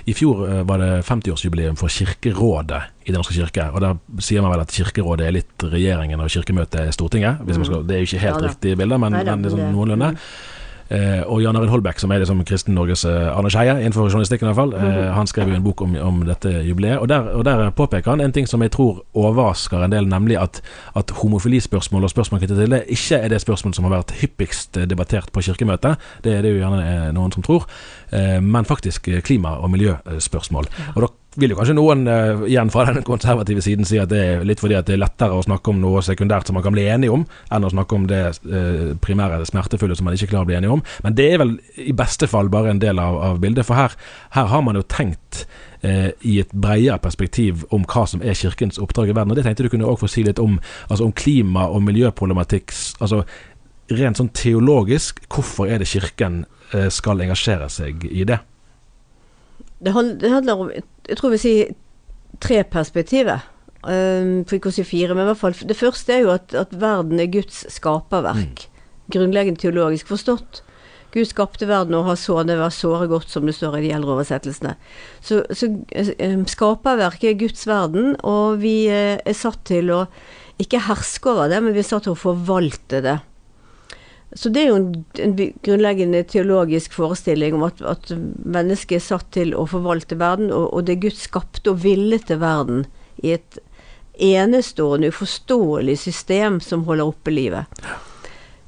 I 0.09 0.15
fjor 0.17 0.47
eh, 0.49 0.63
var 0.69 0.81
det 0.81 0.91
50-årsjubileum 1.05 1.77
for 1.77 1.93
Kirkerådet 1.93 2.81
i 3.05 3.11
Den 3.11 3.21
norske 3.21 3.35
kirke. 3.37 3.69
Og 3.73 3.83
der 3.85 3.99
sier 4.25 4.45
man 4.45 4.55
vel 4.55 4.65
at 4.65 4.73
Kirkerådet 4.73 5.27
er 5.27 5.37
litt 5.37 5.67
regjeringen 5.67 6.23
og 6.23 6.33
Kirkemøtet 6.33 6.81
er 6.87 6.97
Stortinget. 6.97 7.45
Man 7.45 7.69
skal, 7.69 7.85
det 7.89 7.97
er 7.97 8.05
jo 8.05 8.11
ikke 8.11 8.25
helt 8.25 8.41
Mm. 8.43 8.47
Ja 8.47 8.49
riktig 8.49 8.77
bilde, 8.81 8.99
men, 8.99 9.13
Nei 9.13 9.25
det, 9.27 9.37
men 9.37 9.45
liksom 9.49 9.65
noenlunde. 9.75 10.13
Eh, 10.17 10.61
og 11.27 11.41
Jan 11.43 11.57
Arild 11.57 11.71
Holbæk, 11.71 11.99
som 12.03 12.11
er 12.13 12.19
liksom 12.21 12.43
Kristen 12.45 12.75
Norges 12.75 13.05
eh, 13.09 13.29
Arne 13.39 13.51
Skeie 13.51 13.79
innenfor 13.81 14.09
journalistikken 14.11 14.47
i 14.49 14.53
hvert 14.53 14.57
fall, 14.61 14.73
Mhm. 14.77 14.99
eh, 14.99 15.13
han 15.15 15.27
skrev 15.27 15.49
jo 15.49 15.55
en 15.55 15.63
bok 15.65 15.81
om, 15.83 15.97
om 15.97 16.21
dette 16.27 16.51
jubileet. 16.67 16.99
Og 16.99 17.09
der, 17.09 17.21
og 17.33 17.45
der 17.45 17.71
påpeker 17.71 18.11
han 18.11 18.21
en 18.21 18.33
ting 18.33 18.47
som 18.49 18.63
jeg 18.63 18.71
tror 18.75 19.03
overrasker 19.15 19.85
en 19.85 19.91
del, 19.93 20.05
nemlig 20.09 20.37
at, 20.41 20.61
at 20.97 21.11
homofilispørsmål 21.23 22.05
og 22.05 22.11
spørsmål 22.11 22.41
knyttet 22.41 22.59
til 22.59 22.71
det 22.71 22.83
ikke 22.89 23.17
er 23.25 23.29
det 23.29 23.41
spørsmålet 23.41 23.77
som 23.77 23.85
har 23.89 23.97
vært 23.97 24.13
hyppigst 24.21 24.77
eh, 24.77 24.85
debattert 24.91 25.33
på 25.33 25.41
Kirkemøtet. 25.43 25.97
Det 26.25 26.35
er 26.37 26.43
det 26.43 26.53
jo 26.55 26.61
gjerne 26.65 26.83
eh, 26.85 27.09
noen 27.17 27.33
som 27.33 27.43
tror. 27.43 27.67
Eh, 28.13 28.41
men 28.41 28.65
faktisk 28.69 29.09
eh, 29.09 29.21
klima- 29.23 29.57
og 29.63 29.71
miljøspørsmål. 29.71 30.67
Og 30.97 31.03
da 31.03 31.09
vil 31.41 31.53
jo 31.53 31.57
kanskje 31.57 31.77
noen 31.77 32.05
uh, 32.09 32.45
igjen 32.49 32.71
fra 32.73 32.85
den 32.91 33.05
konservative 33.07 33.63
siden 33.65 33.87
si 33.89 33.99
at 34.01 34.11
det 34.13 34.21
er 34.21 34.45
litt 34.47 34.61
fordi 34.61 34.77
at 34.77 34.89
det 34.89 34.97
er 34.97 35.03
lettere 35.03 35.37
å 35.37 35.45
snakke 35.45 35.73
om 35.73 35.81
noe 35.81 36.03
sekundært 36.05 36.49
som 36.49 36.59
man 36.59 36.65
kan 36.67 36.75
bli 36.75 36.85
enig 36.93 37.11
om, 37.13 37.25
enn 37.53 37.67
å 37.67 37.73
snakke 37.73 37.97
om 37.97 38.07
det 38.11 38.23
uh, 38.45 38.93
primære 39.03 39.41
smertefulle 39.49 39.97
som 39.97 40.09
man 40.09 40.19
ikke 40.19 40.29
klarer 40.33 40.47
å 40.47 40.51
bli 40.51 40.59
enig 40.61 40.73
om. 40.75 40.85
Men 41.07 41.17
det 41.19 41.29
er 41.33 41.43
vel 41.43 41.57
i 41.81 41.97
beste 41.97 42.29
fall 42.31 42.53
bare 42.53 42.75
en 42.75 42.83
del 42.83 43.01
av, 43.01 43.19
av 43.31 43.41
bildet. 43.43 43.67
For 43.69 43.79
her, 43.79 43.97
her 44.37 44.51
har 44.53 44.67
man 44.67 44.77
jo 44.77 44.85
tenkt 44.85 45.47
uh, 45.87 46.11
i 46.21 46.39
et 46.45 46.53
bredere 46.53 47.01
perspektiv 47.03 47.65
om 47.73 47.89
hva 47.89 48.05
som 48.11 48.25
er 48.25 48.39
kirkens 48.39 48.81
oppdrag 48.83 49.15
i 49.15 49.17
verden. 49.17 49.33
Og 49.33 49.41
det 49.41 49.47
tenkte 49.49 49.67
du 49.67 49.73
kunne 49.73 49.89
også 49.89 50.05
få 50.05 50.13
si 50.13 50.27
litt 50.29 50.43
om, 50.43 50.61
altså 50.89 51.09
om 51.09 51.17
klima- 51.17 51.71
og 51.73 51.85
miljøproblematikk. 51.89 52.77
altså 53.01 53.25
Rent 53.93 54.21
sånn 54.21 54.31
teologisk, 54.37 55.25
hvorfor 55.33 55.69
er 55.69 55.83
det 55.83 55.91
kirken 55.91 56.45
skal 56.89 57.21
engasjere 57.21 57.67
seg 57.69 58.07
i 58.09 58.23
det? 58.25 58.39
Det, 59.83 59.93
handler 59.95 60.55
om 60.55 60.71
Jeg 60.73 61.19
tror 61.19 61.33
vi 61.35 61.41
sier 61.43 61.73
tre 62.43 62.63
perspektiver. 62.65 63.49
Um, 63.83 64.45
for 64.47 64.61
ikke 64.61 64.71
å 64.71 64.75
si 64.77 64.85
fire, 64.87 65.15
men 65.17 65.25
i 65.25 65.31
hvert 65.33 65.41
fall 65.41 65.57
Det 65.67 65.75
første 65.75 66.13
er 66.15 66.21
jo 66.23 66.29
at, 66.31 66.53
at 66.55 66.71
verden 66.71 67.19
er 67.19 67.33
Guds 67.33 67.65
skaperverk. 67.75 68.69
Grunnleggende 69.11 69.59
teologisk 69.59 70.13
forstått. 70.13 70.63
Gud 71.13 71.29
skapte 71.29 71.69
verden 71.69 71.97
og 71.99 72.07
har 72.07 72.17
så 72.17 72.39
det 72.49 72.57
var 72.57 72.73
såre 72.73 73.09
godt, 73.11 73.29
som 73.29 73.45
det 73.45 73.57
står 73.57 73.77
i 73.79 73.83
de 73.85 73.91
eldre 73.93 74.15
oversettelsene. 74.15 74.77
Så, 75.21 75.43
så 75.53 75.69
eh, 75.93 76.39
skaperverket 76.49 77.35
er 77.35 77.41
Guds 77.43 77.67
verden, 77.69 78.15
og 78.25 78.63
vi 78.63 78.87
eh, 78.89 79.19
er 79.21 79.37
satt 79.37 79.61
til 79.69 79.93
å 79.93 80.07
ikke 80.63 80.87
herske 80.87 81.35
over 81.35 81.53
det, 81.53 81.61
men 81.65 81.77
vi 81.77 81.83
er 81.83 81.89
satt 81.91 82.07
til 82.07 82.15
å 82.15 82.23
forvalte 82.23 83.03
det. 83.05 83.19
Så 84.35 84.49
det 84.49 84.63
er 84.63 84.69
jo 84.71 84.77
en, 84.81 85.05
en 85.21 85.35
grunnleggende 85.65 86.23
teologisk 86.25 86.93
forestilling 86.97 87.55
om 87.59 87.63
at, 87.67 87.83
at 87.85 88.13
mennesket 88.17 88.97
er 88.97 89.05
satt 89.05 89.29
til 89.37 89.53
å 89.59 89.67
forvalte 89.69 90.17
verden, 90.21 90.53
og, 90.55 90.71
og 90.73 90.87
det 90.89 91.03
Guds 91.05 91.23
skapte 91.29 91.71
og 91.73 91.83
ville 91.85 92.19
til 92.23 92.39
verden 92.41 92.87
i 93.23 93.31
et 93.37 93.59
enestående, 94.23 95.09
uforståelig 95.13 95.99
system 95.99 96.61
som 96.65 96.85
holder 96.89 97.05
oppe 97.13 97.31
livet. 97.33 97.65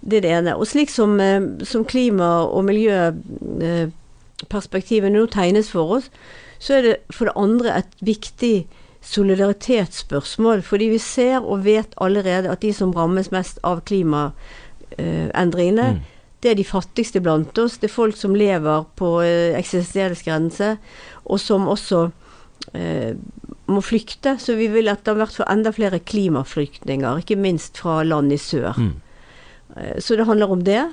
Det 0.05 0.17
er 0.19 0.23
det 0.25 0.33
ene. 0.37 0.57
Og 0.57 0.67
slik 0.69 0.91
som, 0.93 1.21
eh, 1.21 1.43
som 1.65 1.85
klima- 1.85 2.45
og 2.45 2.65
miljøperspektivet 2.65 5.13
nå 5.13 5.27
tegnes 5.33 5.71
for 5.73 5.85
oss, 5.99 6.11
så 6.59 6.75
er 6.79 6.83
det 6.83 6.97
for 7.13 7.25
det 7.25 7.33
andre 7.37 7.77
et 7.79 7.93
viktig 8.01 8.67
solidaritetsspørsmål. 9.05 10.63
Fordi 10.63 10.89
vi 10.89 10.99
ser 10.99 11.41
og 11.41 11.65
vet 11.65 11.95
allerede 12.01 12.51
at 12.51 12.61
de 12.61 12.73
som 12.73 12.93
rammes 12.93 13.31
mest 13.31 13.59
av 13.65 13.81
klimaendringene, 14.97 15.93
Mm. 15.95 16.01
det 16.41 16.51
er 16.51 16.55
de 16.55 16.65
fattigste 16.65 17.21
blant 17.21 17.59
oss. 17.59 17.79
Det 17.79 17.91
er 17.91 17.95
folk 17.95 18.17
som 18.17 18.35
lever 18.35 18.85
på 18.97 19.23
eh, 19.23 19.59
eksistensgrense, 19.59 20.79
og 21.27 21.41
som 21.41 21.67
også 21.67 22.11
eh, 22.75 23.15
må 23.67 23.81
flykte. 23.83 24.37
Så 24.39 24.57
vi 24.57 24.69
vil 24.69 24.89
har 24.89 24.97
vært 25.27 25.35
for 25.37 25.45
enda 25.51 25.73
flere 25.73 25.99
klimaflyktninger, 26.01 27.19
ikke 27.23 27.37
minst 27.41 27.79
fra 27.79 28.03
land 28.03 28.33
i 28.33 28.37
sør. 28.37 28.75
Mm. 28.77 28.93
Eh, 29.77 30.01
Så 30.01 30.17
det 30.17 30.27
handler 30.27 30.51
om 30.51 30.63
det. 30.65 30.93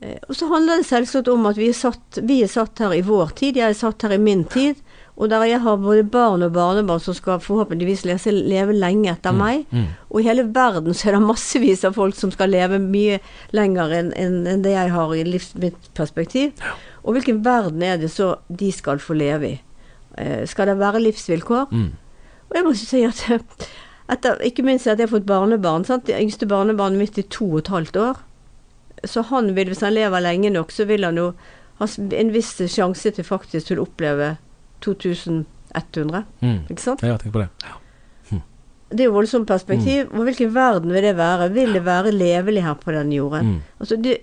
Eh, 0.00 0.18
Og 0.28 0.34
så 0.36 0.48
handler 0.48 0.76
det 0.78 0.86
selvsagt 0.86 1.28
om 1.28 1.46
at 1.46 1.56
vi 1.56 1.68
er, 1.68 1.72
satt, 1.78 2.18
vi 2.22 2.42
er 2.42 2.48
satt 2.48 2.78
her 2.78 2.92
i 2.94 3.00
vår 3.02 3.34
tid, 3.34 3.56
jeg 3.56 3.68
er 3.70 3.74
satt 3.74 4.02
her 4.02 4.12
i 4.12 4.18
min 4.18 4.44
tid. 4.44 4.76
Og 5.14 5.30
der 5.30 5.44
jeg 5.46 5.60
har 5.62 5.76
både 5.78 6.02
barn 6.10 6.42
og 6.42 6.56
barnebarn 6.56 7.02
som 7.02 7.14
skal 7.14 7.38
forhåpentligvis 7.42 8.02
lese, 8.08 8.32
leve 8.34 8.74
lenge 8.74 9.12
etter 9.12 9.34
meg. 9.36 9.62
Mm. 9.70 9.92
Og 10.10 10.18
i 10.20 10.26
hele 10.26 10.46
verden 10.56 10.96
så 10.96 11.08
er 11.08 11.16
det 11.16 11.20
massevis 11.22 11.84
av 11.86 11.94
folk 11.94 12.18
som 12.18 12.32
skal 12.34 12.50
leve 12.50 12.80
mye 12.82 13.20
lenger 13.54 13.94
enn 14.00 14.10
en 14.18 14.64
det 14.64 14.74
jeg 14.74 14.90
har 14.90 15.14
i 15.14 15.22
livs, 15.28 15.52
mitt 15.54 15.90
perspektiv. 15.94 16.50
Og 17.04 17.14
hvilken 17.14 17.44
verden 17.46 17.84
er 17.86 18.00
det 18.02 18.10
så 18.10 18.34
de 18.48 18.72
skal 18.74 18.98
få 18.98 19.14
leve 19.14 19.52
i? 19.52 19.56
Eh, 20.18 20.42
skal 20.50 20.72
det 20.72 20.80
være 20.82 21.02
livsvilkår? 21.06 21.70
Mm. 21.70 21.90
Og 22.50 22.58
jeg 22.58 22.66
må 22.66 22.74
si 22.78 23.06
at 23.06 23.24
etter, 24.12 24.42
ikke 24.42 24.66
minst 24.66 24.90
at 24.90 24.98
jeg 24.98 25.06
har 25.06 25.14
fått 25.14 25.30
barnebarn. 25.30 25.86
Sant? 25.86 26.08
Det 26.10 26.18
yngste 26.18 26.50
barnebarnet 26.50 26.98
mitt 26.98 27.18
er 27.22 27.30
to 27.30 27.52
og 27.52 27.62
et 27.62 27.74
halvt 27.74 28.00
år. 28.02 28.24
Så 29.06 29.22
han 29.30 29.54
vil, 29.54 29.70
hvis 29.70 29.84
han 29.84 29.94
lever 29.94 30.26
lenge 30.26 30.50
nok, 30.50 30.74
så 30.74 30.88
vil 30.90 31.06
han 31.06 31.20
jo 31.20 31.32
ha 31.78 31.86
en 32.18 32.34
viss 32.34 32.56
sjanse 32.72 33.14
til 33.14 33.26
faktisk 33.26 33.74
å 33.74 33.84
oppleve 33.84 34.36
2100. 34.84 36.24
Mm. 36.44 36.60
Ikke 36.70 36.82
sant? 36.82 37.02
Ja, 37.02 37.16
tenk 37.20 37.34
på 37.34 37.42
det. 37.42 37.48
ja. 37.64 37.80
Det 38.94 39.02
er 39.02 39.08
jo 39.08 39.16
voldsomt 39.16 39.48
perspektiv. 39.48 40.10
Og 40.12 40.26
hvilken 40.28 40.52
verden 40.54 40.92
vil 40.94 41.02
det 41.02 41.16
være? 41.18 41.48
Vil 41.54 41.72
det 41.74 41.84
være 41.84 42.12
levelig 42.14 42.62
her 42.62 42.76
på 42.78 42.92
denne 42.94 43.16
jorden? 43.16 43.46
Mm. 43.46 43.62
Altså 43.80 43.96
det, 43.96 44.18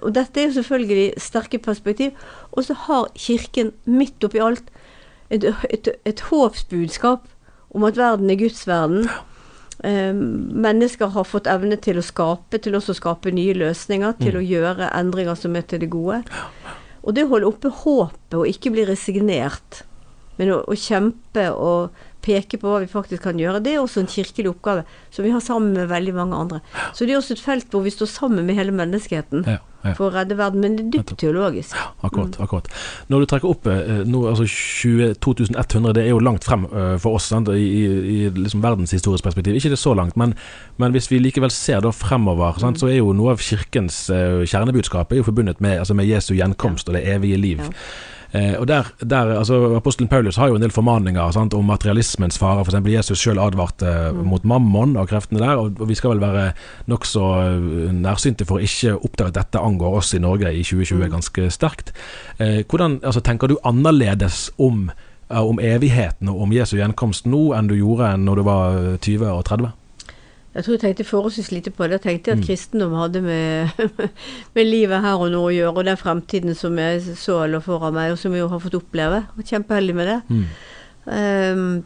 og 0.00 0.14
dette 0.14 0.40
er 0.40 0.46
jo 0.46 0.52
selvfølgelig 0.52 1.12
sterke 1.20 1.58
perspektiv. 1.58 2.10
Og 2.52 2.64
så 2.64 2.76
har 2.86 3.10
Kirken 3.14 3.72
midt 3.84 4.24
oppi 4.24 4.40
alt 4.40 4.72
et, 5.30 5.44
et, 5.70 5.88
et 6.04 6.20
håpsbudskap 6.30 7.28
om 7.72 7.84
at 7.84 7.96
verden 7.96 8.30
er 8.30 8.40
Guds 8.40 8.66
verden. 8.68 9.08
Eh, 9.84 10.14
mennesker 10.14 11.12
har 11.12 11.24
fått 11.24 11.48
evne 11.50 11.76
til 11.76 11.98
å 11.98 12.06
skape, 12.06 12.60
til 12.62 12.76
også 12.78 12.94
å 12.94 13.00
skape 13.00 13.32
nye 13.34 13.56
løsninger, 13.56 14.14
til 14.20 14.38
å 14.38 14.44
gjøre 14.44 14.92
endringer 14.94 15.34
som 15.38 15.56
er 15.56 15.66
til 15.66 15.82
det 15.82 15.90
gode. 15.90 16.22
Og 17.02 17.16
det 17.16 17.26
å 17.26 17.32
holde 17.32 17.50
oppe 17.50 17.72
håpet 17.82 18.38
og 18.38 18.48
ikke 18.48 18.72
bli 18.74 18.86
resignert, 18.86 19.82
men 20.38 20.52
å, 20.54 20.60
å 20.64 20.76
kjempe 20.78 21.48
og 21.52 22.04
peke 22.22 22.60
på 22.60 22.70
hva 22.70 22.80
vi 22.82 22.90
faktisk 22.90 23.24
kan 23.26 23.40
gjøre. 23.40 23.62
Det 23.64 23.74
er 23.74 23.82
også 23.82 24.02
en 24.02 24.10
kirkelig 24.10 24.52
oppgave 24.52 24.86
som 25.10 25.26
vi 25.26 25.34
har 25.34 25.42
sammen 25.44 25.74
med 25.76 25.90
veldig 25.90 26.14
mange 26.16 26.38
andre. 26.38 26.62
Så 26.94 27.06
det 27.06 27.14
er 27.14 27.20
også 27.20 27.36
et 27.36 27.44
felt 27.44 27.74
hvor 27.74 27.84
vi 27.84 27.92
står 27.94 28.10
sammen 28.10 28.46
med 28.46 28.58
hele 28.58 28.74
menneskeheten 28.74 29.44
Ja, 29.48 29.58
ja. 29.82 29.94
for 29.98 30.08
å 30.08 30.12
redde 30.14 30.36
verden, 30.38 30.62
men 30.62 30.76
det 30.78 30.84
er 30.84 30.90
dypt 30.96 31.16
teologisk. 31.20 31.74
Akkurat. 32.06 32.38
akkurat. 32.42 32.70
Når 33.12 33.24
du 33.24 33.30
trekker 33.32 33.50
opp 33.50 33.66
eh, 33.70 34.02
nå, 34.08 34.22
altså 34.30 34.46
20, 34.46 35.16
2100, 35.22 35.96
det 35.98 36.06
er 36.06 36.12
jo 36.12 36.22
langt 36.22 36.46
frem 36.46 36.68
eh, 36.70 36.94
for 37.02 37.18
oss 37.18 37.28
sant? 37.32 37.50
i, 37.52 37.66
i, 37.66 37.82
i 38.14 38.30
liksom 38.36 38.62
verdenshistorisk 38.64 39.26
perspektiv. 39.26 39.58
Ikke 39.58 39.72
det 39.72 39.78
er 39.80 39.84
så 39.84 39.96
langt, 39.98 40.16
men, 40.20 40.36
men 40.82 40.94
hvis 40.94 41.10
vi 41.12 41.20
likevel 41.22 41.52
ser 41.54 41.82
da 41.84 41.92
fremover, 41.94 42.62
sant? 42.62 42.80
så 42.82 42.90
er 42.90 43.00
jo 43.00 43.12
noe 43.16 43.34
av 43.34 43.42
kirkens 43.42 44.04
eh, 44.14 44.42
kjernebudskap 44.46 45.12
er 45.12 45.22
jo 45.22 45.28
forbundet 45.28 45.60
med, 45.64 45.80
altså 45.82 45.98
med 45.98 46.10
Jesu 46.10 46.34
gjenkomst 46.38 46.88
og 46.88 46.98
det 46.98 47.06
evige 47.16 47.40
liv. 47.40 47.66
Eh, 48.32 48.54
og 48.56 48.66
der, 48.68 48.88
der, 49.00 49.34
altså 49.38 49.76
Apostelen 49.76 50.08
Paulus 50.08 50.36
har 50.40 50.48
jo 50.48 50.56
en 50.56 50.64
del 50.64 50.72
formaninger 50.72 51.34
sant, 51.36 51.54
om 51.54 51.66
materialismens 51.68 52.38
farer. 52.40 52.64
F.eks. 52.64 52.88
Jesus 52.94 53.20
sjøl 53.20 53.40
advarte 53.42 53.90
mm. 54.12 54.22
mot 54.28 54.46
mammon 54.48 54.96
og 54.96 55.10
kreftene 55.10 55.42
der. 55.42 55.60
Og, 55.60 55.76
og 55.80 55.90
vi 55.90 55.96
skal 55.98 56.14
vel 56.14 56.24
være 56.24 56.46
nokså 56.90 57.28
eh, 57.42 57.92
nærsynte 57.92 58.48
for 58.48 58.58
å 58.58 58.64
ikke 58.64 58.96
oppdage 58.96 59.34
at 59.34 59.40
dette 59.42 59.62
angår 59.62 60.00
oss 60.00 60.14
i 60.16 60.22
Norge 60.22 60.52
i 60.52 60.64
2020 60.64 61.12
ganske 61.12 61.48
sterkt. 61.52 61.92
Eh, 62.38 62.62
hvordan 62.64 63.00
altså, 63.02 63.20
tenker 63.24 63.52
du 63.52 63.58
annerledes 63.68 64.46
om, 64.58 64.88
eh, 65.28 65.42
om 65.42 65.60
evigheten 65.60 66.32
og 66.32 66.46
om 66.46 66.56
Jesu 66.56 66.78
gjenkomst 66.80 67.28
nå 67.28 67.50
enn 67.56 67.68
du 67.68 67.76
gjorde 67.76 68.14
når 68.22 68.40
du 68.40 68.48
var 68.48 68.80
eh, 68.80 68.98
20 68.98 69.28
og 69.28 69.44
30? 69.50 69.76
Jeg 70.54 70.64
tror 70.64 70.74
jeg 70.74 70.80
tenkte 70.82 71.04
forholdsvis 71.08 71.50
lite 71.52 71.70
på 71.72 71.86
det. 71.88 71.96
Jeg 71.96 72.02
tenkte 72.04 72.32
at 72.34 72.42
kristendom 72.44 72.92
hadde 72.98 73.22
med, 73.24 73.68
med 74.54 74.66
livet 74.68 75.00
her 75.00 75.14
og 75.16 75.30
nå 75.32 75.40
å 75.46 75.52
gjøre, 75.54 75.72
og 75.80 75.86
den 75.88 75.96
fremtiden 75.96 76.54
som 76.58 76.76
jeg 76.78 77.00
så 77.16 77.38
lå 77.48 77.60
foran 77.64 77.94
meg, 77.96 78.12
og 78.12 78.18
som 78.20 78.32
jeg 78.36 78.42
jo 78.44 78.50
har 78.52 78.60
fått 78.60 78.76
oppleve. 78.76 79.22
Og 79.38 79.48
kjempeheldig 79.48 79.94
med 79.96 80.10
det. 80.10 80.18
Mm. 80.28 80.44
Um, 81.06 81.84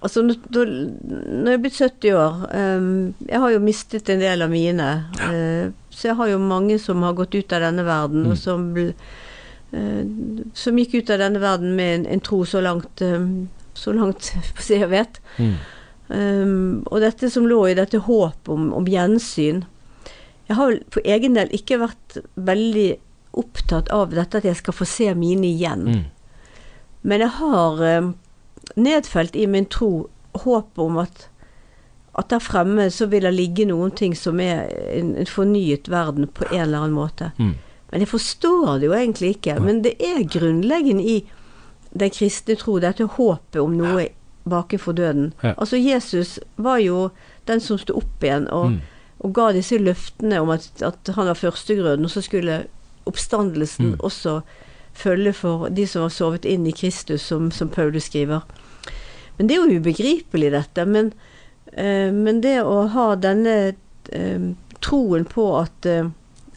altså, 0.00 0.22
når, 0.22 0.38
når 0.62 1.50
jeg 1.50 1.58
er 1.58 1.64
blitt 1.66 1.80
70 1.82 2.14
år 2.16 2.38
um, 2.54 2.86
Jeg 3.28 3.40
har 3.42 3.50
jo 3.52 3.58
mistet 3.60 4.08
en 4.14 4.22
del 4.22 4.46
av 4.46 4.50
mine. 4.54 4.86
eh, 5.26 5.66
så 5.90 6.08
jeg 6.08 6.16
har 6.16 6.30
jo 6.30 6.38
mange 6.40 6.78
som 6.80 7.02
har 7.04 7.12
gått 7.18 7.34
ut 7.34 7.52
av 7.52 7.60
denne 7.66 7.84
verden, 7.84 8.22
Mm. 8.24 8.30
og 8.30 8.38
som 8.38 8.70
eh, 8.78 10.04
Som 10.54 10.78
gikk 10.80 10.94
ut 11.02 11.10
av 11.10 11.18
denne 11.26 11.42
verden 11.42 11.74
med 11.76 11.94
en, 11.98 12.06
en 12.14 12.20
tro 12.24 12.44
så 12.48 12.62
langt 12.64 13.02
um, 13.02 13.48
Så 13.74 13.92
langt 13.92 14.32
jeg 14.70 14.88
vet. 14.90 15.20
Mm. 15.38 15.54
Um, 16.10 16.82
og 16.90 17.04
dette 17.04 17.30
som 17.30 17.46
lå 17.46 17.60
i 17.70 17.76
dette 17.78 18.00
håpet 18.02 18.48
om, 18.50 18.72
om 18.74 18.86
gjensyn 18.90 19.60
Jeg 20.48 20.56
har 20.58 20.72
vel 20.72 20.80
på 20.90 21.02
egen 21.06 21.36
del 21.36 21.52
ikke 21.54 21.78
vært 21.78 22.16
veldig 22.34 22.88
opptatt 23.38 23.92
av 23.94 24.10
dette 24.10 24.40
at 24.40 24.48
jeg 24.48 24.58
skal 24.58 24.74
få 24.74 24.88
se 24.90 25.06
mine 25.14 25.46
igjen. 25.46 25.84
Mm. 25.86 26.00
Men 27.06 27.22
jeg 27.22 27.32
har 27.36 27.84
um, 28.00 28.08
nedfelt 28.74 29.38
i 29.38 29.46
min 29.46 29.68
tro 29.70 30.08
håpet 30.42 30.82
om 30.82 30.98
at 31.04 31.28
at 32.18 32.30
der 32.30 32.42
fremme 32.42 32.88
så 32.90 33.06
vil 33.06 33.22
det 33.22 33.34
ligge 33.34 33.64
noen 33.70 33.92
ting 33.94 34.16
som 34.18 34.40
er 34.42 34.66
en, 34.90 35.14
en 35.16 35.28
fornyet 35.30 35.88
verden 35.90 36.26
på 36.26 36.48
en 36.50 36.64
eller 36.64 36.82
annen 36.82 36.96
måte. 36.96 37.30
Mm. 37.38 37.54
Men 37.90 38.04
jeg 38.04 38.10
forstår 38.10 38.78
det 38.78 38.88
jo 38.88 38.96
egentlig 38.96 39.30
ikke. 39.36 39.60
Men 39.62 39.82
det 39.84 39.94
er 40.02 40.26
grunnleggende 40.26 41.04
i 41.06 41.18
den 41.90 42.12
kristne 42.14 42.56
tro, 42.58 42.78
dette 42.82 43.06
håpet 43.16 43.60
om 43.62 43.74
noe 43.78 44.08
bakenfor 44.48 44.92
døden. 44.96 45.32
Ja. 45.42 45.54
Altså 45.58 45.76
Jesus 45.76 46.38
var 46.56 46.78
jo 46.78 47.10
den 47.46 47.60
som 47.60 47.78
sto 47.78 47.96
opp 48.00 48.22
igjen 48.24 48.48
og, 48.50 48.70
Mm. 48.70 48.80
og 49.24 49.32
ga 49.34 49.52
disse 49.52 49.78
løftene 49.78 50.40
om 50.40 50.50
at, 50.50 50.70
at 50.82 51.10
han 51.14 51.26
var 51.26 51.34
førstegrøden, 51.34 52.04
og 52.04 52.10
så 52.10 52.22
skulle 52.22 52.66
oppstandelsen 53.06 53.90
Mm. 53.92 54.00
også 54.00 54.40
følge 54.94 55.32
for 55.32 55.68
de 55.68 55.86
som 55.86 56.02
var 56.02 56.08
sovet 56.10 56.44
inn 56.44 56.66
i 56.66 56.72
Kristus, 56.72 57.22
som, 57.22 57.50
som 57.50 57.68
Paulus 57.68 58.04
skriver. 58.04 58.40
Men 59.38 59.46
det 59.46 59.56
er 59.56 59.66
jo 59.66 59.78
ubegripelig, 59.80 60.50
dette. 60.52 60.84
Men, 60.86 61.12
eh, 61.72 62.10
men 62.12 62.40
det 62.40 62.58
å 62.62 62.86
ha 62.88 63.14
denne 63.16 63.74
eh, 64.12 64.40
troen 64.80 65.24
på 65.24 65.46
at, 65.60 65.86
eh, 65.86 66.08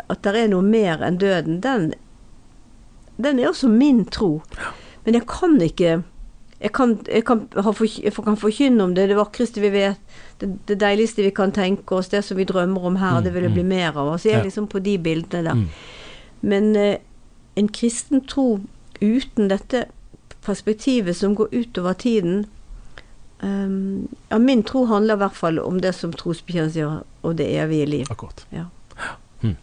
at 0.09 0.21
det 0.23 0.35
er 0.35 0.47
noe 0.47 0.61
mer 0.65 1.03
enn 1.03 1.17
døden, 1.19 1.61
den, 1.61 1.93
den 3.17 3.39
er 3.39 3.49
også 3.51 3.69
min 3.69 4.05
tro. 4.05 4.41
Men 5.05 5.13
jeg 5.13 5.27
kan 5.27 5.59
ikke 5.61 6.03
Jeg 6.63 6.71
kan, 6.71 6.93
jeg 7.11 7.25
kan, 7.27 7.41
jeg 7.53 8.13
kan 8.23 8.37
forkynne 8.39 8.83
om 8.83 8.93
det, 8.95 9.09
det 9.11 9.17
vakreste 9.17 9.59
vi 9.59 9.69
vet, 9.73 10.19
det, 10.39 10.47
det 10.67 10.77
deiligste 10.79 11.25
vi 11.25 11.33
kan 11.35 11.51
tenke 11.51 11.97
oss, 11.97 12.07
det 12.13 12.23
som 12.23 12.39
vi 12.39 12.45
drømmer 12.47 12.85
om 12.87 12.95
her, 13.01 13.17
Mm, 13.17 13.23
det 13.23 13.33
vil 13.33 13.43
det 13.43 13.53
bli 13.53 13.63
mm. 13.63 13.69
mer 13.69 13.97
av. 13.97 14.13
Altså 14.13 14.29
jeg 14.29 14.39
er 14.39 14.47
liksom 14.47 14.67
på 14.71 14.79
de 14.79 14.97
bildene 14.97 15.43
der. 15.43 15.53
Mm. 15.53 15.67
Men 16.41 16.75
eh, 16.75 16.97
en 17.55 17.67
kristen 17.67 18.23
tro 18.27 18.59
uten 19.01 19.49
dette 19.51 19.85
perspektivet 20.45 21.15
som 21.15 21.35
går 21.35 21.47
utover 21.51 21.93
tiden 21.93 22.45
um, 23.41 24.07
Ja, 24.29 24.37
min 24.37 24.63
tro 24.63 24.85
handler 24.85 25.15
i 25.15 25.23
hvert 25.23 25.35
fall 25.35 25.59
om 25.59 25.81
det 25.81 25.93
som 25.95 26.13
trosbekjennelsen 26.13 26.79
gjør, 26.79 27.03
og 27.23 27.37
det 27.37 27.47
evige 27.59 27.85
liv. 27.85 28.07
Akkurat. 28.11 28.45
Ja. 28.51 28.65
Mm. 29.43 29.55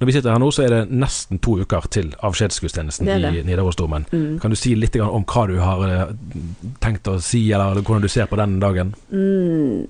Når 0.00 0.08
vi 0.08 0.12
sitter 0.16 0.32
her 0.34 0.40
nå, 0.42 0.48
så 0.52 0.64
er 0.66 0.72
det 0.74 0.80
nesten 0.90 1.38
to 1.44 1.56
uker 1.62 1.84
til 1.94 2.08
avskjedsgudstjenesten 2.26 3.08
i. 3.08 3.42
Nidarosdomen. 3.46 4.06
Mm. 4.10 4.38
Kan 4.42 4.50
du 4.50 4.56
si 4.58 4.74
litt 4.74 4.96
om 5.00 5.24
hva 5.28 5.44
du 5.46 5.56
har 5.62 5.84
eh, 5.86 6.12
tenkt 6.82 7.06
å 7.12 7.16
si, 7.22 7.44
eller 7.54 7.78
hvordan 7.80 8.02
du 8.02 8.10
ser 8.10 8.26
på 8.30 8.38
den 8.40 8.58
dagen? 8.62 8.94
Mm, 9.14 9.86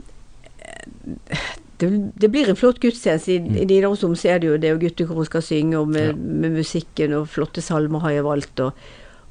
det, 1.81 1.89
det 2.21 2.29
blir 2.29 2.49
en 2.53 2.57
flott 2.61 2.81
gudstjeneste. 2.83 3.33
I, 3.33 3.63
i 3.63 3.67
Nidarosdomen 3.71 4.19
så 4.21 4.35
er 4.35 4.43
det 4.43 4.51
jo 4.51 4.59
det, 4.61 4.73
og 4.77 4.83
guttekoret 4.85 5.31
skal 5.31 5.45
synge, 5.47 5.79
og 5.81 5.89
med, 5.95 6.11
Ja. 6.11 6.17
med 6.45 6.59
musikken, 6.61 7.15
og 7.17 7.29
flotte 7.33 7.63
salmer 7.65 8.05
har 8.05 8.11
jeg 8.19 8.27
valgt. 8.27 8.61
Og, 8.61 8.73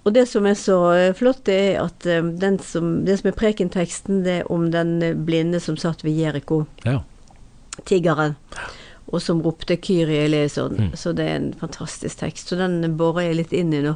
og 0.08 0.14
det 0.16 0.26
som 0.32 0.48
er 0.50 0.58
så 0.58 0.80
eh, 0.96 1.14
flott, 1.18 1.44
det 1.46 1.60
er 1.76 1.84
at 1.84 2.10
eh, 2.10 2.26
den 2.42 2.58
som, 2.66 3.06
det 3.06 3.20
som 3.22 3.30
er 3.30 3.38
prekenteksten, 3.38 4.24
det 4.26 4.40
er 4.42 4.52
om 4.52 4.72
den 4.74 4.98
blinde 5.28 5.62
som 5.62 5.78
satt 5.78 6.02
ved 6.08 6.18
Jeriko. 6.18 6.64
Ja. 6.88 7.02
tiggeren, 7.88 8.34
og 9.12 9.22
som 9.22 9.42
ropte 9.42 9.76
'Kyrie 9.78 10.26
eleison'. 10.28 10.78
Mm. 10.78 10.96
Så 10.96 11.14
det 11.14 11.26
er 11.26 11.36
en 11.36 11.54
fantastisk 11.54 12.18
tekst. 12.20 12.48
Så 12.48 12.56
den 12.56 12.98
borer 12.98 13.22
jeg 13.30 13.36
litt 13.36 13.54
inn 13.54 13.74
i 13.74 13.82
nå. 13.82 13.96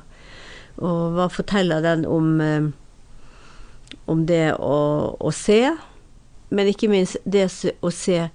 Og 0.78 1.14
hva 1.14 1.28
forteller 1.30 1.82
den 1.82 2.05
om 2.05 2.41
eh, 2.41 2.72
om 4.05 4.26
det 4.26 4.53
å, 4.59 4.78
å 5.20 5.32
se, 5.32 5.76
men 6.49 6.70
ikke 6.70 6.89
minst 6.91 7.18
det 7.26 7.47
å 7.82 7.91
se 7.93 8.28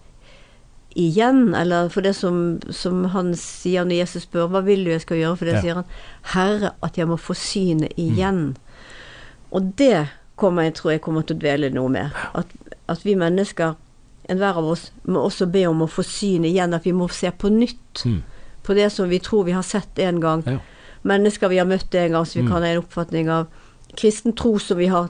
igjen, 0.99 1.55
eller 1.55 1.91
for 1.93 2.03
det 2.07 2.15
som, 2.17 2.59
som 2.75 3.05
han 3.13 3.35
sier 3.39 3.85
når 3.87 4.01
Jesus 4.01 4.25
spør 4.27 4.49
'Hva 4.49 4.65
vil 4.67 4.85
du 4.85 4.91
jeg 4.91 5.05
skal 5.05 5.21
gjøre?' 5.21 5.37
For 5.37 5.45
det 5.45 5.55
Ja. 5.55 5.61
sier 5.61 5.75
han 5.75 5.85
'Herre, 6.23 6.71
at 6.83 6.99
jeg 6.99 7.07
må 7.09 7.17
få 7.17 7.35
synet 7.35 7.93
igjen'. 7.97 8.57
Og 9.53 9.75
det 9.79 10.09
kommer 10.37 10.63
jeg 10.63 10.75
tror 10.75 10.91
jeg 10.91 11.01
kommer 11.01 11.23
til 11.23 11.37
å 11.37 11.41
dvele 11.41 11.71
noe 11.71 11.89
med. 11.89 12.11
At, 12.35 12.47
at 12.89 13.05
vi 13.05 13.15
mennesker, 13.15 13.75
enhver 14.29 14.57
av 14.61 14.65
oss, 14.65 14.91
må 15.07 15.23
også 15.25 15.47
be 15.51 15.67
om 15.67 15.81
å 15.83 15.89
få 15.89 16.03
syn 16.05 16.45
igjen. 16.45 16.75
At 16.75 16.85
vi 16.85 16.93
må 16.93 17.09
se 17.11 17.31
på 17.31 17.49
nytt 17.51 18.05
Mm. 18.05 18.23
på 18.65 18.75
det 18.75 18.91
som 18.93 19.09
vi 19.09 19.19
tror 19.19 19.45
vi 19.45 19.53
har 19.53 19.63
sett 19.63 19.99
en 19.99 20.21
gang. 20.21 20.43
Ja. 20.47 20.59
Mennesker 21.05 21.49
vi 21.49 21.59
har 21.59 21.67
møtt 21.67 21.95
en 21.95 22.13
gang, 22.13 22.25
så 22.27 22.35
vi 22.35 22.43
Mm. 22.43 22.49
kan 22.49 22.63
ha 22.63 22.69
en 22.69 22.83
oppfatning 22.83 23.29
av. 23.31 23.47
Kristen 23.97 24.33
tro 24.37 24.59
som 24.59 24.77
vi 24.79 24.87
har 24.87 25.09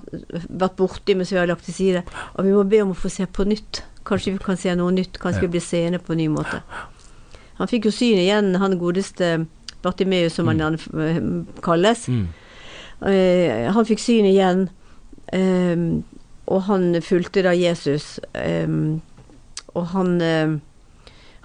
vært 0.49 0.77
borti, 0.77 1.15
men 1.17 1.27
som 1.27 1.35
vi 1.37 1.41
har 1.41 1.47
lagt 1.49 1.65
til 1.65 1.75
side. 1.75 2.03
Og 2.37 2.45
vi 2.45 2.51
må 2.53 2.63
be 2.69 2.81
om 2.83 2.93
å 2.93 2.97
få 2.97 3.11
se 3.11 3.27
på 3.27 3.45
nytt. 3.45 3.83
Kanskje 4.05 4.33
vi 4.33 4.39
kan 4.39 4.57
se 4.57 4.75
noe 4.75 4.91
nytt. 4.93 5.19
Kanskje 5.19 5.43
Ja. 5.43 5.49
vi 5.49 5.49
blir 5.49 5.61
seende 5.61 5.99
på 5.99 6.13
en 6.13 6.19
ny 6.19 6.29
måte. 6.29 6.63
Han 7.59 7.67
fikk 7.67 7.85
jo 7.87 7.91
syn 7.91 8.17
igjen, 8.19 8.55
han 8.57 8.79
godeste 8.79 9.47
Bartimeus, 9.83 10.33
som 10.35 10.47
han 10.47 10.59
gjerne 10.59 10.79
eh, 10.95 11.61
kalles. 11.63 12.07
Mm. 12.09 12.29
Uh, 13.03 13.73
han 13.73 13.85
fikk 13.85 13.99
syn 13.99 14.25
igjen, 14.25 14.69
eh, 15.33 16.03
og 16.49 16.65
han 16.69 16.91
fulgte 17.05 17.45
da 17.45 17.53
Jesus. 17.57 18.19
eh, 18.35 18.69
og 19.77 19.87
han 19.93 20.21
eh, 20.25 20.57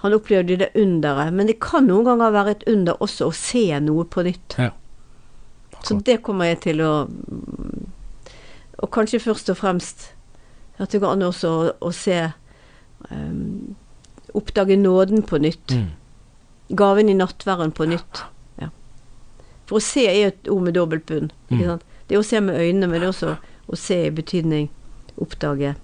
han 0.04 0.12
opplevde 0.12 0.56
det 0.56 0.68
underet. 0.74 1.32
Men 1.32 1.46
det 1.48 1.54
kan 1.64 1.86
noen 1.88 2.04
ganger 2.04 2.32
være 2.34 2.52
et 2.52 2.64
under 2.68 2.98
også 3.00 3.30
å 3.30 3.32
se 3.32 3.62
noe 3.80 4.04
på 4.04 4.20
nytt. 4.26 4.56
Ja. 4.60 4.66
Så 5.80 5.96
det 6.04 6.18
kommer 6.26 6.50
jeg 6.50 6.58
til 6.66 6.82
å 6.84 6.90
Og 8.84 8.90
kanskje 8.92 9.22
først 9.22 9.48
og 9.48 9.56
fremst 9.56 10.10
at 10.76 10.92
det 10.92 11.00
går 11.00 11.14
an 11.14 11.24
også 11.24 11.48
å, 11.48 11.72
å 11.88 11.90
se 11.94 12.18
um, 13.08 13.76
Oppdage 14.34 14.76
nåden 14.76 15.22
på 15.24 15.38
nytt. 15.40 15.72
Mm. 15.72 15.88
Gaven 16.76 17.08
i 17.08 17.16
nattværen 17.16 17.72
på 17.72 17.86
nytt. 17.88 18.24
Ja. 18.60 18.68
For 19.64 19.80
å 19.80 19.84
se 19.88 20.04
er 20.10 20.34
et 20.34 20.52
ord 20.52 20.66
med 20.68 20.76
dobbelt 20.76 21.06
bunn. 21.08 21.32
Mm. 21.48 21.78
Det 21.80 22.18
er 22.18 22.20
å 22.20 22.26
se 22.26 22.44
med 22.44 22.60
øynene, 22.60 22.90
men 22.90 23.00
det 23.00 23.06
er 23.06 23.14
også 23.14 23.36
å 23.72 23.78
se 23.78 24.02
i 24.04 24.12
betydning 24.12 24.68
oppdage. 25.20 25.74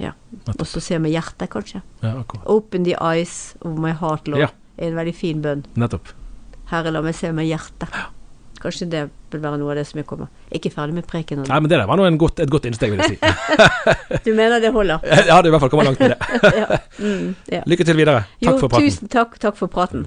Ja. 0.00 0.12
Og 0.58 0.66
så 0.68 0.82
se 0.84 0.98
med 1.00 1.14
hjertet, 1.14 1.48
kanskje. 1.52 1.80
Ja. 2.02 2.18
Open 2.44 2.84
the 2.84 2.96
eyes 3.00 3.56
of 3.62 3.78
my 3.80 3.94
heart, 3.96 4.28
Lord. 4.28 4.46
Ja. 4.46 4.52
er 4.76 4.90
en 4.90 4.98
veldig 4.98 5.14
fin 5.16 5.40
bønn. 5.40 5.64
Nettopp. 5.80 6.12
Herre, 6.68 6.92
la 6.92 7.00
meg 7.00 7.16
se 7.16 7.30
med 7.32 7.46
hjertet. 7.48 7.92
Kanskje 8.60 8.88
det 8.90 9.02
vil 9.32 9.40
være 9.42 9.60
noe 9.60 9.72
av 9.72 9.78
det 9.78 9.86
som 9.88 10.00
jeg 10.00 10.06
kommer. 10.08 10.28
Er 10.50 10.58
ikke 10.58 10.72
ferdig 10.74 10.96
med 10.96 11.06
preken. 11.08 11.44
Nei, 11.46 11.60
men 11.60 11.70
det 11.70 11.78
der 11.78 11.88
var 11.88 12.00
nå 12.00 12.06
en 12.08 12.18
godt, 12.20 12.40
et 12.44 12.52
godt 12.52 12.68
innsteg, 12.68 12.92
vil 12.92 13.02
jeg 13.04 13.16
si. 13.16 13.32
Du 14.26 14.32
mener 14.34 14.60
det 14.60 14.72
holder? 14.74 15.04
Ja, 15.28 15.40
det 15.40 15.50
i 15.50 15.54
hvert 15.54 15.64
fall 15.64 15.72
kommet 15.72 15.90
langt 15.90 16.00
med 16.02 16.14
det. 16.14 16.42
ja. 16.60 16.80
Mm, 16.98 17.34
ja. 17.52 17.64
Lykke 17.68 17.88
til 17.88 18.00
videre. 18.00 18.24
Takk 18.40 18.52
jo, 18.52 18.60
for 18.64 18.72
praten. 18.72 18.88
tusen 18.88 19.12
takk. 19.12 19.36
Takk 19.42 19.60
for 19.60 19.72
praten. 19.72 20.06